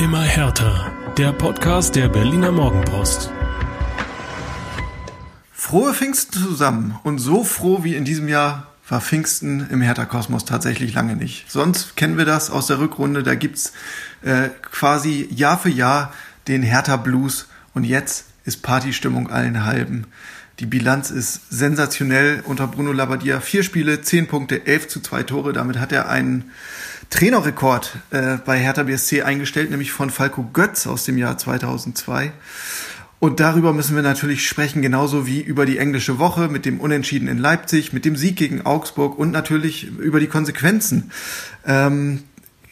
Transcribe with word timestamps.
Immer 0.00 0.22
härter. 0.22 0.90
Der 1.18 1.30
Podcast 1.30 1.94
der 1.94 2.08
Berliner 2.08 2.50
Morgenpost. 2.50 3.30
Frohe 5.52 5.92
Pfingsten 5.92 6.40
zusammen 6.40 6.98
und 7.02 7.18
so 7.18 7.44
froh 7.44 7.84
wie 7.84 7.94
in 7.94 8.06
diesem 8.06 8.26
Jahr 8.26 8.68
war 8.88 9.02
Pfingsten 9.02 9.68
im 9.68 9.82
Hertha-Kosmos 9.82 10.46
tatsächlich 10.46 10.94
lange 10.94 11.16
nicht. 11.16 11.50
Sonst 11.50 11.96
kennen 11.96 12.16
wir 12.16 12.24
das 12.24 12.48
aus 12.48 12.66
der 12.66 12.78
Rückrunde, 12.78 13.22
da 13.22 13.34
gibt's 13.34 13.74
äh, 14.22 14.48
quasi 14.72 15.28
Jahr 15.30 15.58
für 15.58 15.68
Jahr 15.68 16.14
den 16.48 16.62
Hertha-Blues 16.62 17.48
und 17.74 17.84
jetzt 17.84 18.24
ist 18.46 18.62
Partystimmung 18.62 19.28
allen 19.28 19.66
halben. 19.66 20.06
Die 20.60 20.66
Bilanz 20.66 21.10
ist 21.10 21.42
sensationell 21.50 22.42
unter 22.46 22.66
Bruno 22.66 22.92
Labbadia. 22.92 23.40
Vier 23.40 23.62
Spiele, 23.62 24.00
zehn 24.00 24.28
Punkte, 24.28 24.66
elf 24.66 24.88
zu 24.88 25.00
zwei 25.00 25.24
Tore. 25.24 25.52
Damit 25.52 25.78
hat 25.78 25.92
er 25.92 26.08
einen 26.08 26.50
Trainerrekord 27.10 27.98
äh, 28.10 28.38
bei 28.44 28.58
Hertha 28.58 28.84
BSC 28.84 29.22
eingestellt, 29.22 29.70
nämlich 29.70 29.92
von 29.92 30.10
Falco 30.10 30.48
Götz 30.52 30.86
aus 30.86 31.04
dem 31.04 31.18
Jahr 31.18 31.36
2002. 31.36 32.32
Und 33.18 33.38
darüber 33.38 33.74
müssen 33.74 33.94
wir 33.94 34.02
natürlich 34.02 34.48
sprechen, 34.48 34.80
genauso 34.80 35.26
wie 35.26 35.40
über 35.42 35.66
die 35.66 35.76
englische 35.76 36.18
Woche 36.18 36.48
mit 36.48 36.64
dem 36.64 36.80
Unentschieden 36.80 37.28
in 37.28 37.36
Leipzig, 37.36 37.92
mit 37.92 38.06
dem 38.06 38.16
Sieg 38.16 38.36
gegen 38.36 38.64
Augsburg 38.64 39.18
und 39.18 39.30
natürlich 39.30 39.88
über 39.98 40.20
die 40.20 40.26
Konsequenzen. 40.26 41.10
Ähm, 41.66 42.22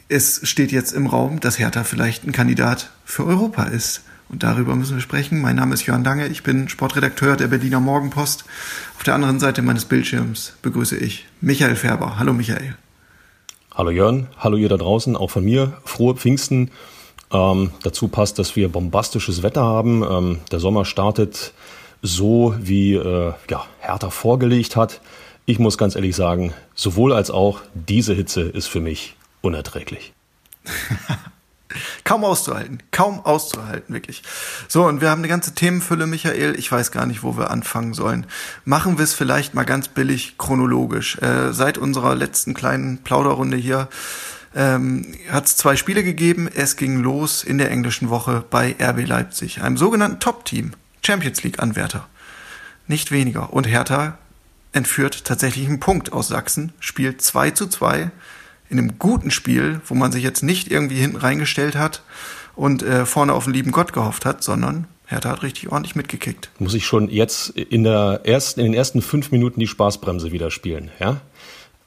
es 0.07 0.41
steht 0.43 0.71
jetzt 0.71 0.93
im 0.93 1.05
Raum, 1.05 1.39
dass 1.39 1.59
Hertha 1.59 1.83
vielleicht 1.83 2.25
ein 2.25 2.31
Kandidat 2.31 2.89
für 3.05 3.27
Europa 3.27 3.65
ist. 3.65 4.01
Und 4.27 4.41
darüber 4.41 4.75
müssen 4.75 4.95
wir 4.95 5.01
sprechen. 5.01 5.39
Mein 5.41 5.55
Name 5.55 5.75
ist 5.75 5.85
Johann 5.85 6.03
Dange, 6.03 6.27
ich 6.27 6.41
bin 6.41 6.69
Sportredakteur 6.69 7.35
der 7.35 7.47
Berliner 7.47 7.79
Morgenpost. 7.79 8.45
Auf 8.97 9.03
der 9.03 9.15
anderen 9.15 9.39
Seite 9.39 9.61
meines 9.61 9.85
Bildschirms 9.85 10.53
begrüße 10.63 10.97
ich 10.97 11.27
Michael 11.41 11.75
Färber. 11.75 12.17
Hallo 12.17 12.33
Michael. 12.33 12.75
Hallo 13.75 13.91
Jörn, 13.91 14.27
hallo 14.37 14.57
ihr 14.57 14.67
da 14.67 14.77
draußen, 14.77 15.15
auch 15.15 15.29
von 15.29 15.45
mir. 15.45 15.73
Frohe 15.85 16.15
Pfingsten. 16.15 16.71
Ähm, 17.31 17.71
dazu 17.83 18.07
passt, 18.07 18.39
dass 18.39 18.55
wir 18.55 18.67
bombastisches 18.67 19.43
Wetter 19.43 19.63
haben. 19.63 20.03
Ähm, 20.03 20.39
der 20.51 20.59
Sommer 20.59 20.85
startet 20.85 21.53
so, 22.01 22.55
wie 22.59 22.95
äh, 22.95 23.33
ja, 23.49 23.65
Hertha 23.79 24.09
vorgelegt 24.09 24.75
hat. 24.75 25.01
Ich 25.45 25.59
muss 25.59 25.77
ganz 25.77 25.95
ehrlich 25.95 26.15
sagen, 26.15 26.53
sowohl 26.73 27.13
als 27.13 27.29
auch 27.29 27.61
diese 27.73 28.13
Hitze 28.15 28.41
ist 28.41 28.67
für 28.67 28.81
mich 28.81 29.15
unerträglich. 29.41 30.13
Kaum 32.03 32.23
auszuhalten, 32.23 32.81
kaum 32.91 33.19
auszuhalten, 33.19 33.93
wirklich. 33.93 34.23
So, 34.67 34.85
und 34.85 35.01
wir 35.01 35.09
haben 35.11 35.19
eine 35.19 35.27
ganze 35.27 35.53
Themenfülle, 35.53 36.07
Michael. 36.07 36.55
Ich 36.57 36.71
weiß 36.71 36.91
gar 36.91 37.05
nicht, 37.05 37.21
wo 37.21 37.37
wir 37.37 37.51
anfangen 37.51 37.93
sollen. 37.93 38.25
Machen 38.65 38.97
wir 38.97 39.03
es 39.03 39.13
vielleicht 39.13 39.53
mal 39.53 39.65
ganz 39.65 39.87
billig 39.87 40.37
chronologisch. 40.39 41.19
Äh, 41.19 41.53
seit 41.53 41.77
unserer 41.77 42.15
letzten 42.15 42.55
kleinen 42.55 42.99
Plauderrunde 42.99 43.55
hier 43.55 43.87
ähm, 44.55 45.13
hat 45.29 45.45
es 45.45 45.57
zwei 45.57 45.75
Spiele 45.75 46.03
gegeben. 46.03 46.49
Es 46.51 46.75
ging 46.75 47.01
los 47.01 47.43
in 47.43 47.59
der 47.59 47.69
englischen 47.69 48.09
Woche 48.09 48.43
bei 48.49 48.75
RB 48.81 49.07
Leipzig, 49.07 49.61
einem 49.61 49.77
sogenannten 49.77 50.19
Top-Team, 50.19 50.71
Champions 51.05 51.43
League-Anwärter. 51.43 52.07
Nicht 52.87 53.11
weniger. 53.11 53.53
Und 53.53 53.67
Hertha 53.67 54.17
entführt 54.71 55.25
tatsächlich 55.25 55.67
einen 55.67 55.79
Punkt 55.79 56.13
aus 56.13 56.29
Sachsen, 56.29 56.73
spielt 56.79 57.21
2 57.21 57.51
zu 57.51 57.67
2 57.67 58.09
in 58.69 58.77
einem 58.77 58.99
guten 58.99 59.31
Spiel, 59.31 59.81
wo 59.85 59.95
man 59.95 60.11
sich 60.11 60.23
jetzt 60.23 60.43
nicht 60.43 60.71
irgendwie 60.71 60.97
hinten 60.97 61.17
reingestellt 61.17 61.75
hat 61.75 62.03
und 62.55 62.83
äh, 62.83 63.05
vorne 63.05 63.33
auf 63.33 63.45
den 63.45 63.53
lieben 63.53 63.71
Gott 63.71 63.93
gehofft 63.93 64.25
hat, 64.25 64.43
sondern 64.43 64.87
Hertha 65.05 65.29
hat 65.29 65.43
richtig 65.43 65.71
ordentlich 65.71 65.95
mitgekickt. 65.95 66.49
Muss 66.59 66.75
ich 66.75 66.85
schon 66.85 67.09
jetzt 67.09 67.49
in, 67.49 67.83
der 67.83 68.21
ersten, 68.23 68.59
in 68.59 68.67
den 68.67 68.73
ersten 68.75 69.01
fünf 69.01 69.31
Minuten 69.31 69.59
die 69.59 69.67
Spaßbremse 69.67 70.31
wieder 70.31 70.51
spielen, 70.51 70.91
ja? 70.99 71.21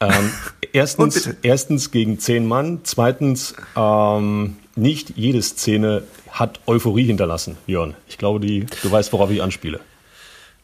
Ähm, 0.00 0.32
erstens, 0.72 1.30
erstens 1.42 1.92
gegen 1.92 2.18
zehn 2.18 2.46
Mann, 2.48 2.80
zweitens 2.82 3.54
ähm, 3.76 4.56
nicht 4.74 5.16
jede 5.16 5.40
Szene 5.40 6.02
hat 6.30 6.60
Euphorie 6.66 7.04
hinterlassen, 7.04 7.58
Jörn. 7.66 7.94
Ich 8.08 8.18
glaube, 8.18 8.40
die, 8.40 8.66
du 8.82 8.90
weißt, 8.90 9.12
worauf 9.12 9.30
ich 9.30 9.42
anspiele. 9.42 9.80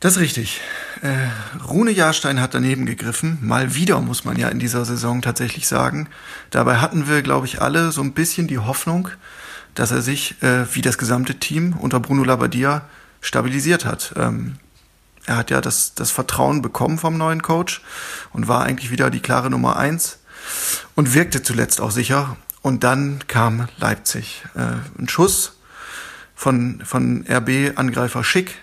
Das 0.00 0.12
ist 0.12 0.20
richtig. 0.20 0.60
Äh, 1.02 1.26
Rune 1.66 1.90
Jahrstein 1.90 2.40
hat 2.40 2.54
daneben 2.54 2.86
gegriffen. 2.86 3.38
Mal 3.42 3.74
wieder, 3.74 4.00
muss 4.00 4.24
man 4.24 4.36
ja 4.36 4.48
in 4.48 4.60
dieser 4.60 4.84
Saison 4.84 5.22
tatsächlich 5.22 5.66
sagen. 5.66 6.08
Dabei 6.50 6.76
hatten 6.76 7.08
wir, 7.08 7.22
glaube 7.22 7.46
ich, 7.46 7.60
alle 7.60 7.90
so 7.90 8.00
ein 8.02 8.12
bisschen 8.12 8.46
die 8.46 8.58
Hoffnung, 8.58 9.08
dass 9.74 9.90
er 9.90 10.00
sich, 10.00 10.40
äh, 10.40 10.72
wie 10.72 10.82
das 10.82 10.98
gesamte 10.98 11.40
Team 11.40 11.72
unter 11.76 11.98
Bruno 11.98 12.22
Labbadia, 12.22 12.82
stabilisiert 13.20 13.84
hat. 13.84 14.14
Ähm, 14.16 14.58
er 15.26 15.36
hat 15.36 15.50
ja 15.50 15.60
das, 15.60 15.94
das 15.94 16.12
Vertrauen 16.12 16.62
bekommen 16.62 16.98
vom 16.98 17.18
neuen 17.18 17.42
Coach 17.42 17.82
und 18.32 18.46
war 18.46 18.62
eigentlich 18.62 18.92
wieder 18.92 19.10
die 19.10 19.20
klare 19.20 19.50
Nummer 19.50 19.76
eins 19.78 20.20
und 20.94 21.12
wirkte 21.12 21.42
zuletzt 21.42 21.80
auch 21.80 21.90
sicher. 21.90 22.36
Und 22.62 22.84
dann 22.84 23.24
kam 23.26 23.68
Leipzig. 23.78 24.44
Äh, 24.54 24.76
ein 24.96 25.08
Schuss 25.08 25.58
von, 26.36 26.82
von 26.84 27.26
RB-Angreifer 27.28 28.22
Schick 28.22 28.54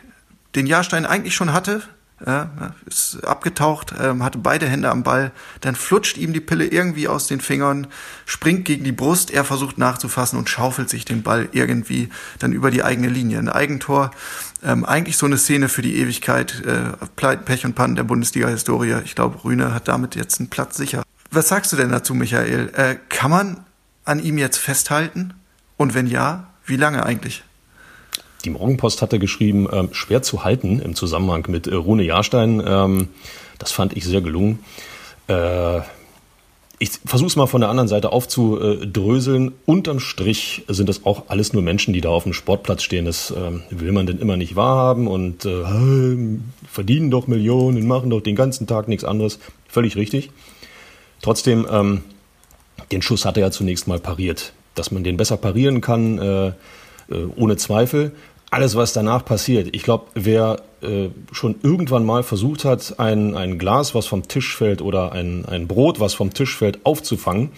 den 0.56 0.68
Jahrstein 0.68 1.06
eigentlich 1.06 1.36
schon 1.36 1.54
hatte, 1.54 1.82
ja, 2.26 2.74
ist 2.86 3.24
abgetaucht, 3.26 3.94
ähm, 4.00 4.24
hatte 4.24 4.38
beide 4.38 4.68
Hände 4.68 4.90
am 4.90 5.04
Ball, 5.04 5.32
dann 5.60 5.76
flutscht 5.76 6.18
ihm 6.18 6.32
die 6.32 6.40
Pille 6.40 6.66
irgendwie 6.66 7.10
aus 7.10 7.28
den 7.28 7.42
Fingern, 7.42 7.88
springt 8.26 8.64
gegen 8.66 8.86
die 8.86 8.94
Brust, 8.94 9.32
er 9.32 9.44
versucht 9.44 9.78
nachzufassen 9.78 10.40
und 10.40 10.50
schaufelt 10.50 10.90
sich 10.90 11.04
den 11.04 11.24
Ball 11.24 11.50
irgendwie 11.52 12.10
dann 12.40 12.54
über 12.54 12.72
die 12.72 12.84
eigene 12.84 13.10
Linie. 13.10 13.40
Ein 13.40 13.50
Eigentor, 13.50 14.12
ähm, 14.64 14.86
eigentlich 14.86 15.18
so 15.18 15.26
eine 15.26 15.38
Szene 15.38 15.68
für 15.68 15.82
die 15.82 15.98
Ewigkeit, 15.98 16.64
äh, 16.66 17.36
Pech 17.38 17.66
und 17.66 17.76
Pannen 17.76 17.96
der 17.96 18.04
Bundesliga-Historie. 18.04 19.02
Ich 19.04 19.16
glaube, 19.16 19.44
Rühne 19.44 19.74
hat 19.74 19.90
damit 19.90 20.16
jetzt 20.16 20.40
einen 20.40 20.50
Platz 20.50 20.78
sicher. 20.78 21.04
Was 21.32 21.50
sagst 21.50 21.74
du 21.74 21.76
denn 21.76 21.90
dazu, 21.90 22.14
Michael? 22.14 22.72
Äh, 22.76 22.96
kann 23.10 23.30
man 23.30 23.66
an 24.06 24.20
ihm 24.20 24.38
jetzt 24.38 24.58
festhalten? 24.58 25.34
Und 25.76 25.94
wenn 25.94 26.08
ja, 26.08 26.48
wie 26.66 26.78
lange 26.78 27.06
eigentlich? 27.06 27.44
Die 28.46 28.52
Morgenpost 28.52 29.02
hatte 29.02 29.18
geschrieben, 29.18 29.68
ähm, 29.72 29.90
schwer 29.92 30.22
zu 30.22 30.44
halten 30.44 30.80
im 30.80 30.94
Zusammenhang 30.94 31.46
mit 31.50 31.66
äh, 31.66 31.74
Rune 31.74 32.04
Jahrstein. 32.04 32.64
Ähm, 32.66 33.08
das 33.58 33.72
fand 33.72 33.98
ich 33.98 34.06
sehr 34.06 34.22
gelungen. 34.22 34.60
Äh, 35.28 35.80
ich 36.78 36.92
versuche 37.06 37.28
es 37.28 37.36
mal 37.36 37.48
von 37.48 37.62
der 37.62 37.70
anderen 37.72 37.88
Seite 37.88 38.12
aufzudröseln. 38.12 39.54
Unterm 39.66 40.00
Strich 40.00 40.64
sind 40.68 40.90
das 40.90 41.06
auch 41.06 41.24
alles 41.30 41.54
nur 41.54 41.64
Menschen, 41.64 41.94
die 41.94 42.02
da 42.02 42.10
auf 42.10 42.24
dem 42.24 42.34
Sportplatz 42.34 42.84
stehen. 42.84 43.06
Das 43.06 43.32
äh, 43.32 43.52
will 43.72 43.92
man 43.92 44.06
denn 44.06 44.20
immer 44.20 44.38
nicht 44.38 44.56
wahrhaben 44.56 45.08
und 45.08 45.46
äh, 45.46 45.64
verdienen 46.70 47.10
doch 47.10 47.26
Millionen, 47.26 47.88
machen 47.88 48.12
doch 48.12 48.22
den 48.22 48.36
ganzen 48.36 48.68
Tag 48.68 48.88
nichts 48.88 49.06
anderes. 49.06 49.40
Völlig 49.68 49.96
richtig. 49.96 50.30
Trotzdem, 51.22 51.66
ähm, 51.72 52.04
den 52.92 53.02
Schuss 53.02 53.26
hat 53.26 53.38
er 53.38 53.44
ja 53.44 53.52
zunächst 53.52 53.88
mal 53.88 54.00
pariert. 54.00 54.54
Dass 54.76 54.92
man 54.92 55.04
den 55.04 55.18
besser 55.18 55.38
parieren 55.38 55.82
kann, 55.82 56.20
äh, 56.20 56.48
äh 56.48 56.54
ohne 57.38 57.56
Zweifel 57.56 58.12
alles, 58.56 58.78
was 58.78 58.94
danach 58.94 59.26
passiert. 59.26 59.68
Ich 59.74 59.84
glaube, 59.84 60.06
wer 60.14 60.62
äh, 60.82 61.10
schon 61.34 61.56
irgendwann 61.62 62.06
mal 62.06 62.24
versucht 62.24 62.64
hat, 62.64 63.00
ein, 63.00 63.36
ein 63.36 63.60
Glas, 63.60 63.94
was 63.94 64.08
vom 64.08 64.30
Tisch 64.30 64.56
fällt, 64.56 64.82
oder 64.82 65.12
ein, 65.12 65.44
ein 65.46 65.68
Brot, 65.68 66.00
was 66.00 66.14
vom 66.14 66.34
Tisch 66.34 66.56
fällt, 66.56 66.86
aufzufangen, 66.86 67.50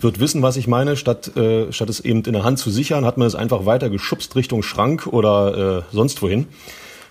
wird 0.00 0.20
wissen, 0.20 0.40
was 0.40 0.56
ich 0.56 0.66
meine. 0.66 0.96
Statt, 0.96 1.36
äh, 1.36 1.70
statt 1.70 1.90
es 1.90 2.00
eben 2.00 2.22
in 2.22 2.32
der 2.32 2.44
Hand 2.44 2.58
zu 2.58 2.70
sichern, 2.70 3.04
hat 3.04 3.18
man 3.18 3.28
es 3.28 3.34
einfach 3.34 3.66
weiter 3.66 3.90
geschubst 3.90 4.36
Richtung 4.36 4.62
Schrank 4.62 5.06
oder 5.06 5.84
äh, 5.90 5.94
sonst 5.94 6.22
wohin 6.22 6.46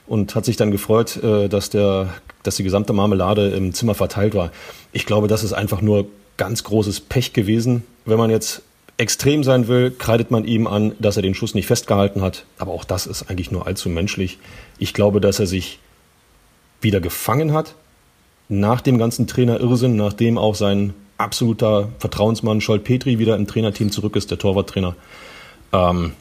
und 0.07 0.33
hat 0.33 0.43
sich 0.43 0.55
dann 0.55 0.71
gefreut, 0.71 1.21
äh, 1.21 1.47
dass, 1.47 1.69
der, 1.69 2.09
dass 2.41 2.55
die 2.55 2.63
gesamte 2.63 2.91
Marmelade 2.91 3.49
im 3.49 3.71
Zimmer 3.71 3.93
verteilt 3.93 4.33
war. 4.33 4.51
Ich 4.93 5.05
glaube, 5.05 5.27
das 5.27 5.43
ist 5.43 5.53
einfach 5.53 5.81
nur 5.81 6.07
ganz 6.37 6.63
großes 6.63 7.01
Pech 7.01 7.33
gewesen. 7.33 7.83
Wenn 8.03 8.17
man 8.17 8.31
jetzt 8.31 8.63
extrem 8.97 9.43
sein 9.43 9.67
will, 9.67 9.91
kreidet 9.91 10.31
man 10.31 10.43
ihm 10.45 10.67
an, 10.67 10.93
dass 10.99 11.17
er 11.17 11.21
den 11.21 11.35
Schuss 11.35 11.53
nicht 11.53 11.67
festgehalten 11.67 12.21
hat. 12.21 12.45
Aber 12.57 12.71
auch 12.71 12.83
das 12.83 13.05
ist 13.05 13.29
eigentlich 13.29 13.51
nur 13.51 13.67
allzu 13.67 13.89
menschlich. 13.89 14.39
Ich 14.79 14.93
glaube, 14.93 15.21
dass 15.21 15.39
er 15.39 15.47
sich 15.47 15.79
wieder 16.81 16.99
gefangen 16.99 17.53
hat 17.53 17.75
nach 18.49 18.81
dem 18.81 18.97
ganzen 18.97 19.27
Trainer-Irrsinn, 19.27 19.95
nachdem 19.95 20.37
auch 20.37 20.55
sein 20.55 20.93
absoluter 21.17 21.89
Vertrauensmann 21.99 22.61
Scholt 22.61 22.83
Petri 22.83 23.19
wieder 23.19 23.35
im 23.35 23.47
Trainerteam 23.47 23.91
zurück 23.91 24.15
ist, 24.15 24.31
der 24.31 24.37
Torwarttrainer. 24.37 24.95
Ähm, 25.73 26.13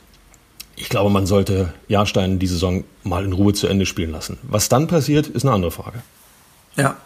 ich 0.75 0.88
glaube, 0.88 1.11
man 1.11 1.26
sollte 1.26 1.72
Jahrstein 1.88 2.38
die 2.38 2.46
Saison 2.46 2.84
mal 3.02 3.25
in 3.25 3.32
Ruhe 3.32 3.55
zu 3.55 3.67
Ende 3.67 3.87
spielen 3.87 4.11
lassen. 4.11 4.38
Was 4.43 4.69
dann 4.69 4.87
passiert, 4.87 5.26
ist 5.26 5.44
eine 5.44 5.55
andere 5.55 5.70
Frage. 5.70 6.02
Ja. 6.76 6.96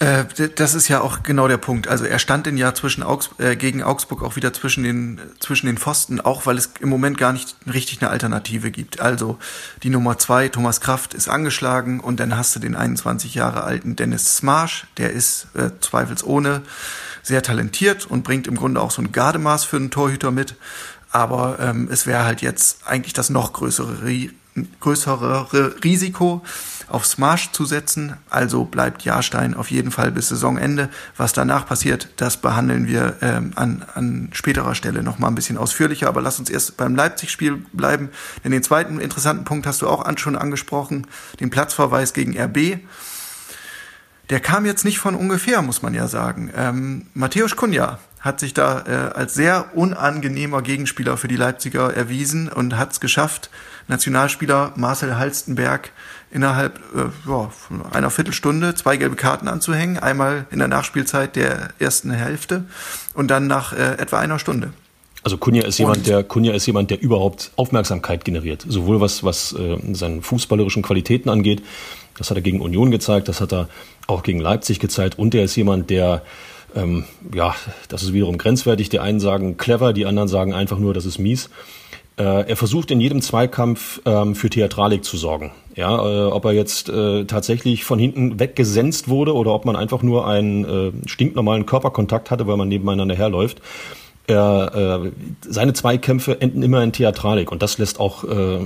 Äh, 0.00 0.24
das 0.54 0.74
ist 0.74 0.88
ja 0.88 1.00
auch 1.00 1.24
genau 1.24 1.48
der 1.48 1.56
Punkt. 1.56 1.88
Also 1.88 2.04
er 2.04 2.20
stand 2.20 2.46
in 2.46 2.56
Jahr 2.56 2.74
zwischen 2.74 3.02
Augs 3.02 3.30
äh, 3.38 3.56
gegen 3.56 3.82
Augsburg 3.82 4.22
auch 4.22 4.36
wieder 4.36 4.52
zwischen 4.52 4.84
den 4.84 5.20
zwischen 5.40 5.66
den 5.66 5.76
Pfosten, 5.76 6.20
auch 6.20 6.46
weil 6.46 6.56
es 6.56 6.70
im 6.80 6.88
Moment 6.88 7.18
gar 7.18 7.32
nicht 7.32 7.56
richtig 7.72 8.00
eine 8.00 8.10
Alternative 8.10 8.70
gibt. 8.70 9.00
Also 9.00 9.38
die 9.82 9.90
Nummer 9.90 10.16
zwei, 10.18 10.48
Thomas 10.48 10.80
Kraft, 10.80 11.14
ist 11.14 11.28
angeschlagen 11.28 11.98
und 11.98 12.20
dann 12.20 12.36
hast 12.36 12.54
du 12.54 12.60
den 12.60 12.76
21 12.76 13.34
Jahre 13.34 13.64
alten 13.64 13.96
Dennis 13.96 14.36
Smarsch, 14.36 14.86
der 14.98 15.12
ist 15.12 15.48
äh, 15.54 15.70
zweifelsohne 15.80 16.62
sehr 17.24 17.42
talentiert 17.42 18.06
und 18.06 18.22
bringt 18.22 18.46
im 18.46 18.54
Grunde 18.54 18.80
auch 18.80 18.92
so 18.92 19.02
ein 19.02 19.10
Gardemaß 19.10 19.64
für 19.64 19.76
einen 19.76 19.90
Torhüter 19.90 20.30
mit. 20.30 20.54
Aber 21.10 21.58
ähm, 21.58 21.88
es 21.90 22.06
wäre 22.06 22.24
halt 22.24 22.40
jetzt 22.40 22.86
eigentlich 22.86 23.14
das 23.14 23.30
noch 23.30 23.52
größere 23.52 24.30
größere 24.80 25.74
Risiko 25.82 26.42
aufs 26.88 27.18
Marsch 27.18 27.52
zu 27.52 27.64
setzen. 27.64 28.16
Also 28.30 28.64
bleibt 28.64 29.02
Jahrstein 29.02 29.54
auf 29.54 29.70
jeden 29.70 29.90
Fall 29.90 30.10
bis 30.10 30.28
Saisonende. 30.28 30.88
Was 31.16 31.32
danach 31.32 31.66
passiert, 31.66 32.08
das 32.16 32.36
behandeln 32.38 32.86
wir 32.86 33.16
ähm, 33.20 33.52
an, 33.56 33.84
an 33.94 34.30
späterer 34.32 34.74
Stelle 34.74 35.02
noch 35.02 35.18
mal 35.18 35.28
ein 35.28 35.34
bisschen 35.34 35.58
ausführlicher. 35.58 36.08
Aber 36.08 36.20
lass 36.20 36.38
uns 36.38 36.50
erst 36.50 36.76
beim 36.76 36.94
Leipzig-Spiel 36.94 37.64
bleiben. 37.72 38.10
Denn 38.44 38.52
den 38.52 38.62
zweiten 38.62 39.00
interessanten 39.00 39.44
Punkt 39.44 39.66
hast 39.66 39.82
du 39.82 39.88
auch 39.88 40.06
schon 40.18 40.36
angesprochen, 40.36 41.06
den 41.40 41.50
Platzverweis 41.50 42.12
gegen 42.12 42.38
RB. 42.38 42.80
Der 44.30 44.40
kam 44.40 44.66
jetzt 44.66 44.84
nicht 44.84 44.98
von 44.98 45.14
ungefähr, 45.14 45.62
muss 45.62 45.82
man 45.82 45.94
ja 45.94 46.06
sagen. 46.06 46.50
Ähm, 46.54 47.06
Matthäus 47.14 47.56
Kunja 47.56 47.98
hat 48.20 48.40
sich 48.40 48.52
da 48.52 48.84
äh, 48.86 49.14
als 49.14 49.34
sehr 49.34 49.76
unangenehmer 49.76 50.60
Gegenspieler 50.62 51.16
für 51.16 51.28
die 51.28 51.36
Leipziger 51.36 51.94
erwiesen 51.94 52.48
und 52.48 52.76
hat 52.76 52.92
es 52.92 53.00
geschafft, 53.00 53.50
Nationalspieler 53.88 54.72
Marcel 54.76 55.18
Halstenberg 55.18 55.90
innerhalb 56.30 56.78
äh, 56.94 57.28
ja, 57.28 57.50
einer 57.92 58.10
Viertelstunde 58.10 58.74
zwei 58.74 58.96
gelbe 58.96 59.16
Karten 59.16 59.48
anzuhängen. 59.48 59.98
Einmal 59.98 60.46
in 60.50 60.58
der 60.58 60.68
Nachspielzeit 60.68 61.36
der 61.36 61.70
ersten 61.78 62.10
Hälfte 62.10 62.64
und 63.14 63.30
dann 63.30 63.46
nach 63.46 63.72
äh, 63.72 63.94
etwa 63.98 64.18
einer 64.18 64.38
Stunde. 64.38 64.72
Also 65.24 65.36
Kunja 65.36 65.64
ist 65.66 65.78
jemand, 65.78 66.06
der 66.06 66.22
Kunja 66.22 66.54
ist 66.54 66.66
jemand, 66.66 66.90
der 66.90 67.00
überhaupt 67.02 67.50
Aufmerksamkeit 67.56 68.24
generiert, 68.24 68.64
sowohl 68.68 69.00
was 69.00 69.24
was 69.24 69.52
äh, 69.52 69.76
seine 69.92 70.22
fußballerischen 70.22 70.82
Qualitäten 70.82 71.28
angeht. 71.28 71.62
Das 72.16 72.30
hat 72.30 72.36
er 72.36 72.42
gegen 72.42 72.60
Union 72.60 72.90
gezeigt, 72.90 73.28
das 73.28 73.40
hat 73.40 73.52
er 73.52 73.68
auch 74.06 74.22
gegen 74.22 74.40
Leipzig 74.40 74.80
gezeigt 74.80 75.18
und 75.18 75.34
er 75.34 75.44
ist 75.44 75.56
jemand, 75.56 75.90
der 75.90 76.22
ähm, 76.74 77.04
ja, 77.34 77.54
das 77.88 78.02
ist 78.02 78.12
wiederum 78.12 78.38
grenzwertig. 78.38 78.88
Die 78.88 79.00
einen 79.00 79.20
sagen 79.20 79.56
clever, 79.56 79.92
die 79.92 80.06
anderen 80.06 80.28
sagen 80.28 80.54
einfach 80.54 80.78
nur, 80.78 80.94
das 80.94 81.06
ist 81.06 81.18
mies. 81.18 81.50
Äh, 82.18 82.48
er 82.48 82.56
versucht 82.56 82.90
in 82.90 83.00
jedem 83.00 83.22
Zweikampf 83.22 84.00
ähm, 84.04 84.34
für 84.34 84.50
Theatralik 84.50 85.04
zu 85.04 85.16
sorgen. 85.16 85.52
Ja, 85.76 85.94
äh, 85.94 86.26
ob 86.26 86.44
er 86.46 86.52
jetzt 86.52 86.88
äh, 86.88 87.24
tatsächlich 87.26 87.84
von 87.84 88.00
hinten 88.00 88.40
weggesenzt 88.40 89.08
wurde 89.08 89.34
oder 89.34 89.54
ob 89.54 89.64
man 89.64 89.76
einfach 89.76 90.02
nur 90.02 90.26
einen 90.26 90.64
äh, 90.64 91.08
stinknormalen 91.08 91.64
Körperkontakt 91.64 92.32
hatte, 92.32 92.48
weil 92.48 92.56
man 92.56 92.66
nebeneinander 92.66 93.14
herläuft. 93.14 93.62
Er, 94.26 95.04
äh, 95.04 95.10
seine 95.48 95.74
Zweikämpfe 95.74 96.40
enden 96.40 96.64
immer 96.64 96.82
in 96.82 96.92
Theatralik 96.92 97.52
und 97.52 97.62
das 97.62 97.78
lässt 97.78 98.00
auch, 98.00 98.24
äh, 98.24 98.58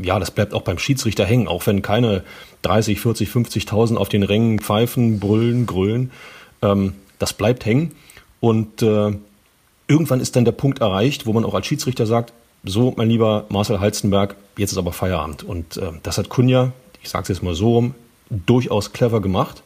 ja, 0.00 0.18
das 0.18 0.30
bleibt 0.30 0.52
auch 0.52 0.62
beim 0.62 0.78
Schiedsrichter 0.78 1.24
hängen, 1.24 1.48
auch 1.48 1.66
wenn 1.66 1.80
keine 1.80 2.22
30, 2.60 3.00
40, 3.00 3.30
50.000 3.30 3.96
auf 3.96 4.10
den 4.10 4.22
Rängen 4.22 4.60
pfeifen, 4.60 5.18
brüllen, 5.18 5.64
grölen. 5.64 6.10
Ähm, 6.60 6.92
das 7.18 7.32
bleibt 7.32 7.64
hängen 7.64 7.92
und 8.38 8.82
äh, 8.82 9.12
irgendwann 9.88 10.20
ist 10.20 10.36
dann 10.36 10.44
der 10.44 10.52
Punkt 10.52 10.80
erreicht, 10.80 11.24
wo 11.26 11.32
man 11.32 11.44
auch 11.46 11.54
als 11.54 11.66
Schiedsrichter 11.66 12.06
sagt, 12.06 12.32
so, 12.64 12.94
mein 12.96 13.08
lieber 13.08 13.46
Marcel 13.48 13.80
Halstenberg, 13.80 14.36
jetzt 14.56 14.72
ist 14.72 14.78
aber 14.78 14.92
Feierabend. 14.92 15.42
Und 15.42 15.76
äh, 15.76 15.92
das 16.02 16.18
hat 16.18 16.28
Kunja, 16.28 16.72
ich 17.02 17.08
sage 17.08 17.22
es 17.22 17.28
jetzt 17.28 17.42
mal 17.42 17.54
so 17.54 17.74
rum, 17.74 17.94
durchaus 18.30 18.92
clever 18.92 19.20
gemacht. 19.20 19.62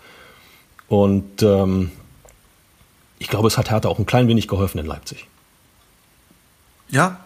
Und 0.88 1.42
ähm, 1.42 1.90
ich 3.18 3.28
glaube, 3.28 3.48
es 3.48 3.58
hat 3.58 3.70
Hertha 3.70 3.88
auch 3.88 3.98
ein 3.98 4.06
klein 4.06 4.28
wenig 4.28 4.48
geholfen 4.48 4.78
in 4.78 4.86
Leipzig. 4.86 5.26
Ja. 6.88 7.20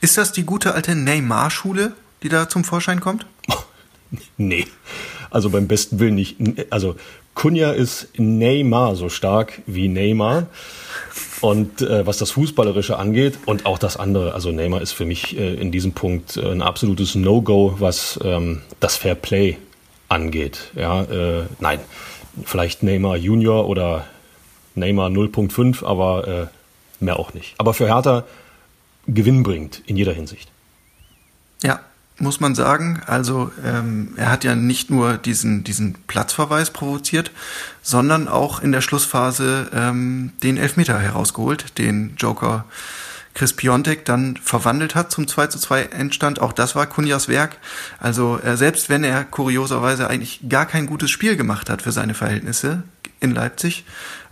Ist 0.00 0.16
das 0.18 0.32
die 0.32 0.44
gute 0.44 0.74
alte 0.74 0.94
Neymar-Schule, 0.94 1.92
die 2.22 2.28
da 2.28 2.48
zum 2.48 2.64
Vorschein 2.64 3.00
kommt? 3.00 3.26
nee. 4.36 4.66
Also 5.30 5.50
beim 5.50 5.68
besten 5.68 5.98
Willen 5.98 6.14
nicht. 6.14 6.36
Also 6.70 6.96
Kunja 7.36 7.72
ist 7.72 8.08
Neymar 8.18 8.96
so 8.96 9.08
stark 9.10 9.60
wie 9.66 9.88
Neymar. 9.88 10.46
Und 11.42 11.82
äh, 11.82 12.06
was 12.06 12.16
das 12.16 12.30
Fußballerische 12.30 12.98
angeht 12.98 13.38
und 13.44 13.66
auch 13.66 13.78
das 13.78 13.98
andere, 13.98 14.32
also 14.32 14.50
Neymar 14.50 14.80
ist 14.80 14.92
für 14.92 15.04
mich 15.04 15.38
äh, 15.38 15.54
in 15.54 15.70
diesem 15.70 15.92
Punkt 15.92 16.38
äh, 16.38 16.50
ein 16.50 16.62
absolutes 16.62 17.14
No-Go, 17.14 17.76
was 17.78 18.18
ähm, 18.24 18.62
das 18.80 18.96
Fair 18.96 19.14
Play 19.14 19.58
angeht. 20.08 20.70
Ja, 20.74 21.02
äh, 21.02 21.44
nein, 21.60 21.80
vielleicht 22.44 22.82
Neymar 22.82 23.16
Junior 23.18 23.68
oder 23.68 24.06
Neymar 24.74 25.10
0.5, 25.10 25.84
aber 25.84 26.26
äh, 26.26 27.04
mehr 27.04 27.18
auch 27.18 27.34
nicht. 27.34 27.54
Aber 27.58 27.74
für 27.74 27.86
Hertha 27.86 28.24
gewinnbringend 29.06 29.82
in 29.84 29.98
jeder 29.98 30.14
Hinsicht. 30.14 30.50
Ja, 31.62 31.80
muss 32.18 32.40
man 32.40 32.54
sagen. 32.54 33.00
Also 33.06 33.52
ähm, 33.64 34.14
er 34.16 34.30
hat 34.30 34.44
ja 34.44 34.54
nicht 34.54 34.90
nur 34.90 35.18
diesen, 35.18 35.64
diesen 35.64 35.94
Platzverweis 36.06 36.70
provoziert, 36.70 37.30
sondern 37.82 38.28
auch 38.28 38.60
in 38.60 38.72
der 38.72 38.80
Schlussphase 38.80 39.68
ähm, 39.74 40.32
den 40.42 40.56
Elfmeter 40.56 40.98
herausgeholt, 40.98 41.78
den 41.78 42.14
Joker 42.16 42.64
Chris 43.34 43.52
Piontek 43.52 44.06
dann 44.06 44.38
verwandelt 44.38 44.94
hat 44.94 45.12
zum 45.12 45.28
2 45.28 45.48
zu 45.48 45.58
2 45.58 45.82
Endstand. 45.82 46.40
Auch 46.40 46.54
das 46.54 46.74
war 46.74 46.86
Kunjas 46.86 47.28
Werk. 47.28 47.58
Also 48.00 48.40
äh, 48.42 48.56
selbst 48.56 48.88
wenn 48.88 49.04
er 49.04 49.24
kurioserweise 49.24 50.08
eigentlich 50.08 50.40
gar 50.48 50.64
kein 50.64 50.86
gutes 50.86 51.10
Spiel 51.10 51.36
gemacht 51.36 51.68
hat 51.68 51.82
für 51.82 51.92
seine 51.92 52.14
Verhältnisse 52.14 52.82
in 53.20 53.34
Leipzig, 53.34 53.84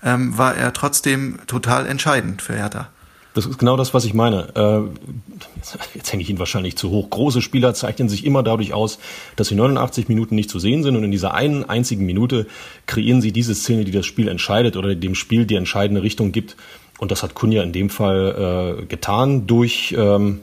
ähm, 0.02 0.38
war 0.38 0.56
er 0.56 0.72
trotzdem 0.72 1.38
total 1.46 1.86
entscheidend 1.86 2.40
für 2.40 2.54
Hertha. 2.54 2.88
Das 3.34 3.46
ist 3.46 3.58
genau 3.58 3.76
das, 3.76 3.92
was 3.92 4.04
ich 4.04 4.14
meine. 4.14 4.54
Äh, 4.54 5.62
jetzt 5.94 6.12
hänge 6.12 6.22
ich 6.22 6.30
ihn 6.30 6.38
wahrscheinlich 6.38 6.76
zu 6.76 6.90
hoch. 6.90 7.10
Große 7.10 7.42
Spieler 7.42 7.74
zeichnen 7.74 8.08
sich 8.08 8.24
immer 8.24 8.44
dadurch 8.44 8.72
aus, 8.72 9.00
dass 9.34 9.48
sie 9.48 9.56
89 9.56 10.08
Minuten 10.08 10.36
nicht 10.36 10.48
zu 10.48 10.60
sehen 10.60 10.84
sind 10.84 10.96
und 10.96 11.02
in 11.02 11.10
dieser 11.10 11.34
einen 11.34 11.68
einzigen 11.68 12.06
Minute 12.06 12.46
kreieren 12.86 13.20
sie 13.20 13.32
diese 13.32 13.56
Szene, 13.56 13.84
die 13.84 13.90
das 13.90 14.06
Spiel 14.06 14.28
entscheidet 14.28 14.76
oder 14.76 14.94
dem 14.94 15.16
Spiel 15.16 15.46
die 15.46 15.56
entscheidende 15.56 16.04
Richtung 16.04 16.30
gibt. 16.30 16.56
Und 16.98 17.10
das 17.10 17.24
hat 17.24 17.34
Kunja 17.34 17.64
in 17.64 17.72
dem 17.72 17.90
Fall 17.90 18.78
äh, 18.80 18.86
getan 18.86 19.48
durch 19.48 19.92
ähm, 19.98 20.40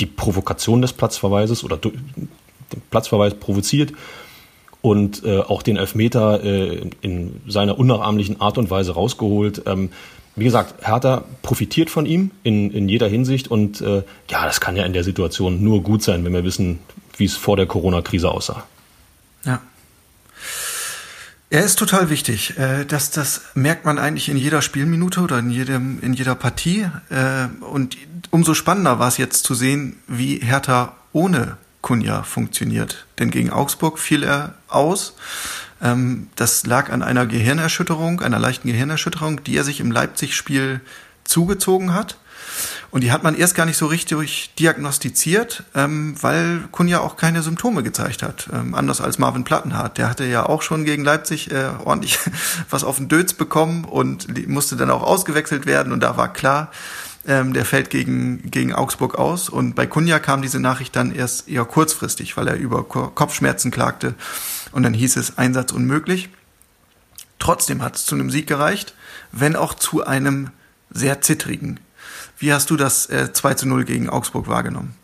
die 0.00 0.06
Provokation 0.06 0.82
des 0.82 0.92
Platzverweises 0.92 1.62
oder 1.62 1.76
den 1.76 1.92
Platzverweis 2.90 3.34
provoziert 3.34 3.92
und 4.82 5.22
äh, 5.24 5.38
auch 5.38 5.62
den 5.62 5.76
Elfmeter 5.76 6.42
in 6.42 7.40
seiner 7.46 7.78
unnachahmlichen 7.78 8.40
Art 8.40 8.56
und 8.58 8.70
Weise 8.70 8.92
rausgeholt. 8.92 9.62
Ähm, 9.66 9.90
wie 10.40 10.44
gesagt, 10.44 10.86
Hertha 10.86 11.24
profitiert 11.42 11.90
von 11.90 12.06
ihm 12.06 12.30
in, 12.42 12.70
in 12.70 12.88
jeder 12.88 13.08
Hinsicht 13.08 13.48
und 13.48 13.80
äh, 13.80 14.02
ja, 14.28 14.44
das 14.44 14.60
kann 14.60 14.76
ja 14.76 14.84
in 14.84 14.92
der 14.92 15.04
Situation 15.04 15.62
nur 15.62 15.82
gut 15.82 16.02
sein, 16.02 16.24
wenn 16.24 16.32
wir 16.32 16.44
wissen, 16.44 16.78
wie 17.16 17.26
es 17.26 17.36
vor 17.36 17.56
der 17.56 17.66
Corona-Krise 17.66 18.30
aussah. 18.30 18.64
Ja. 19.44 19.60
Er 21.50 21.64
ist 21.64 21.78
total 21.78 22.10
wichtig. 22.10 22.58
Äh, 22.58 22.84
das, 22.86 23.10
das 23.10 23.42
merkt 23.54 23.84
man 23.84 23.98
eigentlich 23.98 24.28
in 24.28 24.36
jeder 24.36 24.62
Spielminute 24.62 25.20
oder 25.20 25.38
in, 25.38 25.50
jedem, 25.50 25.98
in 26.00 26.12
jeder 26.12 26.34
Partie. 26.34 26.86
Äh, 27.10 27.46
und 27.64 27.96
umso 28.30 28.54
spannender 28.54 28.98
war 28.98 29.08
es 29.08 29.18
jetzt 29.18 29.44
zu 29.44 29.54
sehen, 29.54 29.96
wie 30.06 30.38
Hertha 30.38 30.96
ohne 31.12 31.56
Kunja 31.82 32.22
funktioniert. 32.22 33.06
Denn 33.18 33.30
gegen 33.30 33.50
Augsburg 33.50 33.98
fiel 33.98 34.22
er 34.22 34.54
aus. 34.68 35.14
Ähm, 35.82 36.28
das 36.36 36.66
lag 36.66 36.90
an 36.90 37.02
einer 37.02 37.26
Gehirnerschütterung, 37.26 38.20
einer 38.20 38.38
leichten 38.38 38.68
Gehirnerschütterung, 38.68 39.42
die 39.44 39.56
er 39.56 39.64
sich 39.64 39.80
im 39.80 39.90
Leipzig-Spiel 39.90 40.80
zugezogen 41.24 41.94
hat. 41.94 42.16
Und 42.90 43.02
die 43.04 43.12
hat 43.12 43.22
man 43.22 43.36
erst 43.36 43.54
gar 43.54 43.66
nicht 43.66 43.76
so 43.76 43.86
richtig 43.86 44.52
diagnostiziert, 44.58 45.62
ähm, 45.74 46.16
weil 46.20 46.64
Kunja 46.72 47.00
auch 47.00 47.16
keine 47.16 47.42
Symptome 47.42 47.82
gezeigt 47.82 48.22
hat. 48.22 48.48
Ähm, 48.52 48.74
anders 48.74 49.00
als 49.00 49.18
Marvin 49.18 49.44
Plattenhardt. 49.44 49.98
Der 49.98 50.10
hatte 50.10 50.24
ja 50.24 50.44
auch 50.44 50.62
schon 50.62 50.84
gegen 50.84 51.04
Leipzig 51.04 51.52
äh, 51.52 51.70
ordentlich 51.84 52.18
was 52.70 52.82
auf 52.82 52.96
den 52.96 53.08
Dötz 53.08 53.32
bekommen 53.32 53.84
und 53.84 54.48
musste 54.48 54.76
dann 54.76 54.90
auch 54.90 55.02
ausgewechselt 55.02 55.66
werden. 55.66 55.92
Und 55.92 56.00
da 56.00 56.16
war 56.16 56.32
klar, 56.32 56.72
ähm, 57.28 57.52
der 57.52 57.64
fällt 57.64 57.90
gegen, 57.90 58.50
gegen 58.50 58.72
Augsburg 58.72 59.14
aus. 59.14 59.48
Und 59.48 59.74
bei 59.74 59.86
Kunja 59.86 60.18
kam 60.18 60.42
diese 60.42 60.58
Nachricht 60.58 60.96
dann 60.96 61.14
erst 61.14 61.48
eher 61.48 61.64
kurzfristig, 61.64 62.36
weil 62.36 62.48
er 62.48 62.56
über 62.56 62.82
Kopfschmerzen 62.84 63.70
klagte. 63.70 64.14
Und 64.72 64.82
dann 64.82 64.94
hieß 64.94 65.16
es 65.16 65.38
Einsatz 65.38 65.72
unmöglich. 65.72 66.28
Trotzdem 67.38 67.82
hat 67.82 67.96
es 67.96 68.06
zu 68.06 68.14
einem 68.14 68.30
Sieg 68.30 68.46
gereicht, 68.46 68.94
wenn 69.32 69.56
auch 69.56 69.74
zu 69.74 70.04
einem 70.04 70.50
sehr 70.90 71.20
zittrigen. 71.20 71.80
Wie 72.38 72.52
hast 72.52 72.70
du 72.70 72.76
das 72.76 73.06
äh, 73.06 73.32
2 73.32 73.54
zu 73.54 73.68
0 73.68 73.84
gegen 73.84 74.08
Augsburg 74.08 74.48
wahrgenommen? 74.48 74.94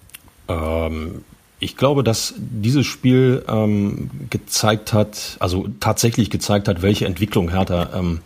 Ähm, 0.49 1.25
ich 1.59 1.77
glaube, 1.77 2.05
dass 2.05 2.35
dieses 2.37 2.87
Spiel 2.87 3.45
ähm, 3.49 4.11
gezeigt 4.31 4.93
hat, 4.93 5.37
also 5.41 5.69
tatsächlich 5.81 6.31
gezeigt 6.31 6.69
hat, 6.69 6.83
welche 6.83 7.07
Entwicklung 7.07 7.49
Hertha 7.51 7.91
ähm, 7.95 8.21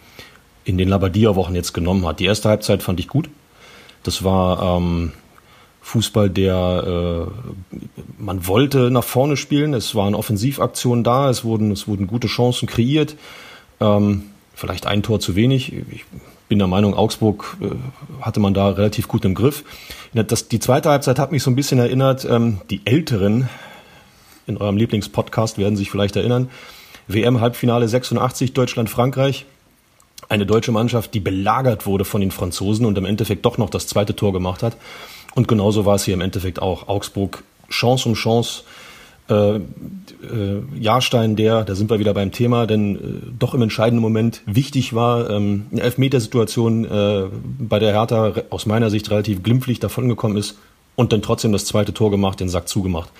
in 0.64 0.78
den 0.78 0.88
Labadia-Wochen 0.88 1.54
jetzt 1.54 1.72
genommen 1.72 2.06
hat. 2.06 2.20
Die 2.20 2.24
erste 2.24 2.48
Halbzeit 2.48 2.82
fand 2.82 2.98
ich 3.00 3.08
gut. 3.08 3.28
Das 4.02 4.24
war 4.24 4.78
ähm, 4.78 5.12
Fußball, 5.82 6.30
der 6.30 7.28
äh, 7.30 7.76
man 8.18 8.46
wollte 8.46 8.90
nach 8.90 9.04
vorne 9.04 9.36
spielen. 9.36 9.74
Es 9.74 9.94
waren 9.94 10.14
Offensivaktionen 10.14 11.04
da, 11.04 11.30
es 11.30 11.44
wurden, 11.44 11.70
es 11.70 11.88
wurden 11.88 12.06
gute 12.06 12.28
Chancen 12.28 12.68
kreiert. 12.68 13.16
Ähm, 13.80 14.24
vielleicht 14.54 14.86
ein 14.86 15.02
Tor 15.02 15.20
zu 15.20 15.36
wenig. 15.36 15.72
Ich 15.90 16.04
bin 16.48 16.58
der 16.58 16.68
Meinung, 16.68 16.94
Augsburg 16.94 17.56
äh, 17.60 17.68
hatte 18.20 18.40
man 18.40 18.54
da 18.54 18.68
relativ 18.68 19.08
gut 19.08 19.24
im 19.24 19.34
Griff. 19.34 19.64
Das, 20.12 20.48
die 20.48 20.60
zweite 20.60 20.90
Halbzeit 20.90 21.18
hat 21.18 21.32
mich 21.32 21.42
so 21.42 21.50
ein 21.50 21.56
bisschen 21.56 21.78
erinnert, 21.78 22.26
ähm, 22.28 22.60
die 22.68 22.82
Älteren 22.84 23.48
in 24.46 24.56
eurem 24.56 24.76
Lieblingspodcast 24.76 25.58
werden 25.58 25.76
sich 25.76 25.90
vielleicht 25.90 26.16
erinnern. 26.16 26.50
WM-Halbfinale 27.06 27.88
86, 27.88 28.52
Deutschland-Frankreich 28.52 29.46
eine 30.28 30.46
deutsche 30.46 30.72
Mannschaft, 30.72 31.12
die 31.14 31.20
belagert 31.20 31.86
wurde 31.86 32.04
von 32.04 32.20
den 32.20 32.30
Franzosen 32.30 32.86
und 32.86 32.96
im 32.96 33.04
Endeffekt 33.04 33.44
doch 33.44 33.58
noch 33.58 33.70
das 33.70 33.86
zweite 33.86 34.14
Tor 34.14 34.32
gemacht 34.32 34.62
hat. 34.62 34.76
Und 35.34 35.48
genauso 35.48 35.84
war 35.86 35.94
es 35.94 36.04
hier 36.04 36.14
im 36.14 36.20
Endeffekt 36.20 36.60
auch. 36.60 36.88
Augsburg 36.88 37.42
Chance 37.70 38.08
um 38.08 38.14
Chance 38.14 38.62
Äh, 39.30 39.58
äh, 39.58 39.60
Jahrstein, 40.76 41.36
der, 41.36 41.62
da 41.62 41.76
sind 41.76 41.88
wir 41.88 42.00
wieder 42.00 42.14
beim 42.14 42.32
Thema, 42.32 42.66
denn 42.66 42.96
äh, 42.96 42.98
doch 43.38 43.54
im 43.54 43.62
entscheidenden 43.62 44.02
Moment 44.02 44.42
wichtig 44.44 44.92
war, 44.92 45.30
ähm, 45.30 45.66
eine 45.70 45.82
Elfmetersituation 45.82 46.84
äh, 46.84 47.26
bei 47.60 47.78
der 47.78 47.92
Hertha 47.92 48.32
aus 48.50 48.66
meiner 48.66 48.90
Sicht 48.90 49.08
relativ 49.08 49.44
glimpflich 49.44 49.78
davongekommen 49.78 50.36
ist 50.36 50.58
und 50.96 51.12
dann 51.12 51.22
trotzdem 51.22 51.52
das 51.52 51.64
zweite 51.64 51.94
Tor 51.94 52.10
gemacht, 52.10 52.40
den 52.40 52.48
Sack 52.48 52.68
zugemacht. 52.68 53.10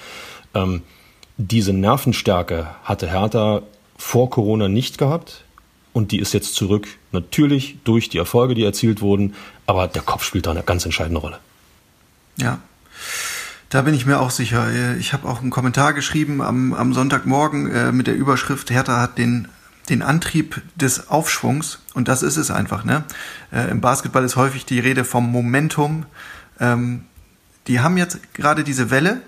Ähm, 0.52 0.82
diese 1.36 1.72
Nervenstärke 1.72 2.66
hatte 2.82 3.08
Hertha 3.08 3.62
vor 3.96 4.30
Corona 4.30 4.66
nicht 4.66 4.98
gehabt 4.98 5.44
und 5.92 6.10
die 6.10 6.18
ist 6.18 6.34
jetzt 6.34 6.56
zurück. 6.56 6.88
Natürlich 7.12 7.76
durch 7.84 8.08
die 8.08 8.18
Erfolge, 8.18 8.56
die 8.56 8.64
erzielt 8.64 9.00
wurden, 9.00 9.34
aber 9.64 9.86
der 9.86 10.02
Kopf 10.02 10.24
spielt 10.24 10.46
da 10.46 10.50
eine 10.50 10.64
ganz 10.64 10.84
entscheidende 10.84 11.20
Rolle. 11.20 11.38
Ja, 12.40 12.58
da 13.68 13.82
bin 13.82 13.94
ich 13.94 14.06
mir 14.06 14.20
auch 14.20 14.30
sicher. 14.30 14.96
Ich 14.98 15.12
habe 15.12 15.28
auch 15.28 15.40
einen 15.40 15.50
Kommentar 15.50 15.94
geschrieben 15.94 16.42
am, 16.42 16.74
am 16.74 16.92
Sonntagmorgen 16.92 17.70
äh, 17.70 17.92
mit 17.92 18.06
der 18.06 18.16
Überschrift 18.16 18.70
Hertha 18.70 19.00
hat 19.00 19.18
den 19.18 19.48
den 19.90 20.02
Antrieb 20.02 20.62
des 20.76 21.08
Aufschwungs 21.10 21.80
und 21.94 22.08
das 22.08 22.22
ist 22.22 22.36
es 22.36 22.50
einfach. 22.50 22.84
Ne? 22.84 23.04
Äh, 23.52 23.70
Im 23.70 23.80
Basketball 23.80 24.24
ist 24.24 24.36
häufig 24.36 24.64
die 24.64 24.78
Rede 24.78 25.04
vom 25.04 25.30
Momentum. 25.30 26.06
Ähm, 26.60 27.04
die 27.66 27.80
haben 27.80 27.96
jetzt 27.96 28.32
gerade 28.32 28.64
diese 28.64 28.90
Welle 28.90 29.20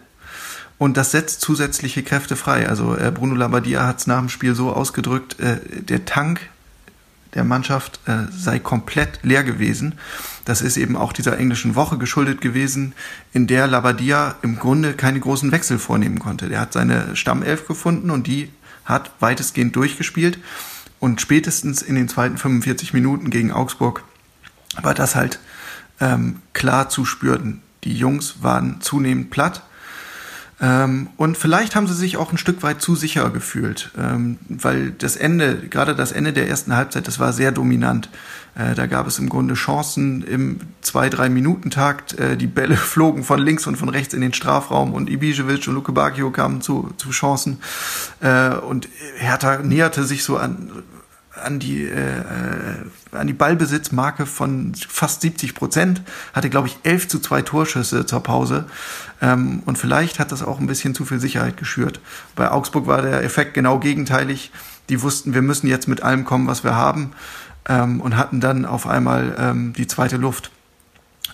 und 0.78 0.96
das 0.96 1.10
setzt 1.10 1.40
zusätzliche 1.40 2.02
Kräfte 2.02 2.36
frei. 2.36 2.68
Also 2.68 2.96
äh, 2.96 3.10
Bruno 3.10 3.34
Labbadia 3.34 3.86
hat 3.86 3.98
es 3.98 4.06
nach 4.06 4.20
dem 4.20 4.28
Spiel 4.28 4.54
so 4.54 4.72
ausgedrückt, 4.72 5.38
äh, 5.40 5.58
der 5.82 6.04
Tank 6.04 6.40
der 7.34 7.44
Mannschaft 7.44 8.00
äh, 8.06 8.30
sei 8.30 8.58
komplett 8.58 9.20
leer 9.22 9.42
gewesen. 9.42 9.94
Das 10.44 10.60
ist 10.60 10.76
eben 10.76 10.96
auch 10.96 11.12
dieser 11.12 11.38
englischen 11.38 11.74
Woche 11.74 11.98
geschuldet 11.98 12.40
gewesen, 12.40 12.94
in 13.32 13.46
der 13.46 13.66
Labadia 13.66 14.36
im 14.42 14.58
Grunde 14.58 14.94
keine 14.94 15.20
großen 15.20 15.52
Wechsel 15.52 15.78
vornehmen 15.78 16.18
konnte. 16.18 16.48
Der 16.48 16.60
hat 16.60 16.72
seine 16.72 17.16
Stammelf 17.16 17.66
gefunden 17.66 18.10
und 18.10 18.26
die 18.26 18.50
hat 18.84 19.12
weitestgehend 19.20 19.74
durchgespielt. 19.76 20.38
Und 20.98 21.20
spätestens 21.20 21.82
in 21.82 21.94
den 21.94 22.08
zweiten 22.08 22.38
45 22.38 22.92
Minuten 22.92 23.30
gegen 23.30 23.52
Augsburg 23.52 24.04
war 24.82 24.94
das 24.94 25.14
halt 25.14 25.40
ähm, 26.00 26.40
klar 26.52 26.88
zu 26.88 27.04
spüren. 27.04 27.62
Die 27.84 27.94
Jungs 27.94 28.42
waren 28.42 28.80
zunehmend 28.80 29.30
platt 29.30 29.62
ähm, 30.62 31.08
und 31.16 31.36
vielleicht 31.36 31.74
haben 31.74 31.88
sie 31.88 31.94
sich 31.94 32.16
auch 32.16 32.30
ein 32.30 32.38
Stück 32.38 32.62
weit 32.62 32.80
zu 32.80 32.94
sicher 32.94 33.28
gefühlt, 33.30 33.90
ähm, 33.98 34.38
weil 34.48 34.92
das 34.92 35.16
Ende, 35.16 35.56
gerade 35.56 35.96
das 35.96 36.12
Ende 36.12 36.32
der 36.32 36.48
ersten 36.48 36.76
Halbzeit, 36.76 37.08
das 37.08 37.18
war 37.18 37.32
sehr 37.32 37.50
dominant. 37.50 38.08
Äh, 38.54 38.76
da 38.76 38.86
gab 38.86 39.08
es 39.08 39.18
im 39.18 39.28
Grunde 39.28 39.54
Chancen 39.54 40.22
im 40.22 40.60
zwei, 40.80 41.08
drei 41.10 41.28
Minuten 41.28 41.70
Takt. 41.70 42.16
Äh, 42.16 42.36
die 42.36 42.46
Bälle 42.46 42.76
flogen 42.76 43.24
von 43.24 43.40
links 43.40 43.66
und 43.66 43.74
von 43.74 43.88
rechts 43.88 44.14
in 44.14 44.20
den 44.20 44.34
Strafraum 44.34 44.94
und 44.94 45.10
Ibisevic 45.10 45.66
und 45.66 45.74
Luke 45.74 45.90
Bacchio 45.90 46.30
kamen 46.30 46.60
zu, 46.60 46.94
zu 46.96 47.10
Chancen. 47.10 47.58
Äh, 48.20 48.54
und 48.54 48.88
Hertha 49.16 49.58
näherte 49.58 50.04
sich 50.04 50.22
so 50.22 50.36
an, 50.36 50.70
an 51.34 51.58
die, 51.58 51.84
äh, 51.84 52.24
an 53.12 53.26
die 53.26 53.32
Ballbesitzmarke 53.32 54.26
von 54.26 54.74
fast 54.74 55.22
70 55.22 55.54
Prozent, 55.54 56.02
hatte, 56.34 56.50
glaube 56.50 56.68
ich, 56.68 56.78
11 56.82 57.08
zu 57.08 57.20
2 57.20 57.42
Torschüsse 57.42 58.06
zur 58.06 58.22
Pause. 58.22 58.66
Ähm, 59.20 59.62
und 59.64 59.78
vielleicht 59.78 60.18
hat 60.18 60.32
das 60.32 60.42
auch 60.42 60.60
ein 60.60 60.66
bisschen 60.66 60.94
zu 60.94 61.04
viel 61.04 61.20
Sicherheit 61.20 61.56
geschürt. 61.56 62.00
Bei 62.36 62.50
Augsburg 62.50 62.86
war 62.86 63.02
der 63.02 63.22
Effekt 63.22 63.54
genau 63.54 63.78
gegenteilig. 63.78 64.52
Die 64.88 65.02
wussten, 65.02 65.34
wir 65.34 65.42
müssen 65.42 65.66
jetzt 65.66 65.88
mit 65.88 66.02
allem 66.02 66.24
kommen, 66.24 66.46
was 66.46 66.64
wir 66.64 66.74
haben. 66.74 67.12
Ähm, 67.68 68.00
und 68.00 68.16
hatten 68.16 68.40
dann 68.40 68.64
auf 68.64 68.86
einmal 68.86 69.34
ähm, 69.38 69.72
die 69.72 69.86
zweite 69.86 70.16
Luft. 70.16 70.50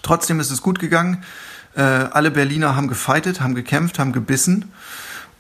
Trotzdem 0.03 0.41
ist 0.41 0.51
es 0.51 0.63
gut 0.63 0.79
gegangen. 0.79 1.25
Äh, 1.75 1.83
alle 1.83 2.31
Berliner 2.31 2.77
haben 2.77 2.89
gefeitet, 2.89 3.41
haben 3.41 3.55
gekämpft, 3.55 3.99
haben 3.99 4.13
gebissen. 4.13 4.71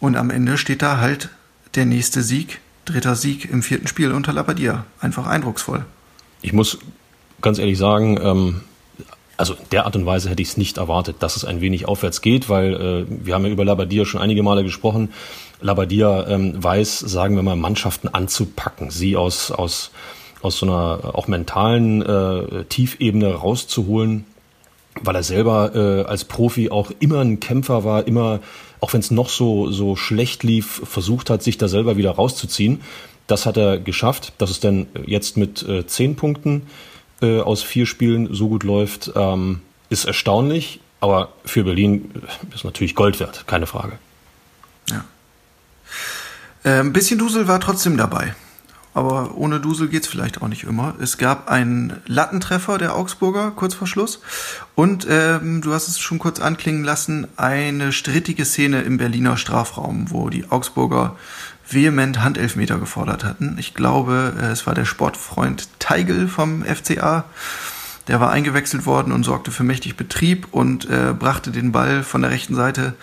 Und 0.00 0.16
am 0.16 0.30
Ende 0.30 0.58
steht 0.58 0.82
da 0.82 0.98
halt 0.98 1.28
der 1.74 1.84
nächste 1.84 2.22
Sieg, 2.22 2.60
dritter 2.88 3.14
Sieg 3.14 3.50
im 3.50 3.62
vierten 3.62 3.86
Spiel 3.86 4.12
unter 4.12 4.32
Labadia. 4.32 4.84
Einfach 5.00 5.26
eindrucksvoll. 5.26 5.84
Ich 6.42 6.52
muss 6.52 6.78
ganz 7.40 7.58
ehrlich 7.58 7.78
sagen, 7.78 8.18
ähm, 8.22 8.60
also 9.36 9.54
in 9.54 9.60
der 9.70 9.86
Art 9.86 9.96
und 9.96 10.04
Weise 10.04 10.28
hätte 10.28 10.42
ich 10.42 10.48
es 10.48 10.56
nicht 10.56 10.78
erwartet, 10.78 11.16
dass 11.20 11.36
es 11.36 11.44
ein 11.44 11.60
wenig 11.60 11.86
aufwärts 11.86 12.20
geht, 12.20 12.48
weil 12.48 12.74
äh, 12.74 13.24
wir 13.24 13.34
haben 13.34 13.44
ja 13.44 13.50
über 13.50 13.64
Labadia 13.64 14.04
schon 14.04 14.20
einige 14.20 14.42
Male 14.42 14.64
gesprochen. 14.64 15.10
Labadia 15.60 16.26
ähm, 16.28 16.62
weiß, 16.62 16.98
sagen 16.98 17.36
wir 17.36 17.42
mal, 17.42 17.56
Mannschaften 17.56 18.08
anzupacken, 18.08 18.90
sie 18.90 19.16
aus, 19.16 19.50
aus, 19.52 19.92
aus 20.42 20.58
so 20.58 20.66
einer 20.66 21.14
auch 21.14 21.28
mentalen 21.28 22.02
äh, 22.02 22.64
Tiefebene 22.64 23.32
rauszuholen, 23.34 24.24
weil 25.02 25.14
er 25.14 25.22
selber 25.22 25.74
äh, 25.74 26.08
als 26.08 26.24
Profi 26.24 26.70
auch 26.70 26.90
immer 26.98 27.20
ein 27.20 27.38
Kämpfer 27.38 27.84
war, 27.84 28.06
immer, 28.06 28.40
auch 28.80 28.92
wenn 28.92 29.00
es 29.00 29.10
noch 29.10 29.28
so, 29.28 29.70
so 29.70 29.96
schlecht 29.96 30.42
lief, 30.42 30.82
versucht 30.84 31.30
hat, 31.30 31.42
sich 31.42 31.58
da 31.58 31.68
selber 31.68 31.96
wieder 31.96 32.12
rauszuziehen. 32.12 32.80
Das 33.26 33.46
hat 33.46 33.56
er 33.56 33.78
geschafft. 33.78 34.32
Das 34.38 34.50
ist 34.50 34.64
dann 34.64 34.86
jetzt 35.06 35.36
mit 35.36 35.62
äh, 35.62 35.86
zehn 35.86 36.16
Punkten 36.16 36.62
äh, 37.20 37.40
aus 37.40 37.62
vier 37.62 37.86
Spielen 37.86 38.32
so 38.32 38.48
gut 38.48 38.62
läuft, 38.62 39.12
ähm, 39.14 39.60
ist 39.90 40.04
erstaunlich. 40.04 40.80
Aber 41.00 41.32
für 41.44 41.64
Berlin 41.64 42.10
ist 42.54 42.64
natürlich 42.64 42.94
Gold 42.94 43.20
wert, 43.20 43.46
keine 43.46 43.66
Frage. 43.66 43.98
Ja. 44.88 45.04
Äh, 46.64 46.80
ein 46.80 46.92
bisschen 46.92 47.18
Dusel 47.18 47.46
war 47.46 47.60
trotzdem 47.60 47.96
dabei. 47.96 48.34
Aber 48.94 49.36
ohne 49.36 49.60
Dusel 49.60 49.88
geht's 49.88 50.08
vielleicht 50.08 50.42
auch 50.42 50.48
nicht 50.48 50.64
immer. 50.64 50.94
Es 51.00 51.18
gab 51.18 51.48
einen 51.48 52.00
Lattentreffer 52.06 52.78
der 52.78 52.96
Augsburger 52.96 53.52
kurz 53.52 53.74
vor 53.74 53.86
Schluss. 53.86 54.20
Und 54.74 55.06
ähm, 55.08 55.60
du 55.60 55.72
hast 55.72 55.88
es 55.88 55.98
schon 55.98 56.18
kurz 56.18 56.40
anklingen 56.40 56.84
lassen, 56.84 57.28
eine 57.36 57.92
strittige 57.92 58.44
Szene 58.44 58.82
im 58.82 58.96
Berliner 58.98 59.36
Strafraum, 59.36 60.10
wo 60.10 60.30
die 60.30 60.50
Augsburger 60.50 61.16
vehement 61.68 62.22
Handelfmeter 62.22 62.78
gefordert 62.78 63.24
hatten. 63.24 63.56
Ich 63.58 63.74
glaube, 63.74 64.34
äh, 64.40 64.46
es 64.46 64.66
war 64.66 64.74
der 64.74 64.84
Sportfreund 64.84 65.68
Teigel 65.78 66.28
vom 66.28 66.64
FCA. 66.64 67.24
Der 68.08 68.20
war 68.20 68.30
eingewechselt 68.30 68.86
worden 68.86 69.12
und 69.12 69.24
sorgte 69.24 69.50
für 69.50 69.64
mächtig 69.64 69.96
Betrieb 69.96 70.48
und 70.50 70.88
äh, 70.88 71.12
brachte 71.16 71.50
den 71.50 71.72
Ball 71.72 72.02
von 72.02 72.22
der 72.22 72.30
rechten 72.30 72.54
Seite 72.54 72.94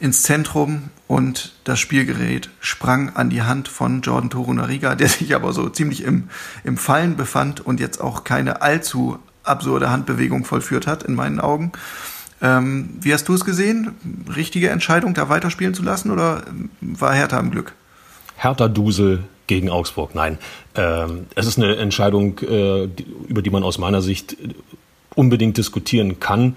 ins 0.00 0.22
Zentrum 0.22 0.84
und 1.06 1.52
das 1.64 1.78
Spielgerät 1.78 2.50
sprang 2.60 3.10
an 3.14 3.30
die 3.30 3.42
Hand 3.42 3.68
von 3.68 4.00
Jordan 4.00 4.30
Torunariga, 4.30 4.94
der 4.94 5.08
sich 5.08 5.34
aber 5.34 5.52
so 5.52 5.68
ziemlich 5.68 6.02
im, 6.02 6.30
im 6.64 6.76
Fallen 6.76 7.16
befand 7.16 7.64
und 7.64 7.78
jetzt 7.78 8.00
auch 8.00 8.24
keine 8.24 8.62
allzu 8.62 9.18
absurde 9.42 9.90
Handbewegung 9.90 10.44
vollführt 10.44 10.86
hat, 10.86 11.02
in 11.02 11.14
meinen 11.14 11.40
Augen. 11.40 11.72
Ähm, 12.42 12.90
wie 13.00 13.12
hast 13.12 13.28
du 13.28 13.34
es 13.34 13.44
gesehen? 13.44 13.94
Richtige 14.34 14.70
Entscheidung, 14.70 15.12
da 15.12 15.28
weiterspielen 15.28 15.74
zu 15.74 15.82
lassen 15.82 16.10
oder 16.10 16.42
war 16.80 17.14
Hertha 17.14 17.38
im 17.38 17.50
Glück? 17.50 17.74
Hertha 18.36 18.68
Dusel 18.68 19.24
gegen 19.46 19.68
Augsburg. 19.68 20.14
Nein, 20.14 20.38
ähm, 20.74 21.26
es 21.34 21.46
ist 21.46 21.58
eine 21.58 21.76
Entscheidung, 21.76 22.38
äh, 22.38 22.84
über 23.28 23.42
die 23.42 23.50
man 23.50 23.64
aus 23.64 23.76
meiner 23.76 24.00
Sicht 24.00 24.36
unbedingt 25.14 25.58
diskutieren 25.58 26.20
kann. 26.20 26.56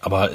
Aber 0.00 0.30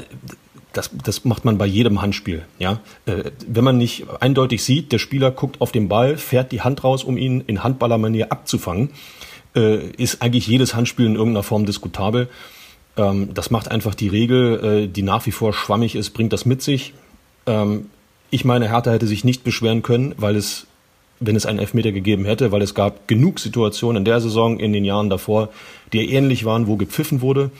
das, 0.73 0.91
das 1.03 1.23
macht 1.23 1.45
man 1.45 1.57
bei 1.57 1.65
jedem 1.65 2.01
Handspiel. 2.01 2.43
Ja? 2.59 2.81
Äh, 3.05 3.31
wenn 3.47 3.63
man 3.63 3.77
nicht 3.77 4.05
eindeutig 4.19 4.63
sieht, 4.63 4.91
der 4.91 4.99
Spieler 4.99 5.31
guckt 5.31 5.61
auf 5.61 5.71
den 5.71 5.87
Ball, 5.87 6.17
fährt 6.17 6.51
die 6.51 6.61
Hand 6.61 6.83
raus, 6.83 7.03
um 7.03 7.17
ihn 7.17 7.41
in 7.47 7.63
Handballermanier 7.63 8.31
abzufangen, 8.31 8.89
äh, 9.55 9.87
ist 9.91 10.21
eigentlich 10.21 10.47
jedes 10.47 10.75
Handspiel 10.75 11.05
in 11.05 11.15
irgendeiner 11.15 11.43
Form 11.43 11.65
diskutabel. 11.65 12.27
Ähm, 12.97 13.33
das 13.33 13.51
macht 13.51 13.69
einfach 13.69 13.95
die 13.95 14.07
Regel, 14.07 14.83
äh, 14.83 14.87
die 14.87 15.03
nach 15.03 15.25
wie 15.25 15.31
vor 15.31 15.53
schwammig 15.53 15.95
ist, 15.95 16.09
bringt 16.11 16.33
das 16.33 16.45
mit 16.45 16.61
sich. 16.61 16.93
Ähm, 17.45 17.89
ich 18.31 18.43
meine, 18.43 18.67
Hertha 18.67 18.91
hätte 18.91 19.07
sich 19.07 19.23
nicht 19.23 19.43
beschweren 19.43 19.83
können, 19.83 20.15
weil 20.17 20.35
es 20.35 20.67
wenn 21.25 21.35
es 21.35 21.45
einen 21.45 21.59
Elfmeter 21.59 21.91
gegeben 21.91 22.25
hätte, 22.25 22.51
weil 22.51 22.61
es 22.61 22.73
gab 22.73 23.07
genug 23.07 23.39
Situationen 23.39 24.01
in 24.01 24.05
der 24.05 24.19
Saison, 24.19 24.59
in 24.59 24.73
den 24.73 24.83
Jahren 24.83 25.09
davor, 25.09 25.49
die 25.93 26.11
ähnlich 26.11 26.43
waren, 26.43 26.67
wo 26.67 26.75
gepfiffen 26.75 27.21
wurde. 27.21 27.51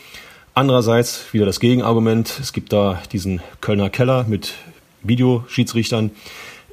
Andererseits 0.56 1.34
wieder 1.34 1.46
das 1.46 1.60
Gegenargument. 1.60 2.40
Es 2.40 2.54
gibt 2.54 2.74
da 2.74 3.02
diesen 3.12 3.42
Kölner 3.60 3.90
Keller 3.90 4.26
mit 4.28 4.54
Videoschiedsrichtern. 5.02 6.12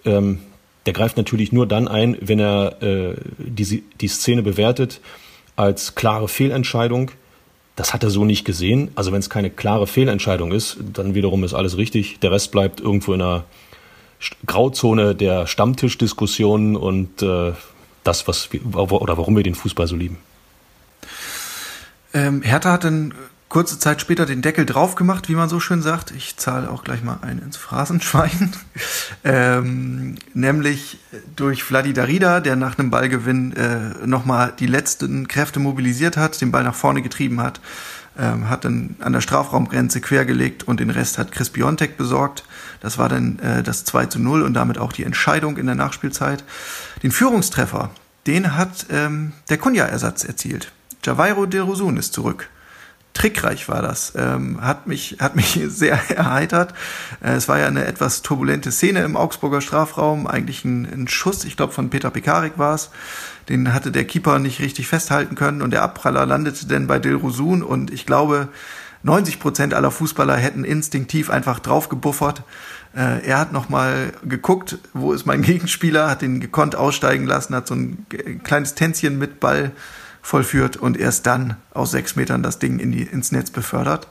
Ähm, 0.04 0.40
der 0.86 0.92
greift 0.92 1.16
natürlich 1.16 1.52
nur 1.52 1.66
dann 1.66 1.88
ein, 1.88 2.16
wenn 2.20 2.38
er 2.38 2.82
äh, 2.82 3.14
die, 3.38 3.82
die 4.00 4.08
Szene 4.08 4.42
bewertet 4.42 5.00
als 5.56 5.94
klare 5.94 6.28
Fehlentscheidung. 6.28 7.10
Das 7.76 7.94
hat 7.94 8.02
er 8.02 8.10
so 8.10 8.24
nicht 8.24 8.44
gesehen. 8.44 8.90
Also 8.94 9.12
wenn 9.12 9.20
es 9.20 9.30
keine 9.30 9.50
klare 9.50 9.86
Fehlentscheidung 9.86 10.52
ist, 10.52 10.76
dann 10.92 11.14
wiederum 11.14 11.44
ist 11.44 11.54
alles 11.54 11.76
richtig. 11.78 12.18
Der 12.20 12.32
Rest 12.32 12.50
bleibt 12.52 12.80
irgendwo 12.80 13.14
in 13.14 13.22
einer 13.22 13.44
Grauzone 14.46 15.14
der 15.14 15.46
Stammtischdiskussionen 15.46 16.76
und 16.76 17.22
äh, 17.22 17.52
das, 18.04 18.28
was 18.28 18.52
wir, 18.52 18.60
oder 18.74 19.16
warum 19.16 19.36
wir 19.36 19.42
den 19.42 19.54
Fußball 19.54 19.86
so 19.86 19.96
lieben. 19.96 20.18
Ähm, 22.12 22.42
Hertha 22.42 22.72
hat 22.72 22.84
dann 22.84 23.14
kurze 23.50 23.78
Zeit 23.78 24.00
später 24.00 24.24
den 24.24 24.40
Deckel 24.40 24.64
drauf 24.64 24.94
gemacht, 24.94 25.28
wie 25.28 25.34
man 25.34 25.50
so 25.50 25.60
schön 25.60 25.82
sagt. 25.82 26.12
Ich 26.12 26.38
zahle 26.38 26.70
auch 26.70 26.84
gleich 26.84 27.02
mal 27.02 27.18
ein 27.20 27.38
ins 27.38 27.58
Phrasenschwein. 27.58 28.52
ähm, 29.24 30.14
nämlich 30.32 30.98
durch 31.36 31.62
Vladi 31.62 31.92
Darida, 31.92 32.40
der 32.40 32.56
nach 32.56 32.78
einem 32.78 32.90
Ballgewinn 32.90 33.52
äh, 33.56 34.06
nochmal 34.06 34.54
die 34.58 34.66
letzten 34.66 35.28
Kräfte 35.28 35.58
mobilisiert 35.60 36.16
hat, 36.16 36.40
den 36.40 36.52
Ball 36.52 36.64
nach 36.64 36.74
vorne 36.74 37.02
getrieben 37.02 37.42
hat 37.42 37.60
ähm, 38.18 38.48
hat 38.48 38.64
dann 38.64 38.96
an 39.00 39.12
der 39.12 39.20
Strafraumgrenze 39.20 40.00
quergelegt 40.00 40.64
und 40.64 40.80
den 40.80 40.90
Rest 40.90 41.18
hat 41.18 41.32
Chris 41.32 41.50
Biontek 41.50 41.96
besorgt. 41.96 42.44
Das 42.80 42.98
war 42.98 43.08
dann 43.08 43.38
äh, 43.38 43.62
das 43.62 43.84
2 43.84 44.06
zu 44.06 44.18
0 44.18 44.42
und 44.42 44.54
damit 44.54 44.78
auch 44.78 44.92
die 44.92 45.04
Entscheidung 45.04 45.56
in 45.56 45.66
der 45.66 45.74
Nachspielzeit. 45.74 46.44
Den 47.02 47.12
Führungstreffer, 47.12 47.90
den 48.26 48.56
hat 48.56 48.86
ähm, 48.90 49.32
der 49.48 49.58
Kunja-Ersatz 49.58 50.24
erzielt. 50.24 50.72
Javairo 51.04 51.46
de 51.46 51.60
Rosun 51.60 51.96
ist 51.96 52.12
zurück 52.12 52.48
trickreich 53.20 53.68
war 53.68 53.82
das. 53.82 54.14
Ähm, 54.16 54.62
hat 54.62 54.86
mich 54.86 55.18
hat 55.20 55.36
mich 55.36 55.60
sehr 55.68 56.00
erheitert. 56.10 56.72
Äh, 57.22 57.32
es 57.32 57.48
war 57.48 57.58
ja 57.58 57.66
eine 57.66 57.84
etwas 57.84 58.22
turbulente 58.22 58.72
Szene 58.72 59.00
im 59.00 59.16
Augsburger 59.16 59.60
Strafraum. 59.60 60.26
Eigentlich 60.26 60.64
ein, 60.64 60.86
ein 60.86 61.08
Schuss, 61.08 61.44
ich 61.44 61.56
glaube 61.56 61.72
von 61.72 61.90
Peter 61.90 62.10
Pekarik 62.10 62.54
war 62.56 62.74
es. 62.74 62.90
Den 63.48 63.74
hatte 63.74 63.92
der 63.92 64.04
Keeper 64.04 64.38
nicht 64.38 64.60
richtig 64.60 64.88
festhalten 64.88 65.34
können 65.34 65.60
und 65.60 65.70
der 65.70 65.82
Abpraller 65.82 66.24
landete 66.24 66.66
dann 66.66 66.86
bei 66.86 66.98
Dilrosun 66.98 67.62
und 67.62 67.90
ich 67.90 68.06
glaube 68.06 68.48
90 69.02 69.38
Prozent 69.38 69.74
aller 69.74 69.90
Fußballer 69.90 70.36
hätten 70.36 70.64
instinktiv 70.64 71.28
einfach 71.30 71.58
drauf 71.58 71.88
gebuffert. 71.90 72.42
Äh, 72.96 73.26
er 73.26 73.38
hat 73.38 73.52
nochmal 73.52 74.12
geguckt, 74.24 74.78
wo 74.94 75.12
ist 75.12 75.26
mein 75.26 75.42
Gegenspieler, 75.50 76.08
hat 76.08 76.22
ihn 76.22 76.40
gekonnt 76.40 76.74
aussteigen 76.74 77.26
lassen, 77.26 77.54
hat 77.54 77.66
so 77.66 77.74
ein 77.74 78.06
kleines 78.44 78.74
Tänzchen 78.74 79.18
mit 79.18 79.40
Ball 79.40 79.72
vollführt 80.22 80.76
und 80.76 80.96
erst 80.96 81.26
dann 81.26 81.56
aus 81.72 81.90
sechs 81.90 82.16
Metern 82.16 82.42
das 82.42 82.58
Ding 82.58 82.78
in 82.78 82.92
die, 82.92 83.02
ins 83.02 83.32
Netz 83.32 83.50
befördert. 83.50 84.08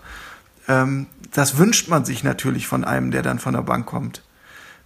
Ähm, 0.67 1.07
das 1.31 1.57
wünscht 1.57 1.89
man 1.89 2.05
sich 2.05 2.23
natürlich 2.23 2.67
von 2.67 2.83
einem, 2.83 3.11
der 3.11 3.21
dann 3.21 3.39
von 3.39 3.53
der 3.53 3.61
Bank 3.61 3.85
kommt. 3.85 4.23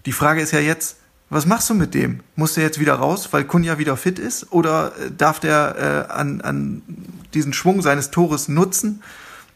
Die 0.05 0.11
Frage 0.11 0.41
ist 0.41 0.51
ja 0.51 0.59
jetzt, 0.59 0.97
was 1.29 1.45
machst 1.45 1.69
du 1.69 1.73
mit 1.73 1.93
dem? 1.93 2.19
Muss 2.35 2.53
der 2.53 2.63
jetzt 2.63 2.79
wieder 2.79 2.95
raus, 2.95 3.29
weil 3.31 3.43
Kunja 3.43 3.79
wieder 3.79 3.97
fit 3.97 4.19
ist? 4.19 4.51
Oder 4.51 4.91
äh, 4.99 5.11
darf 5.17 5.39
der 5.39 6.07
äh, 6.09 6.13
an, 6.13 6.41
an 6.41 6.81
diesen 7.33 7.53
Schwung 7.53 7.81
seines 7.81 8.11
Tores 8.11 8.47
nutzen 8.47 9.01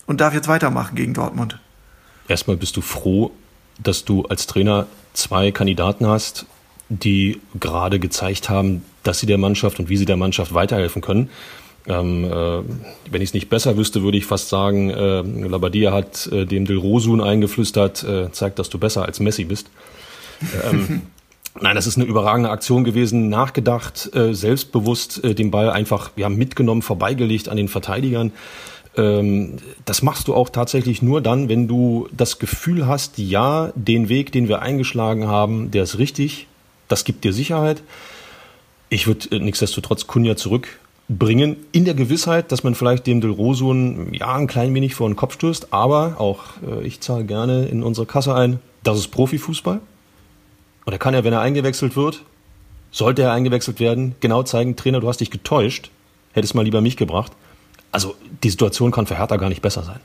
und 0.06 0.22
darf 0.22 0.34
jetzt 0.34 0.48
weitermachen 0.48 0.96
gegen 0.96 1.14
Dortmund? 1.14 1.60
Erstmal 2.28 2.58
bist 2.58 2.78
du 2.78 2.82
froh, 2.82 3.32
dass 3.78 4.06
du 4.06 4.24
als 4.24 4.48
Trainer 4.48 4.88
zwei 5.14 5.52
Kandidaten 5.52 6.08
hast, 6.08 6.46
die 6.90 7.42
gerade 7.60 8.00
gezeigt 8.00 8.50
haben, 8.50 8.84
dass 9.04 9.20
sie 9.20 9.26
der 9.26 9.38
Mannschaft 9.38 9.80
und 9.80 9.90
wie 9.90 9.98
sie 9.98 10.06
der 10.06 10.18
Mannschaft 10.18 10.54
weiterhelfen 10.54 11.02
können. 11.02 11.30
Ähm, 11.88 12.26
äh, 12.26 12.64
wenn 13.12 13.22
ich 13.22 13.30
es 13.30 13.34
nicht 13.34 13.50
besser 13.50 13.78
wüsste, 13.78 14.04
würde 14.04 14.18
ich 14.18 14.26
fast 14.26 14.50
sagen, 14.50 14.90
äh, 14.90 15.22
Labadia 15.22 15.94
hat 15.94 16.28
äh, 16.28 16.46
dem 16.46 16.66
Del 16.66 16.78
Rosun 16.78 17.22
eingeflüstert, 17.22 18.04
äh, 18.04 18.32
zeigt, 18.32 18.60
dass 18.60 18.70
du 18.70 18.78
besser 18.78 19.06
als 19.06 19.20
Messi 19.20 19.46
bist. 19.46 19.70
Ähm, 20.70 21.04
Nein, 21.60 21.76
das 21.76 21.88
ist 21.88 21.98
eine 21.98 22.06
überragende 22.06 22.50
Aktion 22.50 22.84
gewesen, 22.84 23.30
nachgedacht, 23.30 24.14
äh, 24.16 24.34
selbstbewusst 24.34 25.24
äh, 25.24 25.34
den 25.34 25.50
Ball 25.50 25.70
einfach 25.70 26.12
ja, 26.16 26.30
mitgenommen, 26.30 26.82
vorbeigelegt 26.82 27.50
an 27.50 27.58
den 27.58 27.68
Verteidigern. 27.68 28.32
Ähm, 28.96 29.58
das 29.86 30.02
machst 30.02 30.28
du 30.28 30.36
auch 30.36 30.50
tatsächlich 30.50 31.02
nur 31.02 31.22
dann, 31.22 31.50
wenn 31.50 31.68
du 31.68 32.10
das 32.16 32.38
Gefühl 32.40 32.86
hast, 32.86 33.18
ja, 33.18 33.72
den 33.76 34.10
Weg, 34.10 34.32
den 34.32 34.48
wir 34.48 34.62
eingeschlagen 34.62 35.28
haben, 35.28 35.72
der 35.72 35.84
ist 35.84 35.98
richtig, 35.98 36.48
das 36.88 37.06
gibt 37.06 37.24
dir 37.24 37.34
Sicherheit. 37.34 37.82
Ich 38.90 39.08
würde 39.08 39.36
äh, 39.36 39.40
nichtsdestotrotz 39.40 40.06
Kunja 40.08 40.36
zurückbringen, 41.08 41.58
in 41.72 41.86
der 41.86 41.94
Gewissheit, 41.94 42.52
dass 42.52 42.64
man 42.64 42.76
vielleicht 42.76 43.08
dem 43.08 43.22
Del 43.22 43.32
Rosun 43.32 44.14
ja 44.14 44.36
ein 44.36 44.48
klein 44.48 44.74
wenig 44.74 44.96
vor 44.96 45.10
den 45.10 45.16
Kopf 45.16 45.34
stößt, 45.34 45.74
aber 45.74 46.20
auch 46.20 46.44
äh, 46.66 46.86
ich 46.86 47.00
zahle 47.02 47.24
gerne 47.24 47.68
in 47.68 47.84
unsere 47.84 48.06
Kasse 48.06 48.36
ein, 48.36 48.60
das 48.84 48.98
ist 48.98 49.08
Profifußball. 49.10 49.80
Und 50.86 50.94
er 50.94 51.00
kann 51.00 51.14
ja, 51.14 51.24
wenn 51.24 51.34
er 51.34 51.42
eingewechselt 51.42 51.96
wird, 51.96 52.24
sollte 52.92 53.22
er 53.22 53.34
eingewechselt 53.34 53.80
werden, 53.80 54.16
genau 54.20 54.44
zeigen, 54.44 54.76
Trainer, 54.76 55.00
du 55.00 55.08
hast 55.08 55.20
dich 55.20 55.32
getäuscht, 55.32 55.92
hättest 56.34 56.56
mal 56.56 56.64
lieber 56.64 56.82
mich 56.82 56.98
gebracht. 56.98 57.32
Also 57.92 58.16
die 58.44 58.50
Situation 58.50 58.92
kann 58.92 59.08
für 59.08 59.18
Hertha 59.18 59.38
gar 59.38 59.50
nicht 59.50 59.62
besser 59.62 59.84
sein. 59.84 60.00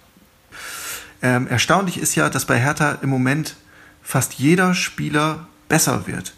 Ähm, 1.21 1.47
erstaunlich 1.47 1.99
ist 1.99 2.17
ja, 2.17 2.29
dass 2.29 2.47
bei 2.47 2.59
Hertha 2.59 2.99
im 3.03 3.11
Moment 3.11 3.55
fast 4.03 4.35
jeder 4.35 4.75
Spieler 4.75 5.47
besser 5.69 6.07
wird. 6.07 6.33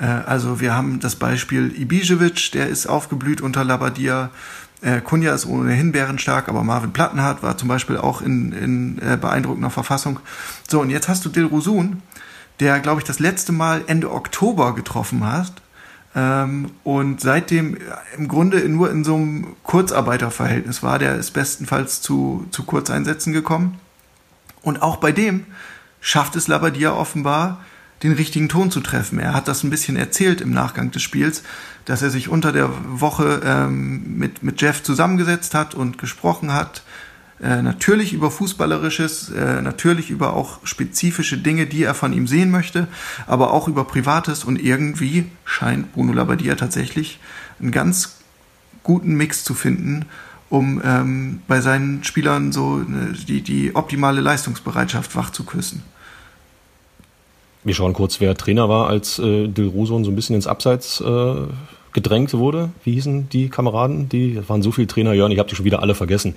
Äh, 0.00 0.04
also 0.04 0.60
wir 0.60 0.74
haben 0.74 1.00
das 1.00 1.16
Beispiel 1.16 1.74
Ibisevic, 1.80 2.52
der 2.52 2.68
ist 2.68 2.86
aufgeblüht 2.86 3.40
unter 3.40 3.64
Labadia. 3.64 4.30
Äh, 4.82 5.00
Kunja 5.00 5.34
ist 5.34 5.46
ohnehin 5.46 5.92
bärenstark, 5.92 6.48
aber 6.48 6.62
Marvin 6.62 6.92
Plattenhardt 6.92 7.42
war 7.42 7.56
zum 7.56 7.68
Beispiel 7.68 7.96
auch 7.96 8.20
in, 8.20 8.52
in 8.52 8.98
äh, 8.98 9.16
beeindruckender 9.16 9.70
Verfassung. 9.70 10.20
So, 10.68 10.80
und 10.80 10.90
jetzt 10.90 11.08
hast 11.08 11.24
du 11.24 11.28
Dilrosun, 11.28 12.02
der, 12.60 12.80
glaube 12.80 13.00
ich, 13.00 13.06
das 13.06 13.18
letzte 13.18 13.52
Mal 13.52 13.84
Ende 13.86 14.12
Oktober 14.12 14.74
getroffen 14.74 15.24
hat. 15.24 15.52
Ähm, 16.14 16.70
und 16.82 17.20
seitdem 17.20 17.76
im 18.16 18.28
Grunde 18.28 18.66
nur 18.68 18.90
in 18.90 19.04
so 19.04 19.16
einem 19.16 19.56
Kurzarbeiterverhältnis 19.62 20.82
war. 20.82 20.98
Der 20.98 21.16
ist 21.16 21.32
bestenfalls 21.32 22.00
zu, 22.00 22.46
zu 22.50 22.64
Kurzeinsätzen 22.64 23.32
gekommen. 23.32 23.78
Und 24.62 24.82
auch 24.82 24.96
bei 24.96 25.12
dem 25.12 25.44
schafft 26.00 26.34
es 26.36 26.48
Labadia 26.48 26.92
offenbar, 26.92 27.60
den 28.02 28.12
richtigen 28.12 28.48
Ton 28.48 28.70
zu 28.70 28.80
treffen. 28.80 29.18
Er 29.18 29.32
hat 29.32 29.48
das 29.48 29.62
ein 29.62 29.70
bisschen 29.70 29.96
erzählt 29.96 30.40
im 30.40 30.52
Nachgang 30.52 30.90
des 30.90 31.02
Spiels, 31.02 31.42
dass 31.84 32.02
er 32.02 32.10
sich 32.10 32.28
unter 32.28 32.52
der 32.52 32.70
Woche 32.86 33.40
ähm, 33.44 34.18
mit, 34.18 34.42
mit 34.42 34.60
Jeff 34.60 34.82
zusammengesetzt 34.82 35.54
hat 35.54 35.74
und 35.74 35.98
gesprochen 35.98 36.52
hat. 36.52 36.82
Äh, 37.40 37.62
natürlich 37.62 38.12
über 38.12 38.30
Fußballerisches, 38.30 39.30
äh, 39.30 39.60
natürlich 39.60 40.10
über 40.10 40.32
auch 40.32 40.60
spezifische 40.64 41.36
Dinge, 41.36 41.66
die 41.66 41.82
er 41.82 41.94
von 41.94 42.12
ihm 42.12 42.26
sehen 42.26 42.50
möchte, 42.50 42.88
aber 43.26 43.52
auch 43.52 43.68
über 43.68 43.84
Privates 43.84 44.44
und 44.44 44.60
irgendwie 44.60 45.26
scheint 45.44 45.92
Bruno 45.92 46.12
Labbadia 46.12 46.54
tatsächlich 46.54 47.20
einen 47.60 47.72
ganz 47.72 48.16
guten 48.82 49.16
Mix 49.16 49.44
zu 49.44 49.52
finden, 49.52 50.06
um 50.48 50.80
ähm, 50.82 51.40
bei 51.46 51.60
seinen 51.60 52.04
Spielern 52.04 52.52
so 52.52 52.82
eine, 52.86 53.12
die, 53.12 53.42
die 53.42 53.74
optimale 53.74 54.20
Leistungsbereitschaft 54.20 55.14
wach 55.14 55.30
zu 55.30 55.44
küssen. 55.44 55.82
Wir 57.66 57.74
schauen 57.74 57.94
kurz, 57.94 58.20
wer 58.20 58.36
Trainer 58.36 58.68
war, 58.68 58.86
als 58.86 59.18
äh, 59.18 59.48
Dilrosun 59.48 60.04
so 60.04 60.12
ein 60.12 60.14
bisschen 60.14 60.36
ins 60.36 60.46
Abseits 60.46 61.00
äh, 61.00 61.34
gedrängt 61.92 62.32
wurde. 62.32 62.70
Wie 62.84 62.92
hießen 62.92 63.28
die 63.28 63.48
Kameraden? 63.48 64.08
Die 64.08 64.40
waren 64.48 64.62
so 64.62 64.70
viele 64.70 64.86
Trainer, 64.86 65.14
Jörn, 65.14 65.32
ich 65.32 65.40
habe 65.40 65.48
die 65.48 65.56
schon 65.56 65.64
wieder 65.64 65.82
alle 65.82 65.96
vergessen. 65.96 66.36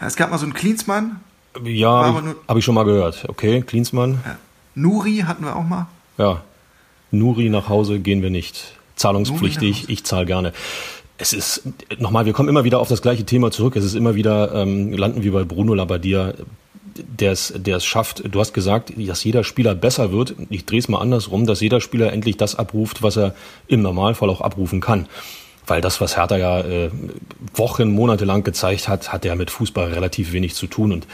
Es 0.00 0.14
gab 0.14 0.30
mal 0.30 0.38
so 0.38 0.44
einen 0.44 0.54
Klinsmann. 0.54 1.18
Ja, 1.64 2.04
habe 2.04 2.28
ich, 2.28 2.36
hab 2.46 2.56
ich, 2.56 2.64
schon 2.64 2.76
mal 2.76 2.84
gehört. 2.84 3.24
Okay, 3.26 3.62
Klinsmann. 3.62 4.20
Ja. 4.24 4.36
Nuri 4.76 5.24
hatten 5.26 5.44
wir 5.44 5.56
auch 5.56 5.64
mal. 5.64 5.88
Ja, 6.18 6.42
Nuri 7.10 7.48
nach 7.48 7.68
Hause 7.68 7.98
gehen 7.98 8.22
wir 8.22 8.30
nicht. 8.30 8.76
Zahlungspflichtig, 8.94 9.88
ich 9.88 10.04
zahle 10.04 10.24
gerne. 10.24 10.52
Es 11.18 11.32
ist, 11.32 11.62
nochmal, 11.98 12.26
wir 12.26 12.32
kommen 12.32 12.48
immer 12.48 12.62
wieder 12.62 12.78
auf 12.78 12.88
das 12.88 13.02
gleiche 13.02 13.24
Thema 13.24 13.50
zurück. 13.50 13.74
Es 13.74 13.84
ist 13.84 13.96
immer 13.96 14.14
wieder, 14.14 14.54
ähm, 14.54 14.92
landen 14.92 15.24
wir 15.24 15.32
bei 15.32 15.42
Bruno 15.42 15.74
Labbadia 15.74 16.32
der 16.96 17.32
es, 17.32 17.84
schafft, 17.84 18.22
du 18.24 18.40
hast 18.40 18.52
gesagt, 18.52 18.92
dass 18.96 19.24
jeder 19.24 19.44
Spieler 19.44 19.74
besser 19.74 20.12
wird. 20.12 20.34
Ich 20.50 20.64
drehe 20.64 20.78
es 20.78 20.88
mal 20.88 21.00
andersrum, 21.00 21.46
dass 21.46 21.60
jeder 21.60 21.80
Spieler 21.80 22.12
endlich 22.12 22.36
das 22.36 22.54
abruft, 22.54 23.02
was 23.02 23.16
er 23.16 23.34
im 23.66 23.82
Normalfall 23.82 24.30
auch 24.30 24.40
abrufen 24.40 24.80
kann. 24.80 25.06
Weil 25.66 25.80
das, 25.80 26.00
was 26.00 26.16
Hertha 26.16 26.36
ja 26.36 26.60
äh, 26.60 26.90
Wochen, 27.54 27.90
Monate 27.90 28.24
lang 28.24 28.44
gezeigt 28.44 28.88
hat, 28.88 29.12
hat 29.12 29.24
ja 29.24 29.34
mit 29.34 29.50
Fußball 29.50 29.92
relativ 29.92 30.32
wenig 30.32 30.54
zu 30.54 30.66
tun. 30.66 30.92
Und 30.92 31.06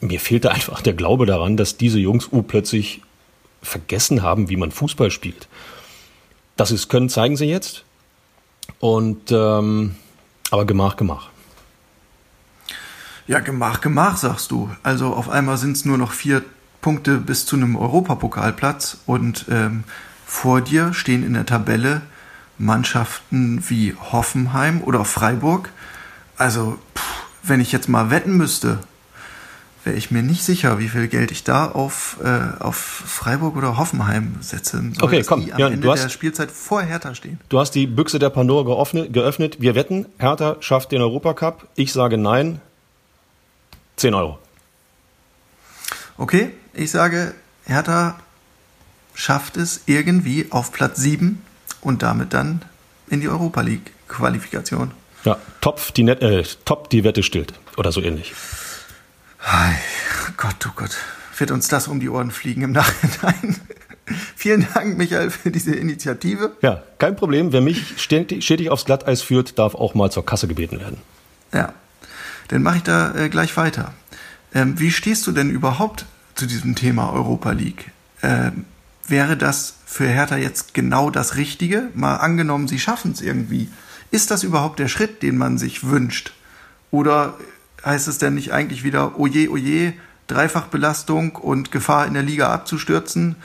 mir 0.00 0.20
fehlte 0.20 0.50
einfach 0.52 0.82
der 0.82 0.94
Glaube 0.94 1.26
daran, 1.26 1.56
dass 1.56 1.76
diese 1.76 1.98
Jungs 1.98 2.28
plötzlich 2.48 3.02
vergessen 3.62 4.22
haben, 4.22 4.48
wie 4.48 4.56
man 4.56 4.70
Fußball 4.70 5.10
spielt. 5.10 5.48
Das 6.56 6.70
ist 6.70 6.88
können, 6.88 7.08
zeigen 7.08 7.36
sie 7.36 7.46
jetzt. 7.46 7.84
Und 8.80 9.30
ähm, 9.30 9.96
aber 10.50 10.64
Gemach, 10.64 10.96
Gemach. 10.96 11.30
Ja, 13.26 13.40
Gemach, 13.40 13.80
Gemach, 13.80 14.16
sagst 14.16 14.50
du. 14.50 14.70
Also 14.82 15.14
auf 15.14 15.28
einmal 15.28 15.56
sind 15.56 15.76
es 15.76 15.84
nur 15.84 15.98
noch 15.98 16.12
vier 16.12 16.42
Punkte 16.80 17.18
bis 17.18 17.44
zu 17.44 17.56
einem 17.56 17.76
Europapokalplatz 17.76 18.98
und 19.06 19.46
ähm, 19.50 19.84
vor 20.24 20.60
dir 20.60 20.94
stehen 20.94 21.24
in 21.24 21.34
der 21.34 21.46
Tabelle 21.46 22.02
Mannschaften 22.58 23.64
wie 23.68 23.94
Hoffenheim 23.94 24.82
oder 24.82 25.04
Freiburg. 25.04 25.70
Also, 26.36 26.78
pff, 26.96 27.24
wenn 27.42 27.60
ich 27.60 27.72
jetzt 27.72 27.88
mal 27.88 28.10
wetten 28.10 28.36
müsste, 28.36 28.78
wäre 29.84 29.96
ich 29.96 30.10
mir 30.10 30.22
nicht 30.22 30.42
sicher, 30.42 30.78
wie 30.78 30.88
viel 30.88 31.08
Geld 31.08 31.30
ich 31.30 31.44
da 31.44 31.66
auf, 31.66 32.18
äh, 32.22 32.62
auf 32.62 32.76
Freiburg 32.76 33.56
oder 33.56 33.76
Hoffenheim 33.76 34.36
setze. 34.40 34.82
Okay, 35.00 35.22
komm, 35.26 35.44
die 35.44 35.52
am 35.52 35.58
ja, 35.58 35.66
Ende 35.68 35.80
du 35.80 35.92
hast, 35.92 36.04
der 36.04 36.08
Spielzeit 36.08 36.50
vor 36.50 36.82
Hertha 36.82 37.14
stehen. 37.14 37.38
Du 37.48 37.58
hast 37.58 37.72
die 37.72 37.86
Büchse 37.86 38.18
der 38.18 38.30
Pandora 38.30 38.64
geöffnet, 38.64 39.12
geöffnet. 39.12 39.60
Wir 39.60 39.74
wetten, 39.74 40.06
Hertha 40.18 40.56
schafft 40.60 40.92
den 40.92 41.02
Europacup. 41.02 41.68
Ich 41.76 41.92
sage 41.92 42.18
nein. 42.18 42.60
10 43.96 44.14
Euro. 44.14 44.38
Okay, 46.18 46.50
ich 46.72 46.90
sage, 46.90 47.34
Hertha 47.64 48.18
schafft 49.14 49.56
es 49.56 49.82
irgendwie 49.86 50.46
auf 50.50 50.72
Platz 50.72 50.98
7 51.00 51.42
und 51.80 52.02
damit 52.02 52.32
dann 52.32 52.62
in 53.08 53.20
die 53.20 53.28
Europa 53.28 53.60
League 53.60 53.92
Qualifikation. 54.08 54.92
Ja, 55.24 55.38
top 55.60 55.94
die, 55.94 56.04
Net 56.04 56.22
äh, 56.22 56.44
top 56.64 56.90
die 56.90 57.04
Wette 57.04 57.22
stillt 57.22 57.54
oder 57.76 57.92
so 57.92 58.00
ähnlich. 58.00 58.34
Hey, 59.38 59.76
Gott, 60.36 60.56
oh 60.66 60.72
Gott, 60.76 60.96
wird 61.38 61.50
uns 61.50 61.68
das 61.68 61.88
um 61.88 62.00
die 62.00 62.08
Ohren 62.08 62.30
fliegen 62.30 62.62
im 62.62 62.72
Nachhinein. 62.72 63.56
Vielen 64.36 64.66
Dank, 64.72 64.96
Michael, 64.96 65.30
für 65.30 65.50
diese 65.50 65.74
Initiative. 65.74 66.52
Ja, 66.62 66.82
kein 66.98 67.16
Problem. 67.16 67.52
Wer 67.52 67.60
mich 67.60 67.94
stetig 68.00 68.70
aufs 68.70 68.84
Glatteis 68.84 69.22
führt, 69.22 69.58
darf 69.58 69.74
auch 69.74 69.94
mal 69.94 70.10
zur 70.12 70.24
Kasse 70.24 70.46
gebeten 70.46 70.78
werden. 70.78 70.98
Ja, 71.52 71.74
dann 72.48 72.62
mache 72.62 72.78
ich 72.78 72.82
da 72.82 73.14
äh, 73.14 73.28
gleich 73.28 73.56
weiter. 73.56 73.92
Ähm, 74.54 74.78
wie 74.78 74.90
stehst 74.90 75.26
du 75.26 75.32
denn 75.32 75.50
überhaupt 75.50 76.06
zu 76.34 76.46
diesem 76.46 76.74
Thema 76.74 77.12
Europa 77.12 77.52
League? 77.52 77.90
Ähm, 78.22 78.64
wäre 79.06 79.36
das 79.36 79.74
für 79.86 80.06
Hertha 80.06 80.36
jetzt 80.36 80.74
genau 80.74 81.10
das 81.10 81.36
Richtige? 81.36 81.88
Mal 81.94 82.16
angenommen, 82.16 82.68
sie 82.68 82.78
schaffen 82.78 83.12
es 83.12 83.20
irgendwie. 83.20 83.68
Ist 84.10 84.30
das 84.30 84.42
überhaupt 84.42 84.78
der 84.78 84.88
Schritt, 84.88 85.22
den 85.22 85.36
man 85.36 85.58
sich 85.58 85.84
wünscht? 85.84 86.32
Oder 86.90 87.34
heißt 87.84 88.08
es 88.08 88.18
denn 88.18 88.34
nicht 88.34 88.52
eigentlich 88.52 88.84
wieder, 88.84 89.18
oje, 89.18 89.50
oje, 89.50 89.92
Dreifachbelastung 90.26 91.36
und 91.36 91.70
Gefahr 91.70 92.06
in 92.06 92.14
der 92.14 92.22
Liga 92.22 92.52
abzustürzen? 92.52 93.36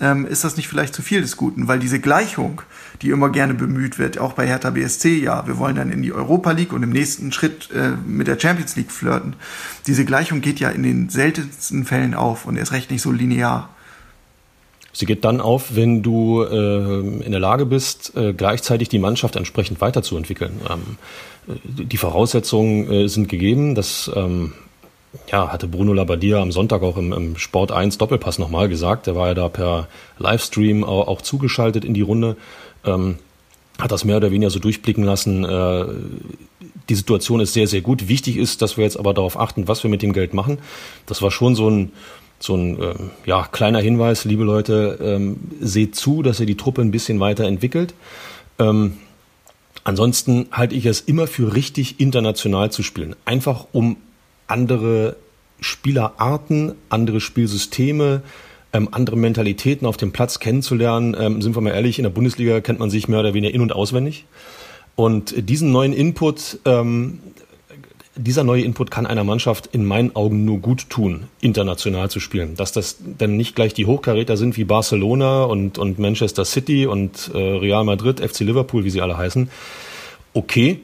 Ähm, 0.00 0.26
ist 0.26 0.44
das 0.44 0.56
nicht 0.56 0.68
vielleicht 0.68 0.94
zu 0.94 1.02
viel 1.02 1.20
des 1.20 1.36
Guten? 1.36 1.68
Weil 1.68 1.78
diese 1.78 2.00
Gleichung, 2.00 2.62
die 3.02 3.10
immer 3.10 3.30
gerne 3.30 3.54
bemüht 3.54 3.98
wird, 3.98 4.18
auch 4.18 4.32
bei 4.32 4.46
Hertha 4.46 4.70
BSC, 4.70 5.18
ja, 5.18 5.46
wir 5.46 5.58
wollen 5.58 5.76
dann 5.76 5.90
in 5.90 6.02
die 6.02 6.12
Europa 6.12 6.52
League 6.52 6.72
und 6.72 6.82
im 6.82 6.90
nächsten 6.90 7.32
Schritt 7.32 7.70
äh, 7.72 7.90
mit 8.06 8.26
der 8.26 8.38
Champions 8.38 8.76
League 8.76 8.92
flirten. 8.92 9.34
Diese 9.86 10.04
Gleichung 10.04 10.40
geht 10.40 10.60
ja 10.60 10.70
in 10.70 10.82
den 10.82 11.08
seltensten 11.08 11.84
Fällen 11.84 12.14
auf 12.14 12.46
und 12.46 12.56
ist 12.56 12.72
recht 12.72 12.90
nicht 12.90 13.02
so 13.02 13.10
linear. 13.10 13.70
Sie 14.92 15.06
geht 15.06 15.24
dann 15.24 15.40
auf, 15.40 15.76
wenn 15.76 16.02
du 16.02 16.42
äh, 16.42 17.24
in 17.24 17.30
der 17.30 17.40
Lage 17.40 17.66
bist, 17.66 18.16
äh, 18.16 18.32
gleichzeitig 18.32 18.88
die 18.88 18.98
Mannschaft 18.98 19.36
entsprechend 19.36 19.80
weiterzuentwickeln. 19.80 20.60
Ähm, 20.68 20.96
äh, 21.46 21.84
die 21.84 21.96
Voraussetzungen 21.96 22.90
äh, 22.90 23.08
sind 23.08 23.28
gegeben, 23.28 23.74
dass 23.74 24.10
ähm, 24.14 24.54
ja, 25.30 25.48
hatte 25.52 25.68
Bruno 25.68 25.92
Labbadia 25.92 26.40
am 26.40 26.52
Sonntag 26.52 26.82
auch 26.82 26.96
im, 26.96 27.12
im 27.12 27.36
Sport 27.36 27.72
1 27.72 27.98
Doppelpass 27.98 28.38
nochmal 28.38 28.68
gesagt. 28.68 29.06
Der 29.06 29.16
war 29.16 29.28
ja 29.28 29.34
da 29.34 29.48
per 29.48 29.88
Livestream 30.18 30.84
auch, 30.84 31.08
auch 31.08 31.22
zugeschaltet 31.22 31.84
in 31.84 31.94
die 31.94 32.02
Runde. 32.02 32.36
Ähm, 32.84 33.18
hat 33.78 33.92
das 33.92 34.04
mehr 34.04 34.16
oder 34.16 34.30
weniger 34.30 34.50
so 34.50 34.58
durchblicken 34.58 35.04
lassen. 35.04 35.44
Äh, 35.44 35.84
die 36.88 36.94
Situation 36.94 37.40
ist 37.40 37.52
sehr, 37.52 37.66
sehr 37.66 37.80
gut. 37.80 38.08
Wichtig 38.08 38.36
ist, 38.36 38.60
dass 38.60 38.76
wir 38.76 38.84
jetzt 38.84 38.98
aber 38.98 39.14
darauf 39.14 39.38
achten, 39.38 39.68
was 39.68 39.82
wir 39.82 39.90
mit 39.90 40.02
dem 40.02 40.12
Geld 40.12 40.34
machen. 40.34 40.58
Das 41.06 41.22
war 41.22 41.30
schon 41.30 41.54
so 41.54 41.70
ein, 41.70 41.92
so 42.40 42.56
ein 42.56 42.80
äh, 42.80 42.94
ja, 43.26 43.46
kleiner 43.50 43.80
Hinweis, 43.80 44.24
liebe 44.24 44.44
Leute, 44.44 44.98
ähm, 45.00 45.38
seht 45.60 45.94
zu, 45.94 46.22
dass 46.22 46.40
ihr 46.40 46.46
die 46.46 46.56
Truppe 46.56 46.82
ein 46.82 46.90
bisschen 46.90 47.20
weiterentwickelt. 47.20 47.94
Ähm, 48.58 48.94
ansonsten 49.84 50.48
halte 50.50 50.74
ich 50.74 50.86
es 50.86 51.00
immer 51.00 51.26
für 51.26 51.54
richtig, 51.54 52.00
international 52.00 52.72
zu 52.72 52.82
spielen. 52.82 53.14
Einfach 53.24 53.66
um 53.72 53.96
andere 54.48 55.16
Spielerarten, 55.60 56.74
andere 56.88 57.20
Spielsysteme, 57.20 58.22
ähm, 58.72 58.88
andere 58.92 59.16
Mentalitäten 59.16 59.86
auf 59.86 59.96
dem 59.96 60.12
Platz 60.12 60.40
kennenzulernen. 60.40 61.16
Ähm, 61.18 61.42
sind 61.42 61.56
wir 61.56 61.60
mal 61.60 61.70
ehrlich, 61.70 61.98
in 61.98 62.02
der 62.02 62.10
Bundesliga 62.10 62.60
kennt 62.60 62.78
man 62.78 62.90
sich 62.90 63.08
mehr 63.08 63.20
oder 63.20 63.34
weniger 63.34 63.54
in- 63.54 63.60
und 63.60 63.72
auswendig. 63.72 64.24
Und 64.94 65.48
diesen 65.48 65.72
neuen 65.72 65.92
Input, 65.92 66.58
ähm, 66.64 67.20
dieser 68.16 68.42
neue 68.42 68.62
Input 68.62 68.90
kann 68.90 69.06
einer 69.06 69.22
Mannschaft 69.22 69.68
in 69.68 69.84
meinen 69.84 70.16
Augen 70.16 70.44
nur 70.44 70.58
gut 70.58 70.90
tun, 70.90 71.28
international 71.40 72.10
zu 72.10 72.18
spielen. 72.18 72.56
Dass 72.56 72.72
das 72.72 72.98
dann 73.00 73.36
nicht 73.36 73.54
gleich 73.54 73.74
die 73.74 73.86
Hochkaräter 73.86 74.36
sind 74.36 74.56
wie 74.56 74.64
Barcelona 74.64 75.44
und, 75.44 75.78
und 75.78 76.00
Manchester 76.00 76.44
City 76.44 76.86
und 76.86 77.30
äh, 77.32 77.38
Real 77.38 77.84
Madrid, 77.84 78.20
FC 78.20 78.40
Liverpool, 78.40 78.84
wie 78.84 78.90
sie 78.90 79.00
alle 79.00 79.16
heißen. 79.16 79.50
Okay. 80.34 80.80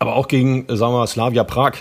Aber 0.00 0.14
auch 0.14 0.28
gegen, 0.28 0.64
sagen 0.68 0.92
wir 0.92 0.98
mal, 0.98 1.06
Slavia 1.06 1.44
Prag 1.44 1.74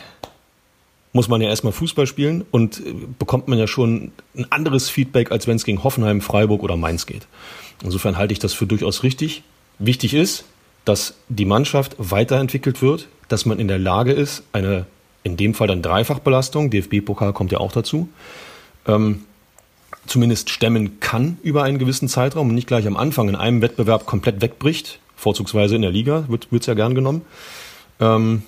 muss 1.17 1.29
man 1.29 1.41
ja 1.41 1.49
erstmal 1.49 1.73
Fußball 1.73 2.05
spielen 2.05 2.45
und 2.51 2.79
äh, 2.79 2.93
bekommt 3.17 3.47
man 3.47 3.57
ja 3.57 3.65
schon 3.65 4.11
ein 4.37 4.45
anderes 4.51 4.87
Feedback, 4.87 5.31
als 5.31 5.47
wenn 5.47 5.55
es 5.55 5.65
gegen 5.65 5.83
Hoffenheim, 5.83 6.21
Freiburg 6.21 6.61
oder 6.61 6.77
Mainz 6.77 7.07
geht. 7.07 7.25
Insofern 7.83 8.17
halte 8.17 8.33
ich 8.33 8.39
das 8.39 8.53
für 8.53 8.67
durchaus 8.67 9.01
richtig. 9.01 9.41
Wichtig 9.79 10.13
ist, 10.13 10.45
dass 10.85 11.15
die 11.27 11.45
Mannschaft 11.45 11.95
weiterentwickelt 11.97 12.83
wird, 12.83 13.07
dass 13.29 13.47
man 13.47 13.57
in 13.59 13.67
der 13.67 13.79
Lage 13.79 14.11
ist, 14.11 14.43
eine, 14.53 14.85
in 15.23 15.37
dem 15.37 15.55
Fall 15.55 15.67
dann 15.67 15.81
Dreifachbelastung, 15.81 16.69
DFB-Pokal 16.69 17.33
kommt 17.33 17.51
ja 17.51 17.57
auch 17.57 17.71
dazu, 17.71 18.09
ähm, 18.85 19.23
zumindest 20.05 20.51
stemmen 20.51 20.99
kann 20.99 21.39
über 21.41 21.63
einen 21.63 21.79
gewissen 21.79 22.07
Zeitraum 22.07 22.49
und 22.49 22.55
nicht 22.55 22.67
gleich 22.67 22.85
am 22.85 22.95
Anfang 22.95 23.27
in 23.27 23.35
einem 23.35 23.63
Wettbewerb 23.63 24.05
komplett 24.05 24.39
wegbricht, 24.39 24.99
vorzugsweise 25.15 25.75
in 25.75 25.81
der 25.81 25.91
Liga, 25.91 26.25
wird 26.27 26.47
es 26.51 26.67
ja 26.67 26.75
gern 26.75 26.93
genommen. 26.93 27.23
Ähm, 27.99 28.43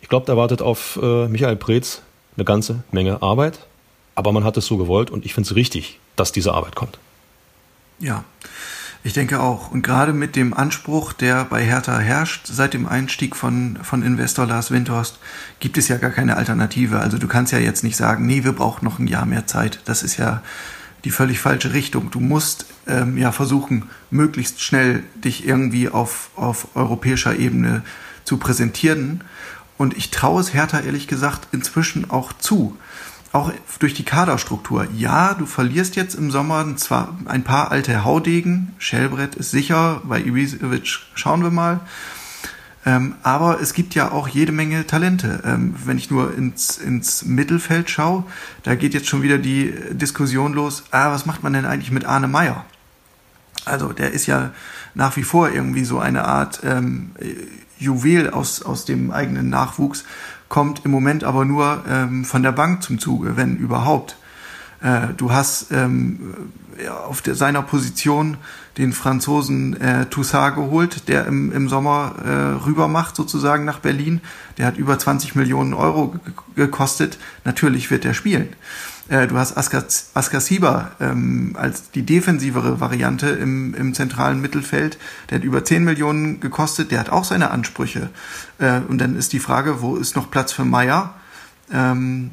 ich 0.00 0.08
glaube, 0.08 0.24
da 0.24 0.38
wartet 0.38 0.62
auf 0.62 0.98
äh, 1.02 1.28
Michael 1.28 1.56
Preetz 1.56 2.00
eine 2.36 2.44
ganze 2.44 2.82
Menge 2.90 3.22
Arbeit, 3.22 3.66
aber 4.14 4.32
man 4.32 4.44
hat 4.44 4.56
es 4.56 4.66
so 4.66 4.76
gewollt 4.76 5.10
und 5.10 5.24
ich 5.24 5.34
finde 5.34 5.48
es 5.48 5.56
richtig, 5.56 5.98
dass 6.16 6.32
diese 6.32 6.52
Arbeit 6.52 6.74
kommt. 6.74 6.98
Ja, 7.98 8.24
ich 9.06 9.12
denke 9.12 9.40
auch. 9.40 9.70
Und 9.70 9.82
gerade 9.82 10.14
mit 10.14 10.34
dem 10.34 10.54
Anspruch, 10.54 11.12
der 11.12 11.44
bei 11.44 11.62
Hertha 11.62 11.98
herrscht, 11.98 12.46
seit 12.46 12.72
dem 12.72 12.88
Einstieg 12.88 13.36
von, 13.36 13.78
von 13.82 14.02
Investor 14.02 14.46
Lars 14.46 14.70
Windhorst, 14.70 15.18
gibt 15.60 15.76
es 15.76 15.88
ja 15.88 15.98
gar 15.98 16.10
keine 16.10 16.38
Alternative. 16.38 17.00
Also 17.00 17.18
du 17.18 17.28
kannst 17.28 17.52
ja 17.52 17.58
jetzt 17.58 17.84
nicht 17.84 17.96
sagen, 17.96 18.26
nee, 18.26 18.44
wir 18.44 18.52
brauchen 18.52 18.84
noch 18.84 18.98
ein 18.98 19.06
Jahr 19.06 19.26
mehr 19.26 19.46
Zeit. 19.46 19.80
Das 19.84 20.02
ist 20.02 20.16
ja 20.16 20.42
die 21.04 21.10
völlig 21.10 21.38
falsche 21.38 21.74
Richtung. 21.74 22.10
Du 22.10 22.18
musst 22.18 22.64
ähm, 22.86 23.18
ja 23.18 23.30
versuchen, 23.30 23.90
möglichst 24.10 24.62
schnell 24.62 25.02
dich 25.22 25.46
irgendwie 25.46 25.90
auf, 25.90 26.30
auf 26.34 26.68
europäischer 26.74 27.36
Ebene 27.36 27.82
zu 28.24 28.38
präsentieren. 28.38 29.22
Und 29.76 29.96
ich 29.96 30.10
traue 30.10 30.40
es 30.40 30.54
Hertha 30.54 30.80
ehrlich 30.80 31.08
gesagt 31.08 31.48
inzwischen 31.52 32.10
auch 32.10 32.32
zu. 32.32 32.76
Auch 33.32 33.52
durch 33.80 33.94
die 33.94 34.04
Kaderstruktur. 34.04 34.86
Ja, 34.96 35.34
du 35.34 35.46
verlierst 35.46 35.96
jetzt 35.96 36.14
im 36.14 36.30
Sommer 36.30 36.76
zwar 36.76 37.16
ein 37.24 37.42
paar 37.42 37.72
alte 37.72 38.04
Haudegen. 38.04 38.74
Schellbrett 38.78 39.34
ist 39.34 39.50
sicher, 39.50 40.02
bei 40.04 40.20
Ibisevic 40.20 41.00
schauen 41.14 41.42
wir 41.42 41.50
mal. 41.50 41.80
Ähm, 42.86 43.14
aber 43.22 43.60
es 43.60 43.72
gibt 43.72 43.94
ja 43.94 44.12
auch 44.12 44.28
jede 44.28 44.52
Menge 44.52 44.86
Talente. 44.86 45.42
Ähm, 45.44 45.74
wenn 45.84 45.98
ich 45.98 46.10
nur 46.10 46.36
ins, 46.36 46.78
ins 46.78 47.24
Mittelfeld 47.24 47.90
schaue, 47.90 48.24
da 48.62 48.74
geht 48.74 48.94
jetzt 48.94 49.08
schon 49.08 49.22
wieder 49.22 49.38
die 49.38 49.74
Diskussion 49.90 50.52
los, 50.52 50.84
ah, 50.90 51.10
was 51.10 51.26
macht 51.26 51.42
man 51.42 51.54
denn 51.54 51.64
eigentlich 51.64 51.90
mit 51.90 52.04
Arne 52.04 52.28
Meyer? 52.28 52.64
Also 53.64 53.92
der 53.92 54.12
ist 54.12 54.26
ja 54.26 54.50
nach 54.94 55.16
wie 55.16 55.22
vor 55.22 55.50
irgendwie 55.50 55.84
so 55.84 55.98
eine 55.98 56.26
Art 56.26 56.60
ähm, 56.64 57.12
Juwel 57.84 58.30
aus, 58.30 58.62
aus 58.62 58.84
dem 58.84 59.10
eigenen 59.10 59.50
Nachwuchs, 59.50 60.04
kommt 60.48 60.84
im 60.84 60.90
Moment 60.90 61.24
aber 61.24 61.44
nur 61.44 61.84
ähm, 61.88 62.24
von 62.24 62.42
der 62.42 62.52
Bank 62.52 62.82
zum 62.82 62.98
Zuge, 62.98 63.36
wenn 63.36 63.56
überhaupt. 63.56 64.16
Äh, 64.80 65.14
du 65.16 65.32
hast 65.32 65.72
ähm, 65.72 66.34
auf 67.06 67.22
der, 67.22 67.34
seiner 67.34 67.62
Position 67.62 68.36
den 68.76 68.92
Franzosen 68.92 69.80
äh, 69.80 70.06
Toussaint 70.06 70.56
geholt, 70.56 71.08
der 71.08 71.26
im, 71.26 71.52
im 71.52 71.68
Sommer 71.68 72.16
äh, 72.24 72.64
rüber 72.64 72.88
macht 72.88 73.16
sozusagen 73.16 73.64
nach 73.64 73.78
Berlin. 73.78 74.20
Der 74.58 74.66
hat 74.66 74.76
über 74.76 74.98
20 74.98 75.34
Millionen 75.36 75.74
Euro 75.74 76.16
gekostet. 76.56 77.18
Natürlich 77.44 77.90
wird 77.90 78.04
er 78.04 78.14
spielen. 78.14 78.48
Äh, 79.08 79.26
du 79.26 79.36
hast 79.36 79.56
Askasiba 79.56 80.92
ähm, 80.98 81.56
als 81.58 81.90
die 81.90 82.02
defensivere 82.02 82.80
Variante 82.80 83.28
im, 83.28 83.74
im 83.74 83.94
zentralen 83.94 84.40
Mittelfeld. 84.40 84.98
Der 85.28 85.38
hat 85.38 85.44
über 85.44 85.64
10 85.64 85.84
Millionen 85.84 86.40
gekostet, 86.40 86.90
der 86.90 87.00
hat 87.00 87.10
auch 87.10 87.24
seine 87.24 87.50
Ansprüche. 87.50 88.08
Äh, 88.58 88.80
und 88.88 88.98
dann 88.98 89.16
ist 89.16 89.32
die 89.32 89.40
Frage, 89.40 89.82
wo 89.82 89.96
ist 89.96 90.16
noch 90.16 90.30
Platz 90.30 90.52
für 90.52 90.64
Meier? 90.64 91.14
Ähm, 91.70 92.30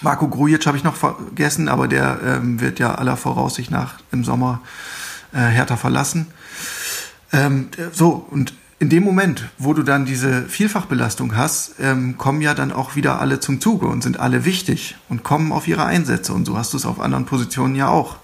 Marco 0.00 0.28
Grujic 0.28 0.66
habe 0.66 0.76
ich 0.76 0.84
noch 0.84 0.96
vergessen, 0.96 1.68
aber 1.68 1.88
der 1.88 2.20
ähm, 2.24 2.60
wird 2.60 2.78
ja 2.78 2.94
aller 2.94 3.16
Voraussicht 3.16 3.70
nach 3.70 3.94
im 4.12 4.24
Sommer 4.24 4.60
äh, 5.32 5.38
Hertha 5.38 5.76
verlassen. 5.76 6.26
Ähm, 7.32 7.68
so, 7.92 8.26
und 8.30 8.54
in 8.80 8.90
dem 8.90 9.02
Moment, 9.02 9.44
wo 9.58 9.74
du 9.74 9.82
dann 9.82 10.04
diese 10.04 10.42
Vielfachbelastung 10.42 11.36
hast, 11.36 11.74
ähm, 11.80 12.16
kommen 12.16 12.40
ja 12.40 12.54
dann 12.54 12.70
auch 12.70 12.94
wieder 12.94 13.20
alle 13.20 13.40
zum 13.40 13.60
Zuge 13.60 13.86
und 13.86 14.02
sind 14.02 14.20
alle 14.20 14.44
wichtig 14.44 14.94
und 15.08 15.24
kommen 15.24 15.50
auf 15.50 15.66
ihre 15.66 15.84
Einsätze. 15.84 16.32
Und 16.32 16.44
so 16.44 16.56
hast 16.56 16.72
du 16.72 16.76
es 16.76 16.86
auf 16.86 17.00
anderen 17.00 17.24
Positionen 17.24 17.74
ja 17.74 17.88
auch. 17.88 18.16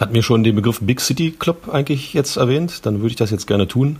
Hat 0.00 0.12
mir 0.12 0.22
schon 0.22 0.42
den 0.42 0.54
Begriff 0.54 0.80
Big 0.80 1.00
City 1.00 1.32
Club 1.32 1.68
eigentlich 1.70 2.14
jetzt 2.14 2.36
erwähnt? 2.36 2.86
Dann 2.86 2.96
würde 2.96 3.08
ich 3.08 3.16
das 3.16 3.30
jetzt 3.30 3.46
gerne 3.46 3.68
tun. 3.68 3.98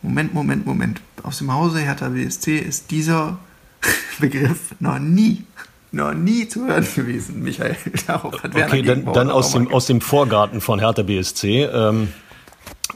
Moment, 0.00 0.32
Moment, 0.32 0.66
Moment. 0.66 1.00
Aus 1.22 1.38
dem 1.38 1.52
Hause 1.52 1.80
Hertha 1.80 2.08
BSC 2.08 2.58
ist 2.58 2.90
dieser 2.90 3.38
Begriff 4.20 4.74
noch 4.80 4.98
nie, 4.98 5.44
noch 5.90 6.14
nie 6.14 6.48
zu 6.48 6.66
hören 6.66 6.86
gewesen, 6.96 7.42
Michael. 7.42 7.76
Darauf 8.06 8.42
hat 8.42 8.54
okay, 8.54 8.82
dann, 8.82 9.04
dann 9.12 9.30
aus, 9.30 9.52
dem, 9.52 9.68
aus 9.72 9.86
dem 9.86 10.00
Vorgarten 10.00 10.62
von 10.62 10.78
Hertha 10.78 11.02
BSC. 11.02 11.64
Ähm, 11.64 12.08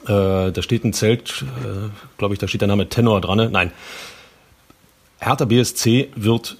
äh, 0.04 0.52
da 0.52 0.62
steht 0.62 0.85
ein 0.85 0.92
Zelt, 0.92 1.44
äh, 1.62 1.88
glaube 2.18 2.35
ich, 2.35 2.40
da 2.40 2.48
steht 2.48 2.61
der 2.61 2.68
Name 2.68 2.88
Tenor 2.88 3.20
dran. 3.20 3.38
Ne? 3.38 3.50
Nein. 3.50 3.72
Hertha 5.18 5.44
BSC 5.44 6.11
wird 6.14 6.56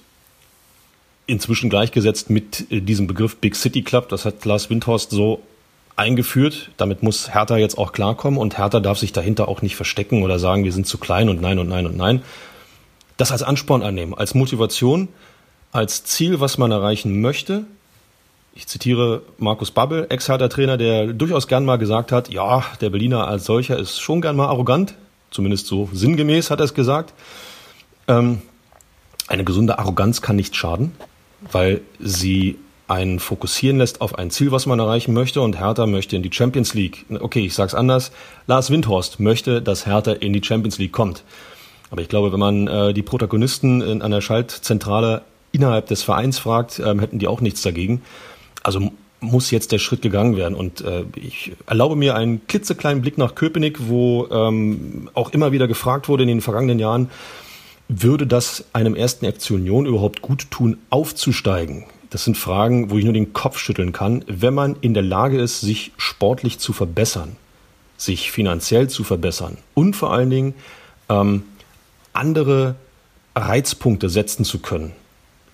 inzwischen 1.27 1.69
gleichgesetzt 1.69 2.29
mit 2.29 2.71
äh, 2.71 2.81
diesem 2.81 3.07
Begriff 3.07 3.37
Big 3.37 3.55
City 3.55 3.83
Club. 3.83 4.09
Das 4.09 4.25
hat 4.25 4.43
Lars 4.45 4.69
Windhorst 4.69 5.11
so 5.11 5.41
eingeführt. 5.95 6.71
Damit 6.77 7.03
muss 7.03 7.33
Hertha 7.33 7.57
jetzt 7.57 7.77
auch 7.77 7.91
klarkommen 7.91 8.39
und 8.39 8.57
Hertha 8.57 8.79
darf 8.79 8.97
sich 8.97 9.13
dahinter 9.13 9.47
auch 9.47 9.61
nicht 9.61 9.75
verstecken 9.75 10.23
oder 10.23 10.39
sagen, 10.39 10.63
wir 10.63 10.71
sind 10.71 10.87
zu 10.87 10.97
klein 10.97 11.29
und 11.29 11.41
nein 11.41 11.59
und 11.59 11.67
nein 11.67 11.85
und 11.85 11.97
nein. 11.97 12.23
Das 13.17 13.31
als 13.31 13.43
Ansporn 13.43 13.81
annehmen, 13.81 14.13
als 14.13 14.35
Motivation, 14.35 15.09
als 15.71 16.03
Ziel, 16.03 16.39
was 16.39 16.57
man 16.57 16.71
erreichen 16.71 17.19
möchte 17.19 17.65
ich 18.57 18.65
zitiere 18.65 19.21
Markus 19.37 19.69
Babbel, 19.69 20.07
Ex-Hertha-Trainer, 20.09 20.77
der 20.77 21.13
durchaus 21.13 21.47
gern 21.47 21.63
mal 21.63 21.77
gesagt 21.77 22.11
hat, 22.11 22.29
ja, 22.29 22.63
der 22.81 22.89
Berliner 22.89 23.27
als 23.27 23.45
solcher 23.45 23.77
ist 23.77 23.99
schon 23.99 24.19
gern 24.19 24.35
mal 24.35 24.47
arrogant, 24.47 24.95
zumindest 25.29 25.67
so 25.67 25.87
sinngemäß 25.93 26.49
hat 26.49 26.59
er 26.59 26.65
es 26.65 26.73
gesagt. 26.73 27.13
Ähm, 28.07 28.41
eine 29.27 29.43
gesunde 29.43 29.77
Arroganz 29.77 30.23
kann 30.23 30.37
nicht 30.37 30.55
schaden, 30.55 30.93
weil 31.51 31.81
sie 31.99 32.57
einen 32.87 33.19
fokussieren 33.19 33.77
lässt 33.77 34.01
auf 34.01 34.17
ein 34.17 34.31
Ziel, 34.31 34.51
was 34.51 34.65
man 34.65 34.79
erreichen 34.79 35.13
möchte. 35.13 35.41
Und 35.41 35.59
Hertha 35.59 35.85
möchte 35.85 36.15
in 36.15 36.23
die 36.23 36.33
Champions 36.33 36.73
League. 36.73 37.05
Okay, 37.11 37.45
ich 37.45 37.53
sag's 37.53 37.75
anders. 37.75 38.11
Lars 38.47 38.71
Windhorst 38.71 39.19
möchte, 39.19 39.61
dass 39.61 39.85
Hertha 39.85 40.13
in 40.13 40.33
die 40.33 40.43
Champions 40.43 40.79
League 40.79 40.93
kommt. 40.93 41.23
Aber 41.91 42.01
ich 42.01 42.09
glaube, 42.09 42.31
wenn 42.31 42.39
man 42.39 42.67
äh, 42.67 42.93
die 42.93 43.03
Protagonisten 43.03 43.81
in 43.81 44.01
einer 44.01 44.21
Schaltzentrale 44.21 45.21
innerhalb 45.51 45.87
des 45.87 46.01
Vereins 46.01 46.39
fragt, 46.39 46.79
ähm, 46.79 46.99
hätten 46.99 47.19
die 47.19 47.27
auch 47.27 47.41
nichts 47.41 47.61
dagegen. 47.61 48.01
Also 48.67 48.91
muss 49.21 49.49
jetzt 49.49 49.71
der 49.71 49.79
Schritt 49.79 50.01
gegangen 50.01 50.35
werden. 50.35 50.53
Und 50.53 50.81
äh, 50.81 51.05
ich 51.15 51.53
erlaube 51.67 51.95
mir 51.95 52.15
einen 52.15 52.45
klitzekleinen 52.47 53.01
Blick 53.01 53.17
nach 53.17 53.33
Köpenick, 53.33 53.87
wo 53.87 54.27
ähm, 54.29 55.09
auch 55.13 55.29
immer 55.29 55.53
wieder 55.53 55.69
gefragt 55.69 56.09
wurde 56.09 56.23
in 56.23 56.27
den 56.27 56.41
vergangenen 56.41 56.77
Jahren, 56.77 57.09
würde 57.87 58.27
das 58.27 58.65
einem 58.73 58.93
ersten 58.93 59.25
Union 59.53 59.85
überhaupt 59.85 60.21
gut 60.21 60.51
tun, 60.51 60.77
aufzusteigen? 60.89 61.85
Das 62.09 62.25
sind 62.25 62.37
Fragen, 62.37 62.91
wo 62.91 62.97
ich 62.97 63.05
nur 63.05 63.13
den 63.13 63.31
Kopf 63.31 63.57
schütteln 63.57 63.93
kann. 63.93 64.25
Wenn 64.27 64.53
man 64.53 64.75
in 64.81 64.93
der 64.93 65.03
Lage 65.03 65.39
ist, 65.39 65.61
sich 65.61 65.93
sportlich 65.95 66.59
zu 66.59 66.73
verbessern, 66.73 67.37
sich 67.95 68.31
finanziell 68.31 68.89
zu 68.89 69.05
verbessern 69.05 69.57
und 69.75 69.95
vor 69.95 70.11
allen 70.11 70.29
Dingen 70.29 70.53
ähm, 71.07 71.43
andere 72.11 72.75
Reizpunkte 73.33 74.09
setzen 74.09 74.43
zu 74.43 74.59
können 74.59 74.91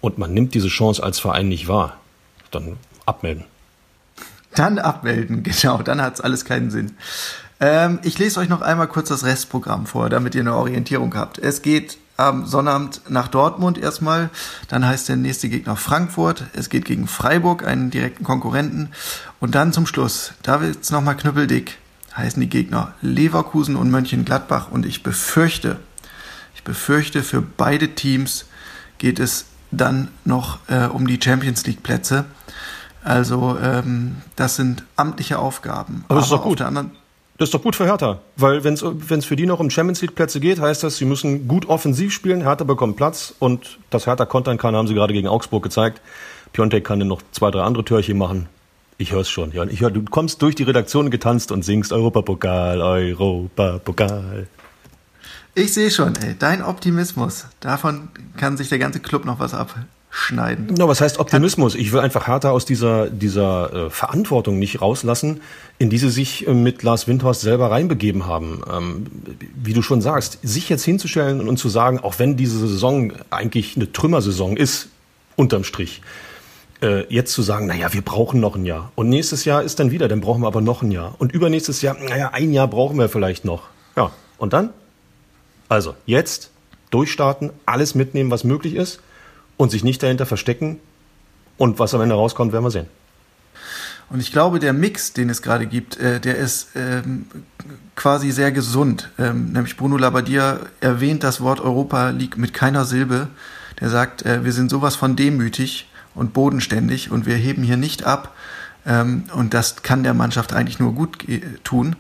und 0.02 0.18
man 0.18 0.34
nimmt 0.34 0.56
diese 0.56 0.70
Chance 0.70 1.04
als 1.04 1.20
Verein 1.20 1.48
nicht 1.48 1.68
wahr, 1.68 2.00
dann 2.50 2.78
abmelden. 3.06 3.46
Dann 4.56 4.80
abmelden, 4.80 5.44
genau, 5.62 5.82
dann 5.82 6.02
hat 6.02 6.16
es 6.16 6.22
alles 6.22 6.46
keinen 6.46 6.72
Sinn. 6.72 6.96
Ähm, 7.60 8.00
ich 8.04 8.18
lese 8.20 8.40
euch 8.40 8.50
noch 8.50 8.62
einmal 8.62 8.88
kurz 8.88 9.10
das 9.10 9.24
Restprogramm 9.24 9.86
vor, 9.86 10.10
damit 10.10 10.36
ihr 10.36 10.42
eine 10.42 10.56
Orientierung 10.56 11.16
habt. 11.16 11.38
Es 11.38 11.62
geht 11.62 11.98
am 12.18 12.46
Sonnabend 12.46 13.02
nach 13.10 13.28
Dortmund 13.28 13.78
erstmal, 13.78 14.30
dann 14.68 14.86
heißt 14.86 15.10
der 15.10 15.16
nächste 15.16 15.50
Gegner 15.50 15.76
Frankfurt, 15.76 16.44
es 16.54 16.70
geht 16.70 16.86
gegen 16.86 17.08
Freiburg, 17.08 17.66
einen 17.66 17.90
direkten 17.90 18.24
Konkurrenten 18.24 18.90
und 19.40 19.56
dann 19.56 19.74
zum 19.74 19.88
Schluss, 19.88 20.34
da 20.44 20.62
wird's 20.62 20.92
nochmal 20.92 21.18
knüppeldick, 21.18 21.78
heißen 22.16 22.40
die 22.40 22.50
Gegner 22.50 22.94
Leverkusen 23.02 23.76
und 23.76 23.90
Mönchengladbach 23.90 24.70
und 24.70 24.86
ich 24.86 25.02
befürchte, 25.02 25.80
ich 26.54 26.64
befürchte, 26.64 27.24
für 27.24 27.42
beide 27.42 27.96
Teams 27.96 28.46
geht 29.00 29.20
es 29.20 29.46
dann 29.72 30.10
noch 30.24 30.60
äh, 30.68 30.86
um 30.86 31.08
die 31.08 31.20
Champions 31.22 31.66
League 31.66 31.82
Plätze. 31.82 32.26
Also 33.04 33.58
ähm, 33.62 34.18
das 34.36 34.56
sind 34.56 34.84
amtliche 34.96 35.40
Aufgaben. 35.40 36.06
Aber, 36.08 36.18
Aber 36.18 36.24
ist 36.24 36.32
doch 36.32 36.44
gut. 36.44 36.62
Das 36.62 37.48
ist 37.48 37.54
doch 37.54 37.64
gut 37.64 37.76
für 37.76 37.86
Hertha, 37.86 38.20
weil 38.38 38.64
wenn 38.64 38.76
es 38.76 39.26
für 39.26 39.36
die 39.36 39.48
noch 39.48 39.60
um 39.60 39.70
Champions 39.70 40.02
League 40.02 40.14
Plätze 40.16 40.40
geht, 40.40 40.62
heißt 40.62 40.84
das, 40.84 40.98
sie 40.98 41.06
müssen 41.06 41.48
gut 41.48 41.68
offensiv 41.68 42.14
spielen. 42.14 42.42
Hertha 42.42 42.64
bekommt 42.64 42.96
Platz 42.96 43.34
und 43.40 43.80
dass 43.90 44.06
Hertha 44.06 44.26
kontern 44.26 44.58
kann, 44.58 44.76
haben 44.76 44.88
sie 44.88 44.94
gerade 44.94 45.14
gegen 45.14 45.28
Augsburg 45.28 45.64
gezeigt. 45.64 46.00
Piontek 46.54 46.86
kann 46.86 47.00
dann 47.00 47.08
noch 47.08 47.22
zwei, 47.32 47.50
drei 47.50 47.64
andere 47.64 47.84
Türchen 47.84 48.18
machen. 48.18 48.48
Ich 49.00 49.12
höre 49.12 49.22
es 49.22 49.30
schon. 49.30 49.52
Ja, 49.52 49.64
ich 49.64 49.82
hör, 49.82 49.90
du 49.90 50.04
kommst 50.04 50.42
durch 50.44 50.54
die 50.54 50.64
Redaktion 50.64 51.10
getanzt 51.10 51.52
und 51.52 51.66
singst 51.66 51.92
Europapokal, 51.92 52.80
Europapokal. 52.82 54.48
Ich 55.56 55.74
sehe 55.74 55.92
schon, 55.92 56.16
ey, 56.16 56.36
dein 56.38 56.64
Optimismus, 56.64 57.46
davon 57.60 58.10
kann 58.38 58.58
sich 58.58 58.70
der 58.70 58.80
ganze 58.80 59.00
Club 59.00 59.26
noch 59.26 59.40
was 59.40 59.54
abschneiden. 60.14 60.76
No, 60.78 60.88
was 60.88 61.02
heißt 61.02 61.20
Optimismus? 61.20 61.74
Ich 61.74 61.92
will 61.92 62.00
einfach 62.00 62.28
Hertha 62.28 62.52
aus 62.52 62.66
dieser, 62.66 63.10
dieser 63.10 63.74
äh, 63.74 63.90
Verantwortung 63.90 64.60
nicht 64.60 64.80
rauslassen, 64.80 65.42
in 65.80 65.90
die 65.90 65.98
sie 65.98 66.12
sich 66.12 66.48
äh, 66.48 66.54
mit 66.54 66.84
Lars 66.84 67.08
Windhorst 67.08 67.42
selber 67.42 67.72
reinbegeben 67.72 68.28
haben. 68.28 68.62
Ähm, 68.72 69.08
wie 69.56 69.74
du 69.74 69.82
schon 69.82 70.02
sagst, 70.02 70.38
sich 70.44 70.70
jetzt 70.70 70.86
hinzustellen 70.86 71.48
und 71.48 71.58
zu 71.58 71.68
sagen, 71.68 72.00
auch 72.00 72.20
wenn 72.20 72.38
diese 72.38 72.60
Saison 72.60 73.12
eigentlich 73.32 73.76
eine 73.76 73.92
Trümmersaison 73.92 74.56
ist, 74.56 74.90
unterm 75.36 75.64
Strich, 75.64 76.02
äh, 76.84 77.12
jetzt 77.12 77.34
zu 77.34 77.42
sagen, 77.42 77.66
naja, 77.66 77.92
wir 77.92 78.04
brauchen 78.04 78.40
noch 78.40 78.56
ein 78.56 78.66
Jahr. 78.66 78.92
Und 78.94 79.10
nächstes 79.10 79.46
Jahr 79.46 79.64
ist 79.64 79.80
dann 79.80 79.90
wieder, 79.90 80.08
dann 80.08 80.22
brauchen 80.22 80.44
wir 80.44 80.48
aber 80.48 80.62
noch 80.62 80.84
ein 80.84 80.92
Jahr. 80.92 81.16
Und 81.18 81.32
übernächstes 81.32 81.82
Jahr, 81.82 81.98
naja, 82.00 82.30
ein 82.34 82.54
Jahr 82.54 82.68
brauchen 82.68 83.00
wir 83.00 83.10
vielleicht 83.10 83.46
noch. 83.46 83.64
Ja, 83.98 84.12
und 84.38 84.54
dann? 84.54 84.70
Also 85.70 85.96
jetzt 86.06 86.52
durchstarten, 86.92 87.50
alles 87.66 87.96
mitnehmen, 87.96 88.30
was 88.30 88.44
möglich 88.44 88.76
ist 88.76 89.00
und 89.58 89.72
sich 89.72 89.84
nicht 89.84 90.02
dahinter 90.04 90.26
verstecken. 90.26 90.80
Und 91.58 91.80
was 91.80 91.94
am 91.94 92.02
Ende 92.02 92.16
rauskommt, 92.16 92.52
werden 92.52 92.66
wir 92.66 92.72
sehen. 92.72 92.88
Und 94.10 94.20
ich 94.20 94.32
glaube, 94.32 94.60
der 94.60 94.74
Mix, 94.74 95.14
den 95.14 95.30
es 95.30 95.42
gerade 95.42 95.66
gibt, 95.66 95.98
äh, 95.98 96.20
der 96.20 96.38
ist 96.38 96.70
ähm, 96.76 97.26
quasi 97.96 98.32
sehr 98.32 98.52
gesund. 98.52 99.10
Ähm, 99.18 99.54
nämlich 99.54 99.78
Bruno 99.78 99.98
Labbadia 99.98 100.60
erwähnt 100.82 101.24
das 101.24 101.42
Wort 101.42 101.60
Europa 101.60 102.10
League 102.10 102.38
mit 102.38 102.54
keiner 102.54 102.86
Silbe. 102.86 103.28
Der 103.80 103.90
sagt, 103.90 104.26
äh, 104.26 104.44
wir 104.44 104.52
sind 104.52 104.70
sowas 104.70 104.96
von 104.96 105.16
demütig 105.16 105.90
und 106.16 106.34
bodenständig 106.34 107.12
und 107.12 107.26
wir 107.26 107.36
heben 107.36 107.64
hier 107.64 107.78
nicht 107.78 108.04
ab. 108.04 108.36
Ähm, 108.86 109.24
und 109.34 109.54
das 109.54 109.82
kann 109.84 110.04
der 110.04 110.14
Mannschaft 110.14 110.54
eigentlich 110.54 110.80
nur 110.80 110.94
gut 110.94 111.26
tun. 111.64 111.96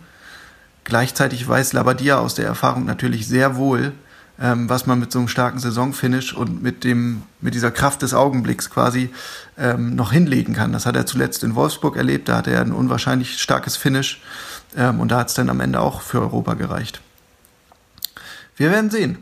Gleichzeitig 0.83 1.47
weiß 1.47 1.73
Labadia 1.73 2.19
aus 2.19 2.35
der 2.35 2.45
Erfahrung 2.45 2.85
natürlich 2.85 3.27
sehr 3.27 3.55
wohl, 3.55 3.93
ähm, 4.41 4.69
was 4.69 4.85
man 4.85 4.99
mit 4.99 5.11
so 5.11 5.19
einem 5.19 5.27
starken 5.27 5.59
Saisonfinish 5.59 6.33
und 6.33 6.61
mit 6.63 6.83
dem 6.83 7.23
mit 7.41 7.53
dieser 7.53 7.71
Kraft 7.71 8.01
des 8.01 8.13
Augenblicks 8.13 8.69
quasi 8.69 9.09
ähm, 9.57 9.95
noch 9.95 10.11
hinlegen 10.11 10.53
kann. 10.53 10.73
Das 10.73 10.85
hat 10.85 10.95
er 10.95 11.05
zuletzt 11.05 11.43
in 11.43 11.55
Wolfsburg 11.55 11.95
erlebt. 11.95 12.29
Da 12.29 12.37
hatte 12.37 12.51
er 12.51 12.61
ein 12.61 12.71
unwahrscheinlich 12.71 13.39
starkes 13.41 13.77
Finish 13.77 14.21
ähm, 14.75 14.99
und 14.99 15.11
da 15.11 15.19
hat 15.19 15.29
es 15.29 15.33
dann 15.35 15.49
am 15.49 15.59
Ende 15.59 15.79
auch 15.79 16.01
für 16.01 16.21
Europa 16.21 16.55
gereicht. 16.55 17.01
Wir 18.55 18.71
werden 18.71 18.89
sehen. 18.89 19.17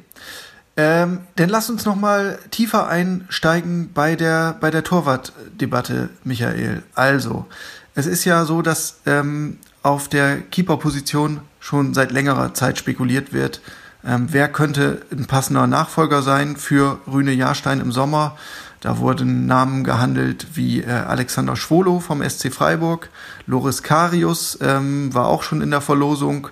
Ähm, 0.77 1.19
denn 1.37 1.49
lass 1.49 1.69
uns 1.69 1.85
noch 1.85 1.97
mal 1.97 2.39
tiefer 2.49 2.87
einsteigen 2.87 3.91
bei 3.93 4.15
der 4.15 4.55
bei 4.59 4.71
der 4.71 4.83
Torwartdebatte, 4.83 6.09
Michael. 6.23 6.83
Also 6.95 7.45
es 7.93 8.05
ist 8.05 8.23
ja 8.23 8.45
so, 8.45 8.61
dass 8.61 9.01
ähm, 9.05 9.57
auf 9.83 10.07
der 10.07 10.39
Keeper-Position 10.39 11.41
schon 11.59 11.93
seit 11.93 12.11
längerer 12.11 12.53
Zeit 12.53 12.77
spekuliert 12.77 13.33
wird. 13.33 13.61
Ähm, 14.05 14.27
wer 14.31 14.47
könnte 14.47 15.01
ein 15.11 15.25
passender 15.25 15.67
Nachfolger 15.67 16.21
sein 16.21 16.55
für 16.55 16.99
Rüne 17.07 17.31
Jahrstein 17.31 17.79
im 17.79 17.91
Sommer? 17.91 18.35
Da 18.79 18.97
wurden 18.97 19.45
Namen 19.45 19.83
gehandelt 19.83 20.47
wie 20.55 20.81
äh, 20.81 20.89
Alexander 20.89 21.55
Schwolo 21.55 21.99
vom 21.99 22.27
SC 22.27 22.51
Freiburg, 22.51 23.09
Loris 23.45 23.83
Karius 23.83 24.57
ähm, 24.59 25.13
war 25.13 25.27
auch 25.27 25.43
schon 25.43 25.61
in 25.61 25.69
der 25.69 25.81
Verlosung, 25.81 26.47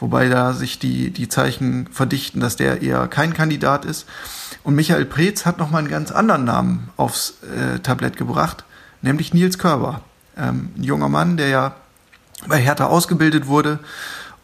wobei 0.00 0.30
da 0.30 0.54
sich 0.54 0.78
die, 0.78 1.10
die 1.10 1.28
Zeichen 1.28 1.86
verdichten, 1.92 2.40
dass 2.40 2.56
der 2.56 2.80
eher 2.80 3.08
kein 3.08 3.34
Kandidat 3.34 3.84
ist. 3.84 4.06
Und 4.62 4.74
Michael 4.74 5.04
Preetz 5.04 5.44
hat 5.44 5.58
nochmal 5.58 5.80
einen 5.80 5.90
ganz 5.90 6.10
anderen 6.12 6.44
Namen 6.44 6.88
aufs 6.96 7.34
äh, 7.42 7.78
Tablett 7.80 8.16
gebracht, 8.16 8.64
nämlich 9.02 9.34
Nils 9.34 9.58
Körber. 9.58 10.00
Ähm, 10.38 10.70
ein 10.78 10.82
junger 10.82 11.10
Mann, 11.10 11.36
der 11.36 11.48
ja 11.48 11.74
bei 12.48 12.58
Hertha 12.58 12.86
ausgebildet 12.86 13.48
wurde 13.48 13.80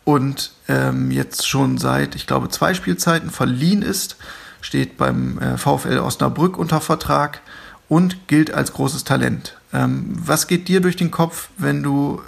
und 0.05 0.53
ähm, 0.69 1.11
jetzt 1.11 1.47
schon 1.47 1.79
seit, 1.79 2.15
ich 2.15 2.27
glaube, 2.27 2.49
zwei 2.49 2.75
Spielzeiten 2.75 3.31
verliehen 3.31 3.83
ist, 3.83 4.17
steht 4.61 4.97
beim 4.97 5.39
äh, 5.39 5.57
VfL 5.57 5.99
Osnabrück 5.99 6.59
unter 6.59 6.81
Vertrag 6.81 7.41
und 7.89 8.29
gilt 8.29 8.53
als 8.53 8.73
großes 8.73 9.05
Talent. 9.05 9.57
Ähm, 9.73 10.05
was 10.09 10.47
geht 10.47 10.69
dir 10.69 10.81
durch 10.81 10.97
den 10.97 11.11
Kopf, 11.11 11.51
wenn 11.59 11.83
du 11.83 12.21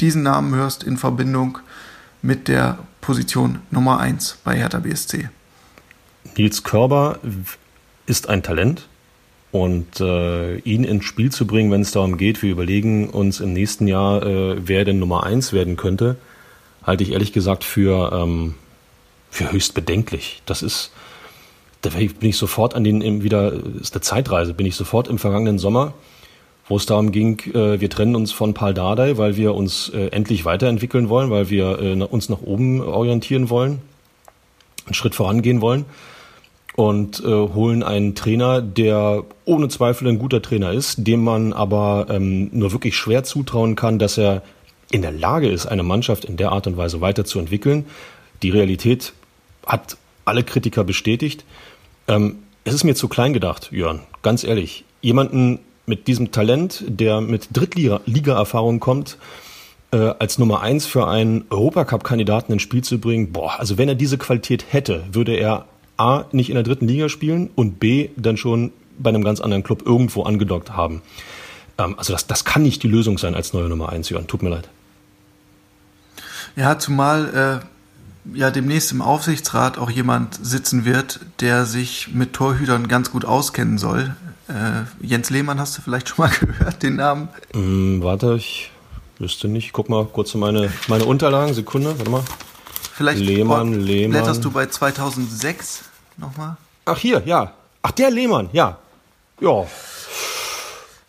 diesen 0.00 0.22
Namen 0.22 0.54
hörst 0.54 0.84
in 0.84 0.96
Verbindung 0.96 1.58
mit 2.22 2.48
der 2.48 2.78
Position 3.00 3.60
Nummer 3.70 4.00
1 4.00 4.38
bei 4.44 4.56
Hertha 4.56 4.78
BSC? 4.78 5.28
Nils 6.36 6.62
Körber 6.62 7.18
ist 8.06 8.28
ein 8.28 8.42
Talent 8.42 8.88
und 9.50 10.00
äh, 10.00 10.56
ihn 10.58 10.84
ins 10.84 11.04
Spiel 11.04 11.30
zu 11.30 11.46
bringen, 11.46 11.70
wenn 11.70 11.82
es 11.82 11.92
darum 11.92 12.16
geht, 12.16 12.42
wir 12.42 12.50
überlegen 12.50 13.10
uns 13.10 13.40
im 13.40 13.52
nächsten 13.52 13.86
Jahr, 13.86 14.22
äh, 14.22 14.56
wer 14.66 14.84
denn 14.84 14.98
Nummer 14.98 15.24
eins 15.24 15.52
werden 15.52 15.76
könnte, 15.76 16.16
halte 16.84 17.04
ich 17.04 17.12
ehrlich 17.12 17.32
gesagt 17.32 17.64
für, 17.64 18.12
ähm, 18.12 18.54
für 19.30 19.52
höchst 19.52 19.74
bedenklich. 19.74 20.42
Das 20.46 20.62
ist, 20.62 20.92
da 21.80 21.90
bin 21.90 22.12
ich 22.20 22.36
sofort 22.36 22.74
an 22.74 22.84
den, 22.84 23.22
wieder, 23.22 23.52
ist 23.80 23.94
eine 23.94 24.02
Zeitreise, 24.02 24.54
bin 24.54 24.66
ich 24.66 24.76
sofort 24.76 25.08
im 25.08 25.18
vergangenen 25.18 25.58
Sommer, 25.58 25.94
wo 26.68 26.76
es 26.76 26.86
darum 26.86 27.12
ging, 27.12 27.40
äh, 27.54 27.80
wir 27.80 27.90
trennen 27.90 28.16
uns 28.16 28.32
von 28.32 28.54
Paul 28.54 28.74
Dardai, 28.74 29.18
weil 29.18 29.36
wir 29.36 29.54
uns 29.54 29.88
äh, 29.90 30.08
endlich 30.08 30.44
weiterentwickeln 30.44 31.08
wollen, 31.08 31.30
weil 31.30 31.50
wir 31.50 31.80
äh, 31.80 32.02
uns 32.02 32.28
nach 32.28 32.42
oben 32.42 32.80
orientieren 32.80 33.50
wollen, 33.50 33.80
einen 34.86 34.94
Schritt 34.94 35.14
vorangehen 35.14 35.60
wollen 35.60 35.84
und 36.74 37.20
äh, 37.20 37.26
holen 37.26 37.82
einen 37.82 38.14
Trainer, 38.14 38.62
der 38.62 39.24
ohne 39.44 39.68
Zweifel 39.68 40.08
ein 40.08 40.18
guter 40.18 40.40
Trainer 40.40 40.72
ist, 40.72 41.06
dem 41.06 41.22
man 41.22 41.52
aber 41.52 42.06
ähm, 42.08 42.48
nur 42.52 42.72
wirklich 42.72 42.96
schwer 42.96 43.24
zutrauen 43.24 43.76
kann, 43.76 43.98
dass 43.98 44.16
er 44.16 44.42
in 44.92 45.02
der 45.02 45.10
Lage 45.10 45.48
ist, 45.48 45.66
eine 45.66 45.82
Mannschaft 45.82 46.24
in 46.24 46.36
der 46.36 46.52
Art 46.52 46.68
und 46.68 46.76
Weise 46.76 47.00
weiterzuentwickeln. 47.00 47.86
Die 48.42 48.50
Realität 48.50 49.12
hat 49.66 49.96
alle 50.24 50.44
Kritiker 50.44 50.84
bestätigt. 50.84 51.44
Ähm, 52.06 52.36
es 52.64 52.74
ist 52.74 52.84
mir 52.84 52.94
zu 52.94 53.08
klein 53.08 53.32
gedacht, 53.32 53.70
Jörn, 53.72 54.00
ganz 54.22 54.44
ehrlich. 54.44 54.84
Jemanden 55.00 55.58
mit 55.86 56.06
diesem 56.06 56.30
Talent, 56.30 56.84
der 56.86 57.20
mit 57.20 57.48
Drittliga-Erfahrung 57.52 58.78
kommt, 58.78 59.18
äh, 59.92 59.96
als 59.96 60.38
Nummer 60.38 60.60
eins 60.60 60.86
für 60.86 61.08
einen 61.08 61.44
Europacup-Kandidaten 61.50 62.52
ins 62.52 62.62
Spiel 62.62 62.84
zu 62.84 63.00
bringen, 63.00 63.32
boah, 63.32 63.58
also 63.58 63.78
wenn 63.78 63.88
er 63.88 63.94
diese 63.94 64.18
Qualität 64.18 64.66
hätte, 64.70 65.04
würde 65.10 65.34
er 65.34 65.66
A, 65.96 66.24
nicht 66.32 66.50
in 66.50 66.54
der 66.54 66.62
dritten 66.62 66.86
Liga 66.86 67.08
spielen 67.08 67.50
und 67.54 67.80
B, 67.80 68.10
dann 68.16 68.36
schon 68.36 68.72
bei 68.98 69.10
einem 69.10 69.24
ganz 69.24 69.40
anderen 69.40 69.62
Club 69.62 69.82
irgendwo 69.84 70.22
angedockt 70.22 70.70
haben. 70.70 71.02
Ähm, 71.78 71.94
also 71.98 72.12
das, 72.12 72.26
das 72.26 72.44
kann 72.44 72.62
nicht 72.62 72.82
die 72.82 72.88
Lösung 72.88 73.18
sein 73.18 73.34
als 73.34 73.52
neue 73.52 73.68
Nummer 73.68 73.88
1, 73.88 74.08
Jörn. 74.10 74.26
Tut 74.26 74.42
mir 74.42 74.50
leid. 74.50 74.68
Ja, 76.56 76.78
zumal 76.78 77.62
äh, 77.64 78.38
ja 78.38 78.50
demnächst 78.50 78.92
im 78.92 79.02
Aufsichtsrat 79.02 79.78
auch 79.78 79.90
jemand 79.90 80.38
sitzen 80.44 80.84
wird, 80.84 81.20
der 81.40 81.64
sich 81.66 82.08
mit 82.12 82.32
Torhütern 82.34 82.88
ganz 82.88 83.10
gut 83.10 83.24
auskennen 83.24 83.78
soll. 83.78 84.14
Äh, 84.48 84.84
Jens 85.06 85.30
Lehmann 85.30 85.58
hast 85.58 85.78
du 85.78 85.82
vielleicht 85.82 86.08
schon 86.08 86.26
mal 86.26 86.32
gehört, 86.40 86.82
den 86.82 86.96
Namen? 86.96 87.28
Mm, 87.54 88.02
warte, 88.02 88.34
ich 88.36 88.70
wüsste 89.18 89.48
nicht. 89.48 89.72
Guck 89.72 89.88
mal 89.88 90.04
kurz 90.06 90.34
in 90.34 90.40
meine, 90.40 90.70
meine 90.88 91.04
Unterlagen. 91.04 91.54
Sekunde, 91.54 91.96
warte 91.98 92.10
mal. 92.10 92.22
Vielleicht 92.94 93.20
Lehmann, 93.20 93.72
Lehmann. 93.72 94.10
blätterst 94.20 94.44
du 94.44 94.50
bei 94.50 94.66
2006 94.66 95.84
nochmal? 96.18 96.56
Ach, 96.84 96.98
hier, 96.98 97.22
ja. 97.24 97.52
Ach, 97.82 97.90
der 97.92 98.10
Lehmann, 98.10 98.50
ja. 98.52 98.78
Ja. 99.40 99.66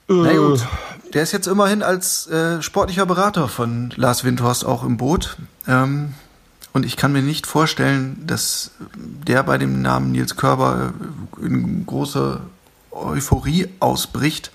Na 0.07 0.33
gut. 0.33 0.65
Der 1.13 1.21
ist 1.21 1.31
jetzt 1.31 1.47
immerhin 1.47 1.83
als 1.83 2.27
äh, 2.27 2.61
sportlicher 2.61 3.05
Berater 3.05 3.47
von 3.47 3.93
Lars 3.95 4.23
Windhorst 4.23 4.65
auch 4.65 4.83
im 4.83 4.97
Boot. 4.97 5.37
Ähm, 5.67 6.15
und 6.73 6.87
ich 6.87 6.97
kann 6.97 7.13
mir 7.13 7.21
nicht 7.21 7.45
vorstellen, 7.45 8.23
dass 8.25 8.71
der 8.95 9.43
bei 9.43 9.59
dem 9.59 9.83
Namen 9.83 10.11
Nils 10.11 10.35
Körber 10.35 10.91
in 11.39 11.85
große 11.85 12.39
Euphorie 12.89 13.67
ausbricht. 13.79 14.51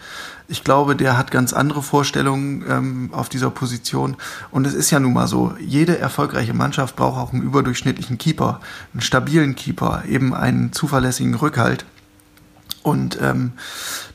Ich 0.48 0.64
glaube, 0.64 0.96
der 0.96 1.16
hat 1.16 1.30
ganz 1.30 1.52
andere 1.52 1.82
Vorstellungen 1.82 2.64
ähm, 2.68 3.10
auf 3.12 3.28
dieser 3.28 3.50
Position. 3.50 4.16
Und 4.50 4.66
es 4.66 4.74
ist 4.74 4.90
ja 4.90 4.98
nun 4.98 5.12
mal 5.12 5.28
so, 5.28 5.54
jede 5.60 5.98
erfolgreiche 5.98 6.54
Mannschaft 6.54 6.96
braucht 6.96 7.18
auch 7.18 7.32
einen 7.32 7.42
überdurchschnittlichen 7.42 8.18
Keeper, 8.18 8.60
einen 8.94 9.02
stabilen 9.02 9.54
Keeper, 9.54 10.02
eben 10.08 10.34
einen 10.34 10.72
zuverlässigen 10.72 11.34
Rückhalt. 11.34 11.84
Und 12.88 13.18
ähm, 13.20 13.52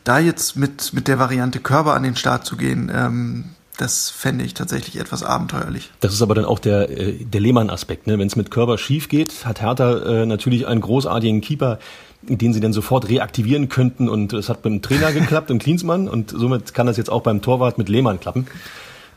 da 0.04 0.20
jetzt 0.20 0.56
mit, 0.56 0.94
mit 0.94 1.08
der 1.08 1.20
Variante 1.20 1.60
Körper 1.60 1.94
an 1.94 2.04
den 2.04 2.16
Start 2.16 2.46
zu 2.46 2.58
gehen, 2.58 2.92
ähm, 2.94 3.46
das 3.78 4.10
fände 4.10 4.44
ich 4.46 4.54
tatsächlich 4.54 5.00
etwas 5.00 5.24
abenteuerlich. 5.24 5.92
Das 6.00 6.14
ist 6.14 6.22
aber 6.22 6.36
dann 6.36 6.46
auch 6.46 6.60
der, 6.60 6.90
äh, 6.90 7.14
der 7.14 7.42
Lehmann-Aspekt. 7.42 8.08
Ne? 8.08 8.20
Wenn 8.20 8.28
es 8.28 8.36
mit 8.36 8.52
Körper 8.52 8.78
schief 8.78 9.10
geht, 9.10 9.46
hat 9.46 9.62
Hertha 9.62 10.22
äh, 10.22 10.26
natürlich 10.26 10.68
einen 10.68 10.82
großartigen 10.82 11.42
Keeper, 11.42 11.80
den 12.22 12.54
sie 12.54 12.60
dann 12.60 12.74
sofort 12.74 13.10
reaktivieren 13.10 13.70
könnten. 13.70 14.10
Und 14.10 14.34
es 14.34 14.50
hat 14.50 14.62
beim 14.62 14.82
Trainer 14.82 15.12
geklappt, 15.12 15.50
im 15.50 15.60
Klinsmann. 15.60 16.08
Und 16.08 16.32
somit 16.32 16.74
kann 16.74 16.88
das 16.88 16.98
jetzt 16.98 17.10
auch 17.10 17.22
beim 17.22 17.42
Torwart 17.42 17.78
mit 17.78 17.90
Lehmann 17.90 18.20
klappen. 18.20 18.48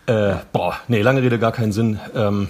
Äh, 0.07 0.37
boah, 0.53 0.77
nee, 0.89 1.03
lange 1.03 1.23
Rede, 1.23 1.39
gar 1.39 1.53
keinen 1.53 1.73
Sinn. 1.73 1.99
Ähm, 2.15 2.49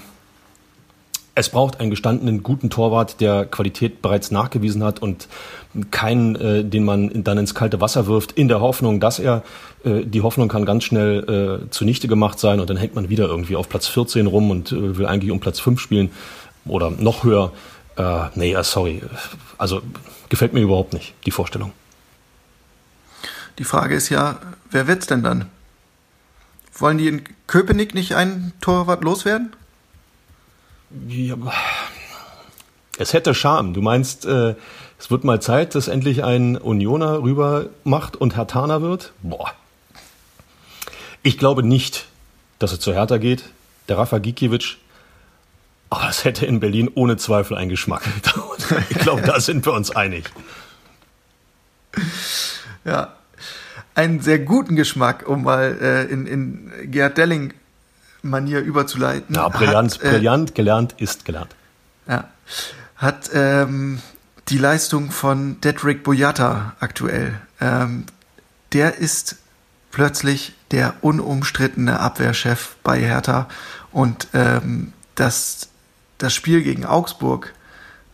es 1.37 1.51
braucht 1.51 1.81
einen 1.81 1.91
gestandenen, 1.91 2.43
guten 2.43 2.71
Torwart, 2.71 3.21
der 3.21 3.45
Qualität 3.45 4.01
bereits 4.01 4.31
nachgewiesen 4.31 4.83
hat 4.83 5.03
und 5.03 5.29
keinen, 5.91 6.35
äh, 6.35 6.65
den 6.65 6.83
man 6.83 7.23
dann 7.23 7.37
ins 7.37 7.55
kalte 7.55 7.79
Wasser 7.83 8.07
wirft, 8.07 8.33
in 8.33 8.49
der 8.49 8.61
Hoffnung, 8.61 9.01
dass 9.01 9.19
er, 9.19 9.45
äh, 9.85 10.03
die 10.05 10.23
Hoffnung 10.23 10.49
kann 10.49 10.65
ganz 10.65 10.85
schnell 10.85 11.61
äh, 11.67 11.71
zunichte 11.71 12.09
gemacht 12.09 12.39
sein 12.39 12.59
und 12.59 12.71
dann 12.71 12.79
hängt 12.79 12.95
man 12.95 13.11
wieder 13.11 13.27
irgendwie 13.27 13.55
auf 13.55 13.69
Platz 13.69 13.87
14 13.87 14.27
rum 14.27 14.51
und 14.51 14.73
äh, 14.73 14.97
will 14.97 15.05
eigentlich 15.05 15.31
um 15.31 15.39
Platz 15.39 15.61
5 15.61 15.79
spielen 15.79 16.11
oder 16.65 16.91
noch 16.91 17.23
höher. 17.23 17.53
Äh, 17.97 18.29
nee, 18.35 18.55
äh, 18.55 18.65
sorry. 18.65 19.03
Also 19.59 19.83
gefällt 20.31 20.55
mir 20.55 20.61
überhaupt 20.61 20.95
nicht, 20.95 21.13
die 21.27 21.33
Vorstellung. 21.33 21.73
Die 23.59 23.65
Frage 23.65 23.95
ist 23.95 24.09
ja, 24.09 24.39
wer 24.71 24.87
wird's 24.87 25.07
denn 25.07 25.23
dann? 25.23 25.51
Wollen 26.79 26.97
die 26.97 27.09
in 27.09 27.25
Köpenick 27.47 27.95
nicht 27.95 28.15
einen 28.15 28.55
Torwart 28.63 29.05
loswerden? 29.05 29.53
Ja, 31.09 31.37
es 32.99 33.13
hätte 33.13 33.35
Charme. 33.35 33.75
Du 33.75 33.83
meinst, 33.83 34.25
äh, 34.25 34.55
es 34.99 35.11
wird 35.11 35.25
mal 35.25 35.41
Zeit, 35.41 35.75
dass 35.75 35.89
endlich 35.89 36.25
ein 36.25 36.57
Unioner 36.57 37.23
rüber 37.23 37.67
macht 37.85 38.17
und 38.17 38.37
Hertaner 38.37 38.83
wird? 38.83 39.13
Boah. 39.23 39.53
Ich 41.23 41.39
glaube 41.39 41.63
nicht, 41.63 42.07
dass 42.59 42.73
es 42.73 42.81
zu 42.81 42.95
Hertha 42.95 43.19
geht. 43.19 43.45
Der 43.89 43.99
Rafa 43.99 44.19
Gikiewicz. 44.19 44.77
Aber 45.91 46.09
es 46.09 46.25
hätte 46.25 46.47
in 46.47 46.61
Berlin 46.61 46.91
ohne 46.95 47.17
Zweifel 47.17 47.57
einen 47.57 47.71
Geschmack. 47.71 48.03
Ich 48.91 48.99
glaube, 48.99 49.23
da 49.23 49.39
sind 49.39 49.65
wir 49.65 49.73
uns 49.73 49.95
einig. 49.95 50.29
Ja, 52.85 53.15
einen 53.95 54.21
sehr 54.21 54.41
guten 54.41 54.75
Geschmack, 54.75 55.29
um 55.29 55.45
mal 55.45 55.79
äh, 55.81 56.05
in, 56.13 56.27
in 56.27 56.91
Gerhard 56.91 57.17
Delling 57.17 57.55
Manier 58.29 58.61
überzuleiten. 58.61 59.35
Ja, 59.35 59.49
brillant, 59.49 59.95
hat, 59.95 60.03
äh, 60.03 60.11
brillant, 60.11 60.55
gelernt 60.55 60.95
ist 60.99 61.25
gelernt. 61.25 61.55
Ja, 62.09 62.29
hat 62.97 63.31
ähm, 63.35 64.01
die 64.49 64.59
Leistung 64.59 65.11
von 65.11 65.61
Dedrick 65.61 66.05
Boyata 66.05 66.75
aktuell. 66.81 67.41
Ähm, 67.61 68.05
der 68.73 68.99
ist 68.99 69.37
plötzlich 69.91 70.55
der 70.71 70.95
unumstrittene 71.01 72.01
Abwehrchef 72.01 72.77
bei 72.83 73.01
Hertha 73.01 73.49
und 73.93 74.29
ähm, 74.35 74.93
dass 75.15 75.69
das 76.19 76.35
Spiel 76.35 76.63
gegen 76.63 76.85
Augsburg 76.85 77.55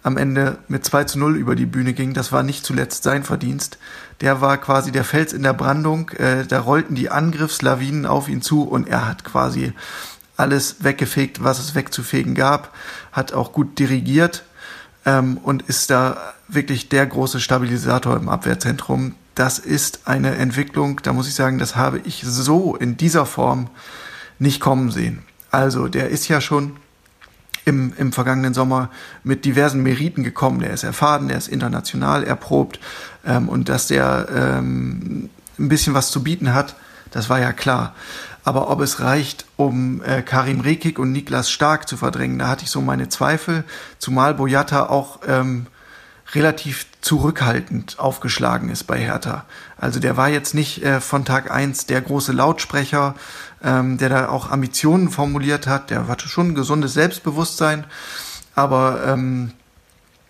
am 0.02 0.16
Ende 0.16 0.58
mit 0.68 0.84
2 0.84 1.04
zu 1.04 1.18
0 1.18 1.36
über 1.36 1.54
die 1.54 1.66
Bühne 1.66 1.92
ging, 1.92 2.12
das 2.12 2.32
war 2.32 2.42
nicht 2.42 2.64
zuletzt 2.64 3.04
sein 3.04 3.22
Verdienst. 3.22 3.78
Der 4.20 4.40
war 4.40 4.58
quasi 4.58 4.92
der 4.92 5.04
Fels 5.04 5.32
in 5.32 5.42
der 5.42 5.52
Brandung, 5.52 6.10
äh, 6.10 6.44
da 6.46 6.60
rollten 6.60 6.94
die 6.94 7.10
Angriffslawinen 7.10 8.06
auf 8.06 8.28
ihn 8.28 8.42
zu 8.42 8.62
und 8.62 8.88
er 8.88 9.06
hat 9.06 9.24
quasi 9.24 9.72
alles 10.36 10.76
weggefegt, 10.80 11.44
was 11.44 11.58
es 11.58 11.74
wegzufegen 11.74 12.34
gab, 12.34 12.74
hat 13.12 13.32
auch 13.32 13.52
gut 13.52 13.78
dirigiert 13.78 14.44
ähm, 15.06 15.38
und 15.38 15.62
ist 15.62 15.90
da 15.90 16.34
wirklich 16.48 16.88
der 16.88 17.06
große 17.06 17.40
Stabilisator 17.40 18.16
im 18.16 18.28
Abwehrzentrum. 18.28 19.14
Das 19.34 19.58
ist 19.58 20.00
eine 20.06 20.34
Entwicklung, 20.34 21.00
da 21.02 21.12
muss 21.12 21.28
ich 21.28 21.34
sagen, 21.34 21.58
das 21.58 21.76
habe 21.76 22.00
ich 22.04 22.22
so 22.26 22.76
in 22.76 22.96
dieser 22.96 23.24
Form 23.24 23.70
nicht 24.38 24.60
kommen 24.60 24.90
sehen. 24.90 25.22
Also 25.50 25.88
der 25.88 26.08
ist 26.08 26.28
ja 26.28 26.40
schon 26.40 26.76
im, 27.64 27.92
im 27.96 28.12
vergangenen 28.12 28.54
Sommer 28.54 28.90
mit 29.24 29.44
diversen 29.44 29.82
Meriten 29.82 30.24
gekommen. 30.24 30.60
Der 30.60 30.70
ist 30.70 30.82
erfahren, 30.82 31.28
der 31.28 31.38
ist 31.38 31.48
international 31.48 32.24
erprobt 32.24 32.80
ähm, 33.24 33.48
und 33.48 33.68
dass 33.68 33.86
der 33.86 34.28
ähm, 34.34 35.30
ein 35.58 35.68
bisschen 35.68 35.94
was 35.94 36.10
zu 36.10 36.22
bieten 36.22 36.54
hat, 36.54 36.74
das 37.10 37.28
war 37.28 37.38
ja 37.38 37.52
klar. 37.52 37.94
Aber 38.44 38.70
ob 38.70 38.80
es 38.80 39.00
reicht, 39.00 39.46
um 39.56 40.02
äh, 40.02 40.22
Karim 40.22 40.60
Rekik 40.60 40.98
und 40.98 41.12
Niklas 41.12 41.50
Stark 41.50 41.88
zu 41.88 41.96
verdrängen, 41.96 42.38
da 42.38 42.48
hatte 42.48 42.64
ich 42.64 42.70
so 42.70 42.80
meine 42.80 43.08
Zweifel, 43.08 43.64
zumal 43.98 44.34
Boyata 44.34 44.88
auch 44.88 45.20
ähm, 45.28 45.66
relativ 46.34 46.86
zurückhaltend 47.02 47.98
aufgeschlagen 47.98 48.68
ist 48.68 48.84
bei 48.84 48.98
Hertha. 48.98 49.44
Also 49.76 50.00
der 50.00 50.16
war 50.16 50.28
jetzt 50.28 50.54
nicht 50.54 50.82
äh, 50.82 51.00
von 51.00 51.24
Tag 51.24 51.50
eins 51.50 51.86
der 51.86 52.00
große 52.00 52.32
Lautsprecher, 52.32 53.14
ähm, 53.62 53.98
der 53.98 54.08
da 54.08 54.28
auch 54.28 54.50
Ambitionen 54.50 55.10
formuliert 55.10 55.66
hat. 55.66 55.90
Der 55.90 56.08
hatte 56.08 56.28
schon 56.28 56.48
ein 56.48 56.54
gesundes 56.54 56.94
Selbstbewusstsein, 56.94 57.84
aber 58.54 59.04
ähm, 59.06 59.52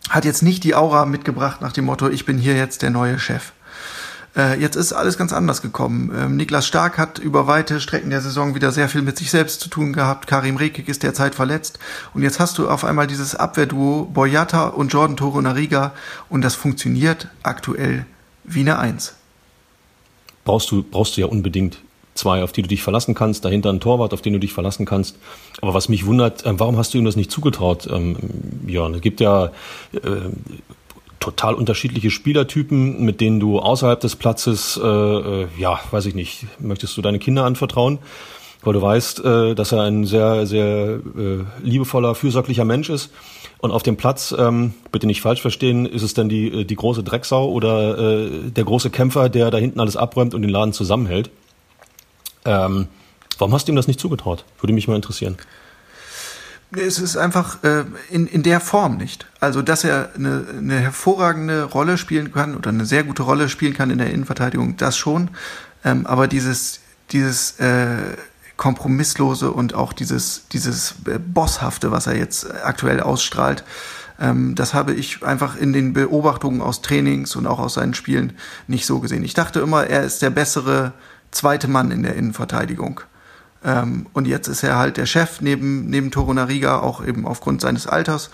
hat 0.09 0.25
jetzt 0.25 0.43
nicht 0.43 0.65
die 0.65 0.75
Aura 0.75 1.07
mitgebracht 1.07 1.61
nach 1.61 1.73
dem 1.73 1.87
Motto, 1.87 2.09
ich 2.09 2.27
bin 2.27 2.39
hier 2.39 2.57
jetzt 2.57 2.83
der 2.83 2.91
neue 2.91 3.19
Chef. 3.19 3.53
Äh, 4.35 4.59
jetzt 4.61 4.77
ist 4.77 4.93
alles 4.93 5.19
ganz 5.19 5.33
anders 5.33 5.61
gekommen. 5.61 6.11
Ähm, 6.17 6.37
Niklas 6.37 6.67
Stark 6.67 6.97
hat 6.97 7.19
über 7.19 7.47
weite 7.47 7.81
Strecken 7.81 8.11
der 8.11 8.23
Saison 8.23 8.55
wieder 8.55 8.73
sehr 8.73 8.89
viel 8.89 9.03
mit 9.03 9.19
sich 9.19 9.31
selbst 9.31 9.61
zu 9.61 9.69
tun 9.69 9.93
gehabt. 9.93 10.27
Karim 10.27 10.57
Rekik 10.57 10.89
ist 10.89 11.03
derzeit 11.03 11.35
verletzt. 11.35 11.79
Und 12.15 12.23
jetzt 12.23 12.41
hast 12.41 12.57
du 12.59 12.69
auf 12.69 12.85
einmal 12.85 13.07
dieses 13.07 13.35
Abwehrduo 13.35 14.05
Boyata 14.07 14.69
und 14.69 14.93
Jordan 14.93 15.17
Toro 15.17 15.41
Nariga 15.41 15.93
und 16.31 16.43
das 16.43 16.55
funktioniert 16.55 17.29
aktuell 17.43 18.07
wie 18.45 18.61
eine 18.61 18.79
Eins. 18.79 19.15
Brauchst 20.45 20.71
du, 20.71 20.83
brauchst 20.83 21.17
du 21.17 21.21
ja 21.21 21.27
unbedingt 21.27 21.79
zwei, 22.15 22.43
auf 22.43 22.53
die 22.53 22.63
du 22.63 22.69
dich 22.69 22.83
verlassen 22.83 23.15
kannst, 23.15 23.45
dahinter 23.45 23.71
ein 23.71 23.81
Torwart, 23.81 24.13
auf 24.13 24.23
den 24.23 24.33
du 24.33 24.39
dich 24.39 24.53
verlassen 24.53 24.87
kannst. 24.87 25.19
Aber 25.61 25.75
was 25.75 25.89
mich 25.89 26.07
wundert, 26.07 26.45
äh, 26.45 26.59
warum 26.59 26.77
hast 26.77 26.95
du 26.95 26.99
ihm 26.99 27.05
das 27.05 27.17
nicht 27.17 27.31
zugetraut, 27.31 27.89
ähm, 27.91 28.17
Jörn? 28.67 28.95
Es 28.95 29.01
gibt 29.01 29.21
ja 29.21 29.47
äh, 29.93 30.31
total 31.21 31.55
unterschiedliche 31.55 32.11
Spielertypen, 32.11 33.05
mit 33.05 33.21
denen 33.21 33.39
du 33.39 33.61
außerhalb 33.61 34.01
des 34.01 34.17
Platzes, 34.17 34.79
äh, 34.83 34.87
äh, 34.87 35.47
ja, 35.57 35.81
weiß 35.91 36.07
ich 36.07 36.15
nicht, 36.15 36.47
möchtest 36.59 36.97
du 36.97 37.03
deine 37.03 37.21
Kinder 37.21 37.45
anvertrauen, 37.45 38.01
weil 38.63 38.73
du 38.73 38.83
weißt, 38.83 39.25
äh, 39.25 39.55
dass 39.55 39.73
er 39.73 39.83
ein 39.83 40.05
sehr, 40.05 40.47
sehr 40.47 41.01
äh, 41.17 41.45
liebevoller, 41.63 42.15
fürsorglicher 42.15 42.65
Mensch 42.65 42.91
ist. 42.91 43.11
Und 43.59 43.71
auf 43.71 43.85
dem 43.85 43.97
Platz, 43.97 44.35
ähm, 44.37 44.75
bitte 44.91 45.07
nicht 45.07 45.21
falsch 45.21 45.41
verstehen, 45.41 45.87
ist 45.87 46.03
es 46.03 46.15
denn 46.15 46.29
die, 46.29 46.49
äh, 46.49 46.65
die 46.65 46.75
große 46.75 47.05
Drecksau 47.05 47.49
oder 47.49 47.99
äh, 47.99 48.51
der 48.51 48.65
große 48.65 48.91
Kämpfer, 48.91 49.29
der 49.29 49.53
da 49.53 49.59
hinten 49.59 49.79
alles 49.79 49.97
abräumt 49.97 50.35
und 50.35 50.43
den 50.43 50.51
Laden 50.51 50.73
zusammenhält. 50.73 51.31
Ähm, 52.45 52.89
warum 53.39 53.55
hast 53.55 53.69
du 53.69 53.73
ihm 53.73 53.77
das 53.77 53.87
nicht 53.87 54.01
zugetraut? 54.01 54.45
Würde 54.61 54.73
mich 54.73 54.89
mal 54.89 54.97
interessieren. 54.97 55.37
Es 56.75 56.99
ist 56.99 57.17
einfach 57.17 57.63
äh, 57.65 57.85
in, 58.11 58.27
in 58.27 58.43
der 58.43 58.61
Form 58.61 58.97
nicht. 58.97 59.27
Also, 59.41 59.61
dass 59.61 59.85
er 59.85 60.11
eine, 60.15 60.47
eine 60.57 60.79
hervorragende 60.81 61.65
Rolle 61.65 61.99
spielen 61.99 62.33
kann 62.33 62.57
oder 62.57 62.71
eine 62.71 62.87
sehr 62.87 63.05
gute 63.05 63.23
Rolle 63.25 63.49
spielen 63.49 63.75
kann 63.75 63.91
in 63.91 63.99
der 63.99 64.11
Innenverteidigung, 64.11 64.77
das 64.77 64.97
schon. 64.97 65.31
Ähm, 65.85 66.07
aber 66.07 66.29
dieses, 66.29 66.81
dieses 67.11 67.59
äh, 67.61 68.17
kompromisslose 68.57 69.51
und 69.51 69.75
auch 69.75 69.93
dieses, 69.93 70.49
dieses 70.49 70.95
äh, 71.07 71.19
Bosshafte, 71.19 71.91
was 71.91 72.07
er 72.07 72.17
jetzt 72.17 72.47
aktuell 72.65 73.01
ausstrahlt, 73.01 73.65
Ähm, 74.21 74.55
das 74.55 74.73
habe 74.73 74.93
ich 74.93 75.25
einfach 75.25 75.57
in 75.57 75.73
den 75.73 75.95
Beobachtungen 75.95 76.61
aus 76.61 76.81
Trainings 76.81 77.35
und 77.35 77.47
auch 77.47 77.59
aus 77.59 77.75
seinen 77.75 77.95
Spielen 77.95 78.35
nicht 78.69 78.87
so 78.87 79.01
gesehen. 79.01 79.25
Ich 79.25 79.35
dachte 79.35 79.61
immer, 79.61 79.87
er 79.87 80.05
ist 80.05 80.21
der 80.21 80.31
bessere 80.31 80.93
zweite 81.33 81.69
Mann 81.69 81.91
in 81.91 82.03
der 82.03 82.15
Innenverteidigung. 82.15 83.01
Ähm, 83.65 84.07
und 84.13 84.27
jetzt 84.27 84.49
ist 84.49 84.63
er 84.63 84.77
halt 84.77 84.97
der 84.97 85.07
Chef 85.07 85.41
neben, 85.41 85.91
neben 85.91 86.11
Torunariga, 86.11 86.81
auch 86.81 87.05
eben 87.05 87.27
aufgrund 87.27 87.61
seines 87.61 87.87
Alters, 87.87 88.31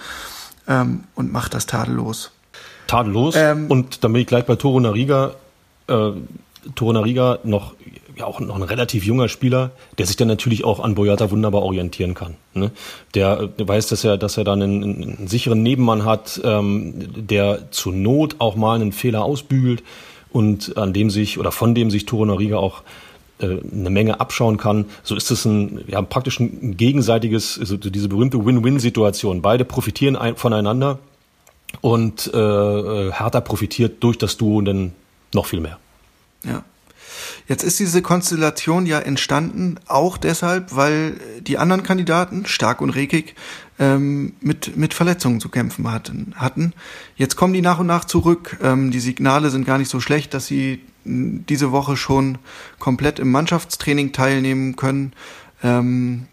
ähm, 0.67 1.05
und 1.15 1.33
macht 1.33 1.55
das 1.55 1.67
tadellos. 1.67 2.31
Tadellos. 2.87 3.35
Ähm, 3.37 3.67
und 3.71 4.05
dann 4.05 4.13
bin 4.13 4.23
ich 4.23 4.29
gleich 4.29 4.45
bei 4.45 4.57
Torunariga. 4.57 5.35
Äh, 5.87 6.13
Torunariga 6.75 7.39
noch 7.45 7.75
ja 8.19 8.27
auch 8.27 8.41
noch 8.41 8.57
ein 8.57 8.63
relativ 8.63 9.05
junger 9.05 9.29
Spieler, 9.29 9.71
der 9.97 10.07
sich 10.07 10.17
dann 10.17 10.29
natürlich 10.29 10.65
auch 10.65 10.81
an 10.81 10.95
Boyata 10.95 11.31
wunderbar 11.31 11.63
orientieren 11.63 12.15
kann. 12.15 12.35
Ne? 12.53 12.71
Der, 13.15 13.47
der 13.47 13.69
weiß, 13.69 13.87
dass 13.89 14.05
er, 14.05 14.19
dass 14.19 14.37
er 14.37 14.45
dann 14.45 14.63
einen, 14.63 14.83
einen 14.83 15.29
sicheren 15.29 15.63
Nebenmann 15.63 16.05
hat, 16.05 16.41
ähm, 16.45 16.95
der 17.17 17.71
zur 17.71 17.93
Not 17.93 18.37
auch 18.41 18.57
mal 18.57 18.75
einen 18.75 18.93
Fehler 18.93 19.25
ausbügelt 19.25 19.83
und 20.31 20.77
an 20.77 20.93
dem 20.93 21.11
sich 21.11 21.39
oder 21.39 21.53
von 21.53 21.75
dem 21.75 21.91
sich 21.91 22.07
Torunariga 22.07 22.57
auch 22.57 22.83
äh, 23.41 23.59
eine 23.73 23.91
Menge 23.91 24.21
abschauen 24.21 24.57
kann. 24.57 24.87
So 25.03 25.15
ist 25.15 25.31
es 25.31 25.45
ein, 25.45 25.85
ja, 25.87 26.03
praktisch 26.03 26.41
ein 26.41 26.77
gegenseitiges, 26.77 27.59
also 27.59 27.77
diese 27.77 28.09
berühmte 28.09 28.45
Win-Win-Situation. 28.45 29.43
Beide 29.43 29.65
profitieren 29.65 30.17
ein, 30.17 30.37
voneinander 30.37 30.99
und 31.81 32.31
äh, 32.33 32.39
äh 32.39 33.13
Hertha 33.13 33.41
profitiert 33.41 34.03
durch 34.03 34.19
das 34.19 34.37
Duo 34.37 34.61
dann 34.63 34.93
noch 35.33 35.47
viel 35.47 35.61
mehr. 35.61 35.79
Ja. 36.45 36.65
Jetzt 37.47 37.63
ist 37.63 37.79
diese 37.79 38.03
Konstellation 38.03 38.87
ja 38.87 38.99
entstanden, 38.99 39.77
auch 39.87 40.19
deshalb, 40.19 40.75
weil 40.77 41.19
die 41.41 41.59
anderen 41.59 41.83
Kandidaten, 41.83 42.47
Stark 42.47 42.81
und 42.81 42.91
Rekik, 42.91 43.35
ähm, 43.79 44.35
mit, 44.41 44.77
mit 44.77 44.95
Verletzungen 44.95 45.41
zu 45.41 45.49
kämpfen 45.49 45.91
hatten, 45.91 46.35
hatten. 46.37 46.73
Jetzt 47.17 47.37
kommen 47.37 47.53
die 47.53 47.63
nach 47.63 47.79
und 47.79 47.87
nach 47.87 48.05
zurück. 48.05 48.59
Ähm, 48.63 48.91
die 48.91 49.01
Signale 49.01 49.51
sind 49.51 49.67
gar 49.67 49.79
nicht 49.79 49.91
so 49.91 50.01
schlecht, 50.01 50.35
dass 50.35 50.47
sie 50.47 50.81
diese 51.05 51.73
Woche 51.73 51.97
schon 51.97 52.39
komplett 52.79 53.19
im 53.19 53.31
Mannschaftstraining 53.31 54.13
teilnehmen 54.13 54.77
können. 54.77 55.13
Ähm, 55.63 56.27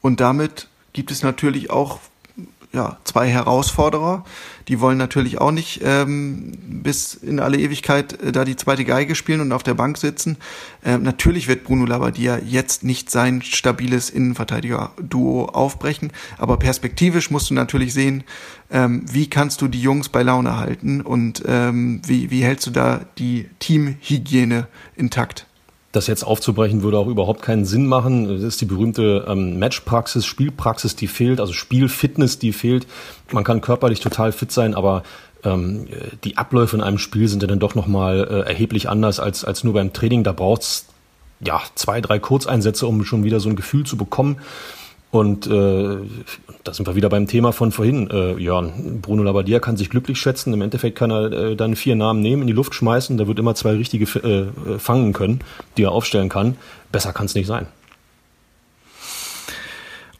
und 0.00 0.20
damit 0.20 0.68
gibt 0.92 1.10
es 1.10 1.22
natürlich 1.22 1.70
auch 1.70 2.00
ja, 2.72 2.98
zwei 3.02 3.28
Herausforderer. 3.28 4.24
Die 4.68 4.80
wollen 4.80 4.98
natürlich 4.98 5.40
auch 5.40 5.50
nicht 5.50 5.80
ähm, 5.82 6.52
bis 6.82 7.14
in 7.14 7.40
alle 7.40 7.58
Ewigkeit 7.58 8.20
äh, 8.22 8.30
da 8.30 8.44
die 8.44 8.54
zweite 8.54 8.84
Geige 8.84 9.16
spielen 9.16 9.40
und 9.40 9.52
auf 9.52 9.64
der 9.64 9.74
Bank 9.74 9.98
sitzen. 9.98 10.36
Ähm, 10.84 11.02
natürlich 11.02 11.48
wird 11.48 11.64
Bruno 11.64 11.84
Labbadia 11.84 12.38
jetzt 12.38 12.84
nicht 12.84 13.10
sein 13.10 13.42
stabiles 13.42 14.08
Innenverteidiger-Duo 14.08 15.46
aufbrechen, 15.46 16.12
aber 16.38 16.58
perspektivisch 16.58 17.30
musst 17.30 17.50
du 17.50 17.54
natürlich 17.54 17.92
sehen, 17.92 18.22
ähm, 18.70 19.04
wie 19.10 19.28
kannst 19.28 19.60
du 19.62 19.68
die 19.68 19.82
Jungs 19.82 20.08
bei 20.08 20.22
Laune 20.22 20.56
halten 20.56 21.00
und 21.00 21.42
ähm, 21.46 22.00
wie, 22.06 22.30
wie 22.30 22.44
hältst 22.44 22.68
du 22.68 22.70
da 22.70 23.00
die 23.18 23.50
Teamhygiene 23.58 24.68
intakt? 24.94 25.46
Das 25.92 26.06
jetzt 26.06 26.22
aufzubrechen 26.22 26.82
würde 26.82 26.98
auch 26.98 27.08
überhaupt 27.08 27.42
keinen 27.42 27.64
Sinn 27.64 27.86
machen. 27.86 28.28
Das 28.28 28.42
ist 28.42 28.60
die 28.60 28.66
berühmte 28.66 29.24
ähm, 29.26 29.58
Matchpraxis, 29.58 30.24
Spielpraxis, 30.24 30.94
die 30.94 31.08
fehlt, 31.08 31.40
also 31.40 31.52
Spielfitness, 31.52 32.38
die 32.38 32.52
fehlt. 32.52 32.86
Man 33.32 33.42
kann 33.42 33.60
körperlich 33.60 33.98
total 33.98 34.30
fit 34.30 34.52
sein, 34.52 34.74
aber 34.74 35.02
ähm, 35.42 35.88
die 36.22 36.36
Abläufe 36.36 36.76
in 36.76 36.82
einem 36.82 36.98
Spiel 36.98 37.26
sind 37.26 37.42
ja 37.42 37.48
dann 37.48 37.58
doch 37.58 37.74
nochmal 37.74 38.26
äh, 38.30 38.48
erheblich 38.48 38.88
anders 38.88 39.18
als, 39.18 39.44
als 39.44 39.64
nur 39.64 39.74
beim 39.74 39.92
Training. 39.92 40.22
Da 40.22 40.32
braucht's 40.32 40.86
ja 41.40 41.60
zwei, 41.74 42.00
drei 42.00 42.18
Kurzeinsätze, 42.18 42.86
um 42.86 43.04
schon 43.04 43.24
wieder 43.24 43.40
so 43.40 43.48
ein 43.48 43.56
Gefühl 43.56 43.84
zu 43.84 43.96
bekommen. 43.96 44.36
Und 45.10 45.48
äh, 45.48 45.96
da 46.62 46.72
sind 46.72 46.86
wir 46.86 46.94
wieder 46.94 47.08
beim 47.08 47.26
Thema 47.26 47.52
von 47.52 47.72
vorhin, 47.72 48.08
äh, 48.10 48.34
Jörn. 48.34 49.00
Bruno 49.02 49.24
Labbadia 49.24 49.58
kann 49.58 49.76
sich 49.76 49.90
glücklich 49.90 50.18
schätzen. 50.18 50.52
Im 50.52 50.62
Endeffekt 50.62 50.96
kann 50.96 51.10
er 51.10 51.32
äh, 51.32 51.56
dann 51.56 51.74
vier 51.74 51.96
Namen 51.96 52.20
nehmen, 52.20 52.42
in 52.42 52.46
die 52.46 52.52
Luft 52.52 52.74
schmeißen. 52.74 53.18
Da 53.18 53.26
wird 53.26 53.38
immer 53.40 53.56
zwei 53.56 53.72
richtige 53.72 54.04
äh, 54.04 54.78
fangen 54.78 55.12
können, 55.12 55.40
die 55.76 55.82
er 55.82 55.92
aufstellen 55.92 56.28
kann. 56.28 56.56
Besser 56.92 57.12
kann 57.12 57.26
es 57.26 57.34
nicht 57.34 57.48
sein. 57.48 57.66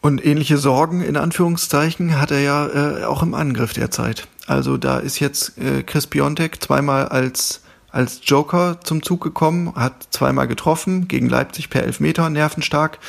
Und 0.01 0.25
ähnliche 0.25 0.57
Sorgen 0.57 1.01
in 1.01 1.15
Anführungszeichen 1.15 2.19
hat 2.19 2.31
er 2.31 2.41
ja 2.41 2.67
äh, 2.67 3.03
auch 3.05 3.23
im 3.23 3.33
Angriff 3.33 3.71
derzeit. 3.71 4.27
Also 4.47 4.75
da 4.75 4.97
ist 4.97 5.19
jetzt 5.19 5.57
äh, 5.57 5.83
Chris 5.83 6.07
Piontek 6.07 6.61
zweimal 6.61 7.07
als 7.07 7.61
als 7.91 8.21
Joker 8.23 8.79
zum 8.81 9.03
Zug 9.03 9.21
gekommen, 9.21 9.75
hat 9.75 10.07
zweimal 10.11 10.47
getroffen 10.47 11.09
gegen 11.09 11.27
Leipzig 11.27 11.69
per 11.69 11.83
Elfmeter, 11.83 12.29
nervenstark 12.29 12.99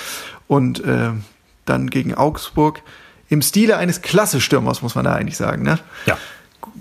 und 0.48 0.84
äh, 0.84 1.10
dann 1.64 1.90
gegen 1.90 2.14
Augsburg 2.14 2.82
im 3.28 3.42
Stile 3.42 3.76
eines 3.76 4.02
Klasse-Stürmers, 4.02 4.82
muss 4.82 4.94
man 4.94 5.04
da 5.04 5.14
eigentlich 5.14 5.36
sagen. 5.36 5.62
Ne? 5.62 5.78
Ja. 6.06 6.18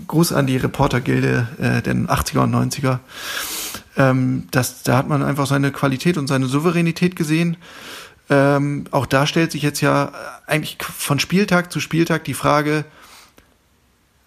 Gruß 0.06 0.32
an 0.32 0.46
die 0.46 0.56
Reportergilde 0.56 1.48
äh, 1.58 1.82
der 1.82 1.94
80er 1.94 2.40
und 2.40 2.54
90er. 2.54 2.98
Ähm, 3.96 4.48
das, 4.50 4.82
da 4.82 4.96
hat 4.96 5.08
man 5.08 5.22
einfach 5.22 5.46
seine 5.46 5.72
Qualität 5.72 6.18
und 6.18 6.26
seine 6.26 6.46
Souveränität 6.46 7.16
gesehen. 7.16 7.56
Ähm, 8.30 8.84
auch 8.90 9.06
da 9.06 9.26
stellt 9.26 9.52
sich 9.52 9.62
jetzt 9.62 9.80
ja 9.80 10.12
eigentlich 10.46 10.78
von 10.80 11.18
Spieltag 11.18 11.72
zu 11.72 11.80
Spieltag 11.80 12.24
die 12.24 12.34
Frage, 12.34 12.84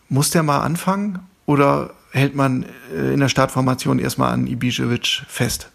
muss 0.10 0.30
der 0.30 0.44
mal 0.44 0.60
anfangen 0.60 1.20
oder 1.46 1.92
hält 2.12 2.36
man 2.36 2.66
äh, 2.94 3.14
in 3.14 3.20
der 3.20 3.30
Startformation 3.30 4.00
erstmal 4.00 4.32
an 4.32 4.48
Ibišević 4.48 5.24
fest? 5.28 5.70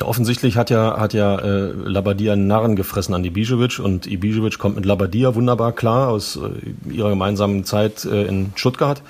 Offensichtlich 0.00 0.56
hat 0.56 0.70
ja, 0.70 0.98
hat 0.98 1.12
ja 1.12 1.38
äh, 1.38 1.72
Labadia 1.72 2.32
einen 2.32 2.46
Narren 2.46 2.76
gefressen 2.76 3.14
an 3.14 3.24
Ibišević 3.24 3.80
und 3.80 4.06
Ibišević 4.06 4.58
kommt 4.58 4.76
mit 4.76 4.86
Labadia 4.86 5.34
wunderbar 5.34 5.72
klar 5.72 6.08
aus 6.08 6.36
äh, 6.36 6.90
ihrer 6.90 7.10
gemeinsamen 7.10 7.64
Zeit 7.64 8.04
äh, 8.04 8.24
in 8.26 8.52
Stuttgart. 8.54 9.02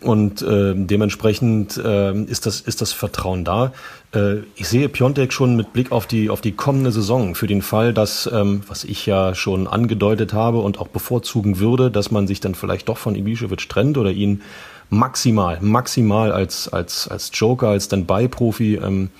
Und 0.00 0.40
äh, 0.40 0.72
dementsprechend 0.74 1.76
äh, 1.76 2.14
ist, 2.22 2.46
das, 2.46 2.60
ist 2.60 2.80
das 2.80 2.92
Vertrauen 2.92 3.44
da. 3.44 3.72
Äh, 4.14 4.36
ich 4.54 4.66
sehe 4.66 4.88
Piontek 4.88 5.32
schon 5.32 5.56
mit 5.56 5.72
Blick 5.74 5.92
auf 5.92 6.06
die, 6.06 6.30
auf 6.30 6.40
die 6.40 6.52
kommende 6.52 6.90
Saison 6.90 7.34
für 7.34 7.46
den 7.46 7.60
Fall, 7.60 7.92
dass, 7.92 8.30
ähm, 8.32 8.62
was 8.66 8.84
ich 8.84 9.04
ja 9.04 9.34
schon 9.34 9.66
angedeutet 9.66 10.32
habe 10.32 10.60
und 10.60 10.78
auch 10.78 10.88
bevorzugen 10.88 11.58
würde, 11.58 11.90
dass 11.90 12.10
man 12.10 12.26
sich 12.26 12.40
dann 12.40 12.54
vielleicht 12.54 12.88
doch 12.88 12.96
von 12.96 13.14
Ibišević 13.14 13.68
trennt 13.68 13.98
oder 13.98 14.10
ihn 14.10 14.40
maximal, 14.88 15.58
maximal 15.60 16.32
als, 16.32 16.68
als, 16.68 17.06
als 17.08 17.30
Joker, 17.34 17.68
als 17.68 17.88
dann 17.88 18.06
Bei-Profi 18.06 18.76
ähm, 18.76 19.10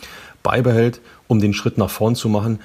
beibehält, 0.43 1.01
um 1.29 1.41
den 1.41 1.55
Schritt 1.55 1.79
nach 1.79 1.91
vorn 1.91 2.15
zu 2.15 2.29
machen. 2.29 2.61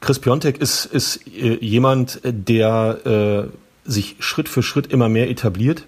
Chris 0.00 0.18
Piontek 0.18 0.58
ist, 0.58 0.86
ist 0.86 1.26
äh, 1.26 1.58
jemand, 1.60 2.20
der 2.24 3.50
äh, 3.84 3.90
sich 3.90 4.16
Schritt 4.18 4.48
für 4.48 4.62
Schritt 4.62 4.86
immer 4.86 5.08
mehr 5.08 5.30
etabliert 5.30 5.84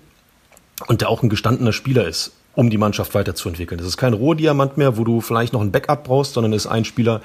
und 0.87 1.01
der 1.01 1.09
auch 1.09 1.23
ein 1.23 1.29
gestandener 1.29 1.73
Spieler 1.73 2.07
ist, 2.07 2.33
um 2.55 2.71
die 2.71 2.79
Mannschaft 2.79 3.15
weiterzuentwickeln. 3.15 3.79
Das 3.79 3.87
ist 3.87 3.97
kein 3.97 4.13
Rohdiamant 4.13 4.77
mehr, 4.77 4.97
wo 4.99 5.05
du 5.05 5.21
vielleicht 5.21 5.53
noch 5.53 5.61
ein 5.61 5.73
Backup 5.73 6.05
brauchst, 6.05 6.35
sondern 6.35 6.53
ist 6.53 6.67
ein 6.67 6.85
Spieler, 6.85 7.23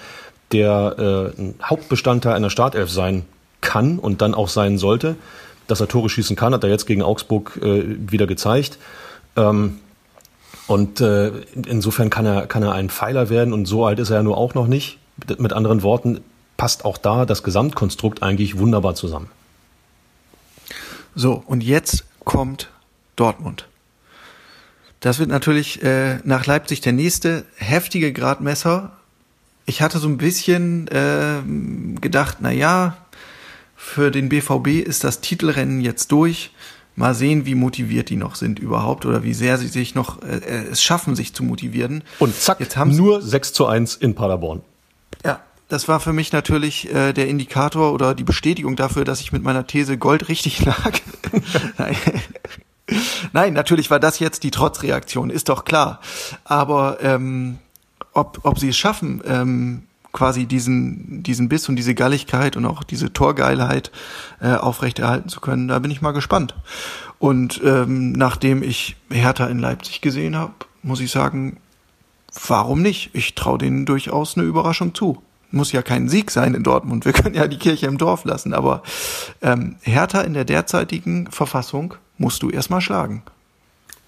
der 0.51 1.33
äh, 1.37 1.41
ein 1.41 1.55
Hauptbestandteil 1.63 2.33
einer 2.33 2.49
Startelf 2.49 2.89
sein 2.89 3.25
kann 3.59 3.99
und 3.99 4.21
dann 4.21 4.33
auch 4.33 4.47
sein 4.47 4.77
sollte. 4.77 5.15
Dass 5.67 5.81
er 5.81 5.89
Tore 5.89 6.09
schießen 6.09 6.37
kann, 6.37 6.53
hat 6.53 6.63
er 6.63 6.69
jetzt 6.69 6.85
gegen 6.85 7.01
Augsburg 7.01 7.59
äh, 7.61 7.83
wieder 8.09 8.27
gezeigt. 8.27 8.77
Ähm, 9.35 9.79
und 10.67 10.99
äh, 10.99 11.31
insofern 11.65 12.09
kann 12.09 12.25
er, 12.25 12.45
kann 12.45 12.61
er 12.61 12.73
ein 12.73 12.89
Pfeiler 12.89 13.29
werden 13.29 13.53
und 13.53 13.65
so 13.65 13.85
alt 13.85 13.99
ist 13.99 14.09
er 14.09 14.17
ja 14.17 14.23
nur 14.23 14.37
auch 14.37 14.53
noch 14.53 14.67
nicht. 14.67 14.99
Mit, 15.39 15.51
anderen 15.53 15.81
Worten, 15.81 16.21
passt 16.57 16.85
auch 16.85 16.97
da 16.97 17.25
das 17.25 17.41
Gesamtkonstrukt 17.41 18.21
eigentlich 18.21 18.59
wunderbar 18.59 18.93
zusammen. 18.93 19.29
So, 21.15 21.41
und 21.47 21.63
jetzt 21.63 22.03
kommt 22.23 22.69
Dortmund. 23.15 23.67
Das 24.99 25.17
wird 25.17 25.29
natürlich 25.29 25.81
äh, 25.81 26.17
nach 26.23 26.45
Leipzig 26.45 26.81
der 26.81 26.93
nächste 26.93 27.45
heftige 27.55 28.13
Gradmesser. 28.13 28.91
Ich 29.65 29.81
hatte 29.81 29.99
so 29.99 30.07
ein 30.07 30.17
bisschen 30.17 30.87
äh, 30.89 31.41
gedacht, 31.99 32.37
na 32.41 32.51
ja, 32.51 32.97
für 33.75 34.11
den 34.11 34.29
BVB 34.29 34.85
ist 34.85 35.03
das 35.03 35.21
Titelrennen 35.21 35.81
jetzt 35.81 36.11
durch. 36.11 36.51
Mal 36.97 37.13
sehen, 37.13 37.45
wie 37.45 37.53
motiviert 37.53 38.09
die 38.09 38.15
noch 38.15 38.33
sind 38.33 38.57
überhaupt 38.57 39.05
oder 39.05 39.21
wie 39.21 39.35
sehr 39.35 39.59
sie 39.59 39.67
sich 39.67 39.93
noch 39.93 40.23
äh, 40.23 40.37
äh 40.37 40.67
es 40.71 40.81
schaffen, 40.81 41.15
sich 41.15 41.31
zu 41.31 41.43
motivieren. 41.43 42.03
Und 42.17 42.35
zack, 42.35 42.59
Jetzt 42.59 42.75
haben 42.75 42.95
nur 42.95 43.21
6 43.21 43.53
zu 43.53 43.67
1 43.67 43.95
in 43.97 44.15
Paderborn. 44.15 44.61
Ja, 45.23 45.39
das 45.69 45.87
war 45.87 45.99
für 45.99 46.11
mich 46.11 46.33
natürlich 46.33 46.91
äh, 46.91 47.13
der 47.13 47.27
Indikator 47.27 47.93
oder 47.93 48.15
die 48.15 48.23
Bestätigung 48.23 48.75
dafür, 48.75 49.05
dass 49.05 49.21
ich 49.21 49.31
mit 49.31 49.43
meiner 49.43 49.67
These 49.67 49.99
Gold 49.99 50.27
richtig 50.27 50.65
lag. 50.65 50.99
Nein. 51.77 51.95
Nein, 53.31 53.53
natürlich 53.53 53.91
war 53.91 53.99
das 53.99 54.17
jetzt 54.17 54.41
die 54.43 54.51
Trotzreaktion, 54.51 55.29
ist 55.29 55.49
doch 55.49 55.65
klar. 55.65 55.99
Aber 56.45 56.97
ähm, 57.03 57.59
ob, 58.13 58.39
ob 58.41 58.57
sie 58.57 58.69
es 58.69 58.77
schaffen, 58.77 59.21
ähm, 59.23 59.83
quasi 60.11 60.45
diesen, 60.45 61.23
diesen 61.23 61.49
Biss 61.49 61.69
und 61.69 61.75
diese 61.75 61.95
Galligkeit 61.95 62.57
und 62.57 62.65
auch 62.65 62.83
diese 62.83 63.13
Torgeilheit 63.13 63.91
äh, 64.41 64.53
aufrechterhalten 64.53 65.29
zu 65.29 65.41
können. 65.41 65.67
Da 65.67 65.79
bin 65.79 65.91
ich 65.91 66.01
mal 66.01 66.11
gespannt. 66.11 66.55
Und 67.19 67.61
ähm, 67.63 68.11
nachdem 68.13 68.63
ich 68.63 68.95
Hertha 69.09 69.47
in 69.47 69.59
Leipzig 69.59 70.01
gesehen 70.01 70.35
habe, 70.35 70.53
muss 70.83 70.99
ich 70.99 71.11
sagen, 71.11 71.57
warum 72.47 72.81
nicht? 72.81 73.11
Ich 73.13 73.35
traue 73.35 73.57
denen 73.57 73.85
durchaus 73.85 74.37
eine 74.37 74.45
Überraschung 74.45 74.93
zu. 74.93 75.21
Muss 75.49 75.71
ja 75.71 75.81
kein 75.81 76.09
Sieg 76.09 76.29
sein 76.31 76.53
in 76.53 76.63
Dortmund. 76.63 77.05
Wir 77.05 77.13
können 77.13 77.35
ja 77.35 77.47
die 77.47 77.57
Kirche 77.57 77.87
im 77.87 77.97
Dorf 77.97 78.25
lassen. 78.25 78.53
Aber 78.53 78.83
ähm, 79.41 79.77
Hertha 79.81 80.21
in 80.21 80.33
der 80.33 80.45
derzeitigen 80.45 81.31
Verfassung 81.31 81.95
musst 82.17 82.43
du 82.43 82.49
erstmal 82.49 82.81
schlagen. 82.81 83.23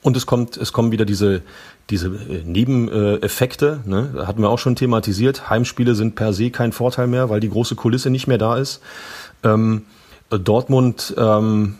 Und 0.01 0.15
es 0.15 0.25
kommt, 0.25 0.57
es 0.57 0.71
kommen 0.71 0.91
wieder 0.91 1.05
diese, 1.05 1.41
diese 1.89 2.07
äh, 2.07 2.43
Nebeneffekte, 2.45 3.81
ne? 3.85 4.25
Hatten 4.25 4.41
wir 4.41 4.49
auch 4.49 4.59
schon 4.59 4.75
thematisiert. 4.75 5.49
Heimspiele 5.49 5.95
sind 5.95 6.15
per 6.15 6.33
se 6.33 6.51
kein 6.51 6.71
Vorteil 6.71 7.07
mehr, 7.07 7.29
weil 7.29 7.39
die 7.39 7.49
große 7.49 7.75
Kulisse 7.75 8.09
nicht 8.09 8.27
mehr 8.27 8.37
da 8.37 8.57
ist. 8.57 8.81
Ähm, 9.43 9.83
Dortmund, 10.29 11.15
ähm, 11.17 11.75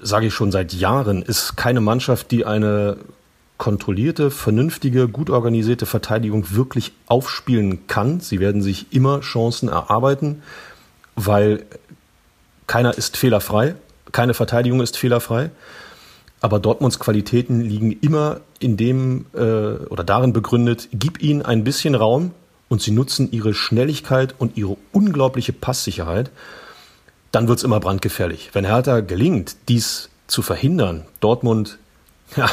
sage 0.00 0.26
ich 0.26 0.34
schon 0.34 0.52
seit 0.52 0.72
Jahren, 0.72 1.22
ist 1.22 1.56
keine 1.56 1.80
Mannschaft, 1.80 2.30
die 2.30 2.46
eine 2.46 2.96
kontrollierte, 3.56 4.30
vernünftige, 4.30 5.08
gut 5.08 5.30
organisierte 5.30 5.84
Verteidigung 5.84 6.54
wirklich 6.54 6.92
aufspielen 7.06 7.86
kann. 7.88 8.20
Sie 8.20 8.38
werden 8.38 8.62
sich 8.62 8.92
immer 8.92 9.20
Chancen 9.20 9.68
erarbeiten, 9.68 10.42
weil 11.16 11.64
keiner 12.68 12.96
ist 12.96 13.16
fehlerfrei, 13.16 13.74
keine 14.12 14.34
Verteidigung 14.34 14.80
ist 14.80 14.96
fehlerfrei. 14.96 15.50
Aber 16.40 16.60
Dortmunds 16.60 16.98
Qualitäten 16.98 17.60
liegen 17.60 17.92
immer 17.92 18.40
in 18.60 18.76
dem 18.76 19.26
äh, 19.34 19.38
oder 19.38 20.04
darin 20.04 20.32
begründet, 20.32 20.88
gib 20.92 21.22
ihnen 21.22 21.42
ein 21.42 21.64
bisschen 21.64 21.94
Raum 21.94 22.32
und 22.68 22.82
sie 22.82 22.92
nutzen 22.92 23.32
ihre 23.32 23.54
Schnelligkeit 23.54 24.34
und 24.38 24.56
ihre 24.56 24.76
unglaubliche 24.92 25.52
Passsicherheit. 25.52 26.30
Dann 27.32 27.48
wird's 27.48 27.64
immer 27.64 27.80
brandgefährlich. 27.80 28.50
Wenn 28.52 28.64
Hertha 28.64 29.00
gelingt, 29.00 29.56
dies 29.68 30.10
zu 30.26 30.42
verhindern, 30.42 31.04
Dortmund, 31.20 31.78
ja, 32.36 32.48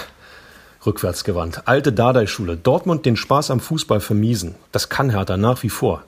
rückwärtsgewandt. 0.85 1.67
Alte 1.67 1.91
Dardai-Schule. 1.91 2.57
Dortmund 2.57 3.05
den 3.05 3.17
Spaß 3.17 3.51
am 3.51 3.59
Fußball 3.59 3.99
vermiesen. 3.99 4.55
Das 4.71 4.89
kann 4.89 5.09
Hertha 5.09 5.37
nach 5.37 5.63
wie 5.63 5.69
vor. 5.69 6.03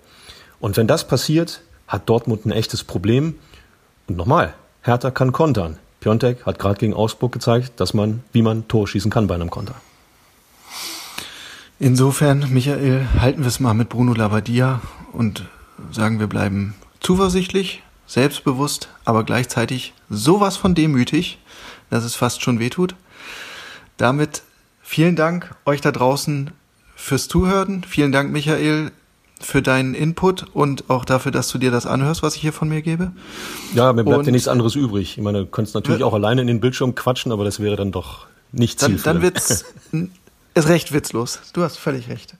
Und 0.59 0.77
wenn 0.77 0.87
das 0.87 1.07
passiert, 1.07 1.61
hat 1.87 2.09
Dortmund 2.09 2.45
ein 2.45 2.51
echtes 2.51 2.83
Problem. 2.83 3.35
Und 4.07 4.17
nochmal, 4.17 4.53
Hertha 4.81 5.11
kann 5.11 5.31
kontern. 5.31 5.77
Piontek 5.99 6.45
hat 6.45 6.59
gerade 6.59 6.79
gegen 6.79 6.93
Augsburg 6.93 7.31
gezeigt, 7.31 7.79
dass 7.79 7.93
man, 7.93 8.23
wie 8.31 8.41
man 8.41 8.67
Tor 8.67 8.87
schießen 8.87 9.11
kann 9.11 9.27
bei 9.27 9.35
einem 9.35 9.49
Konter. 9.49 9.75
Insofern, 11.79 12.51
Michael, 12.51 13.07
halten 13.19 13.41
wir 13.41 13.47
es 13.47 13.59
mal 13.59 13.73
mit 13.73 13.89
Bruno 13.89 14.13
Labbadia 14.13 14.81
und 15.13 15.45
sagen, 15.91 16.19
wir 16.19 16.27
bleiben 16.27 16.73
zuversichtlich, 16.99 17.83
selbstbewusst, 18.07 18.89
aber 19.05 19.23
gleichzeitig 19.23 19.93
sowas 20.09 20.57
von 20.57 20.73
demütig, 20.73 21.37
dass 21.89 22.03
es 22.03 22.15
fast 22.15 22.41
schon 22.41 22.59
wehtut. 22.59 22.95
Damit 23.97 24.41
vielen 24.81 25.15
Dank 25.15 25.55
euch 25.65 25.81
da 25.81 25.91
draußen 25.91 26.51
fürs 26.95 27.27
Zuhören. 27.27 27.83
Vielen 27.83 28.11
Dank, 28.11 28.31
Michael, 28.31 28.91
für 29.39 29.61
deinen 29.61 29.93
Input 29.93 30.45
und 30.53 30.89
auch 30.89 31.05
dafür, 31.05 31.31
dass 31.31 31.49
du 31.49 31.57
dir 31.57 31.71
das 31.71 31.85
anhörst, 31.85 32.23
was 32.23 32.35
ich 32.35 32.41
hier 32.41 32.53
von 32.53 32.69
mir 32.69 32.81
gebe. 32.81 33.11
Ja, 33.73 33.93
mir 33.93 34.03
bleibt 34.03 34.19
und, 34.19 34.25
ja 34.25 34.31
nichts 34.31 34.47
anderes 34.47 34.75
übrig. 34.75 35.17
Ich 35.17 35.23
meine, 35.23 35.39
du 35.39 35.45
könntest 35.45 35.75
natürlich 35.75 36.03
auch 36.03 36.13
alleine 36.13 36.41
in 36.41 36.47
den 36.47 36.59
Bildschirm 36.59 36.95
quatschen, 36.95 37.31
aber 37.31 37.43
das 37.43 37.59
wäre 37.59 37.75
dann 37.75 37.91
doch 37.91 38.27
nicht 38.51 38.79
zielführend. 38.79 39.05
Dann, 39.05 39.15
dann 39.15 39.23
wird's 39.23 39.65
ist 40.53 40.69
recht 40.69 40.91
witzlos. 40.91 41.39
Du 41.53 41.61
hast 41.63 41.77
völlig 41.77 42.09
recht. 42.09 42.35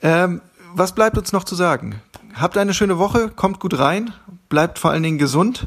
Ähm, 0.00 0.40
was 0.74 0.94
bleibt 0.94 1.18
uns 1.18 1.32
noch 1.32 1.44
zu 1.44 1.54
sagen? 1.54 2.00
Habt 2.34 2.56
eine 2.56 2.72
schöne 2.72 2.98
Woche, 2.98 3.28
kommt 3.28 3.60
gut 3.60 3.78
rein, 3.78 4.12
bleibt 4.48 4.78
vor 4.78 4.90
allen 4.90 5.02
Dingen 5.02 5.18
gesund 5.18 5.66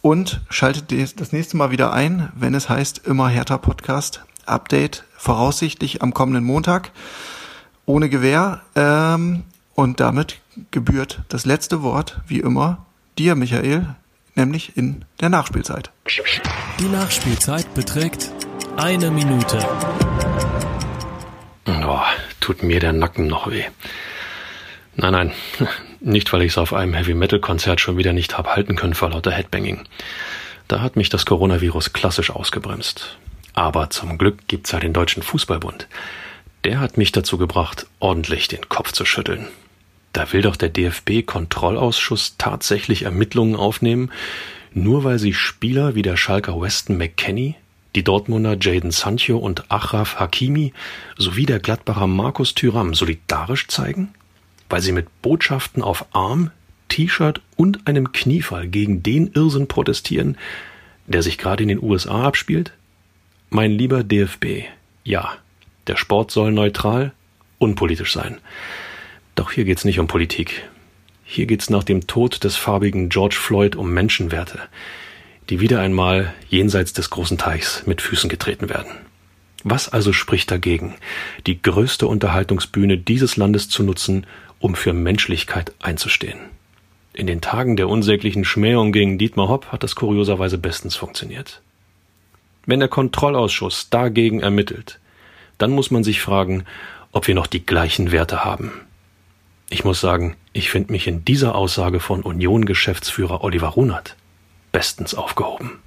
und 0.00 0.40
schaltet 0.48 1.20
das 1.20 1.32
nächste 1.32 1.56
Mal 1.56 1.70
wieder 1.70 1.92
ein, 1.92 2.32
wenn 2.34 2.54
es 2.54 2.68
heißt 2.68 3.06
immer 3.06 3.28
härter 3.28 3.58
Podcast 3.58 4.22
Update 4.46 5.04
voraussichtlich 5.16 6.02
am 6.02 6.14
kommenden 6.14 6.44
Montag 6.44 6.92
ohne 7.84 8.08
Gewehr. 8.08 8.62
Ähm, 8.74 9.44
und 9.76 10.00
damit 10.00 10.40
gebührt 10.70 11.20
das 11.28 11.44
letzte 11.44 11.82
Wort, 11.82 12.18
wie 12.26 12.40
immer, 12.40 12.86
dir, 13.18 13.36
Michael, 13.36 13.94
nämlich 14.34 14.76
in 14.76 15.04
der 15.20 15.28
Nachspielzeit. 15.28 15.90
Die 16.80 16.88
Nachspielzeit 16.88 17.72
beträgt 17.74 18.32
eine 18.76 19.10
Minute. 19.10 19.58
Oh, 21.66 22.00
tut 22.40 22.62
mir 22.62 22.80
der 22.80 22.92
Nacken 22.92 23.26
noch 23.26 23.50
weh. 23.50 23.64
Nein, 24.96 25.12
nein, 25.12 25.32
nicht 26.00 26.32
weil 26.32 26.42
ich 26.42 26.52
es 26.52 26.58
auf 26.58 26.72
einem 26.72 26.94
Heavy-Metal-Konzert 26.94 27.80
schon 27.80 27.98
wieder 27.98 28.14
nicht 28.14 28.36
hab 28.36 28.48
halten 28.48 28.76
können 28.76 28.94
vor 28.94 29.10
lauter 29.10 29.30
Headbanging. 29.30 29.84
Da 30.68 30.80
hat 30.80 30.96
mich 30.96 31.10
das 31.10 31.26
Coronavirus 31.26 31.92
klassisch 31.92 32.30
ausgebremst. 32.30 33.18
Aber 33.52 33.90
zum 33.90 34.16
Glück 34.16 34.48
gibt's 34.48 34.72
ja 34.72 34.80
den 34.80 34.94
Deutschen 34.94 35.22
Fußballbund. 35.22 35.86
Der 36.64 36.80
hat 36.80 36.96
mich 36.96 37.12
dazu 37.12 37.38
gebracht, 37.38 37.86
ordentlich 38.00 38.48
den 38.48 38.68
Kopf 38.68 38.92
zu 38.92 39.04
schütteln. 39.04 39.46
Da 40.16 40.32
will 40.32 40.40
doch 40.40 40.56
der 40.56 40.70
DFB-Kontrollausschuss 40.70 42.36
tatsächlich 42.38 43.02
Ermittlungen 43.02 43.54
aufnehmen, 43.54 44.10
nur 44.72 45.04
weil 45.04 45.18
sie 45.18 45.34
Spieler 45.34 45.94
wie 45.94 46.00
der 46.00 46.16
Schalker 46.16 46.58
Weston 46.58 46.96
McKenney, 46.96 47.54
die 47.94 48.02
Dortmunder 48.02 48.56
Jaden 48.58 48.92
Sancho 48.92 49.36
und 49.36 49.70
Achraf 49.70 50.14
Hakimi 50.18 50.72
sowie 51.18 51.44
der 51.44 51.58
Gladbacher 51.58 52.06
Markus 52.06 52.54
Thüram 52.54 52.94
solidarisch 52.94 53.68
zeigen? 53.68 54.14
Weil 54.70 54.80
sie 54.80 54.92
mit 54.92 55.06
Botschaften 55.20 55.82
auf 55.82 56.06
Arm, 56.12 56.50
T-Shirt 56.88 57.42
und 57.56 57.86
einem 57.86 58.12
Kniefall 58.12 58.68
gegen 58.68 59.02
den 59.02 59.26
Irrsinn 59.34 59.68
protestieren, 59.68 60.38
der 61.06 61.22
sich 61.22 61.36
gerade 61.36 61.62
in 61.62 61.68
den 61.68 61.82
USA 61.82 62.22
abspielt? 62.22 62.72
Mein 63.50 63.70
lieber 63.70 64.02
DFB, 64.02 64.64
ja, 65.04 65.34
der 65.88 65.98
Sport 65.98 66.30
soll 66.30 66.52
neutral, 66.52 67.12
unpolitisch 67.58 68.14
sein. 68.14 68.38
Doch 69.36 69.52
hier 69.52 69.64
geht's 69.64 69.84
nicht 69.84 70.00
um 70.00 70.06
Politik. 70.08 70.68
Hier 71.22 71.46
geht's 71.46 71.68
nach 71.68 71.84
dem 71.84 72.06
Tod 72.06 72.42
des 72.42 72.56
farbigen 72.56 73.10
George 73.10 73.36
Floyd 73.38 73.76
um 73.76 73.92
Menschenwerte, 73.92 74.60
die 75.50 75.60
wieder 75.60 75.80
einmal 75.80 76.32
jenseits 76.48 76.94
des 76.94 77.10
großen 77.10 77.36
Teichs 77.36 77.86
mit 77.86 78.00
Füßen 78.00 78.30
getreten 78.30 78.70
werden. 78.70 78.90
Was 79.62 79.90
also 79.90 80.12
spricht 80.12 80.50
dagegen, 80.50 80.94
die 81.46 81.60
größte 81.60 82.06
Unterhaltungsbühne 82.06 82.96
dieses 82.96 83.36
Landes 83.36 83.68
zu 83.68 83.82
nutzen, 83.82 84.26
um 84.58 84.74
für 84.74 84.94
Menschlichkeit 84.94 85.74
einzustehen? 85.82 86.38
In 87.12 87.26
den 87.26 87.42
Tagen 87.42 87.76
der 87.76 87.88
unsäglichen 87.88 88.44
Schmähung 88.44 88.90
gegen 88.90 89.18
Dietmar 89.18 89.48
Hopp 89.48 89.66
hat 89.66 89.82
das 89.82 89.96
kurioserweise 89.96 90.56
bestens 90.56 90.96
funktioniert. 90.96 91.60
Wenn 92.64 92.80
der 92.80 92.88
Kontrollausschuss 92.88 93.90
dagegen 93.90 94.40
ermittelt, 94.40 94.98
dann 95.58 95.72
muss 95.72 95.90
man 95.90 96.04
sich 96.04 96.22
fragen, 96.22 96.64
ob 97.12 97.26
wir 97.26 97.34
noch 97.34 97.46
die 97.46 97.66
gleichen 97.66 98.12
Werte 98.12 98.44
haben. 98.44 98.85
Ich 99.68 99.84
muss 99.84 100.00
sagen, 100.00 100.36
ich 100.52 100.70
finde 100.70 100.92
mich 100.92 101.08
in 101.08 101.24
dieser 101.24 101.56
Aussage 101.56 101.98
von 101.98 102.22
Union-Geschäftsführer 102.22 103.42
Oliver 103.42 103.68
Runert 103.68 104.16
bestens 104.70 105.14
aufgehoben. 105.14 105.80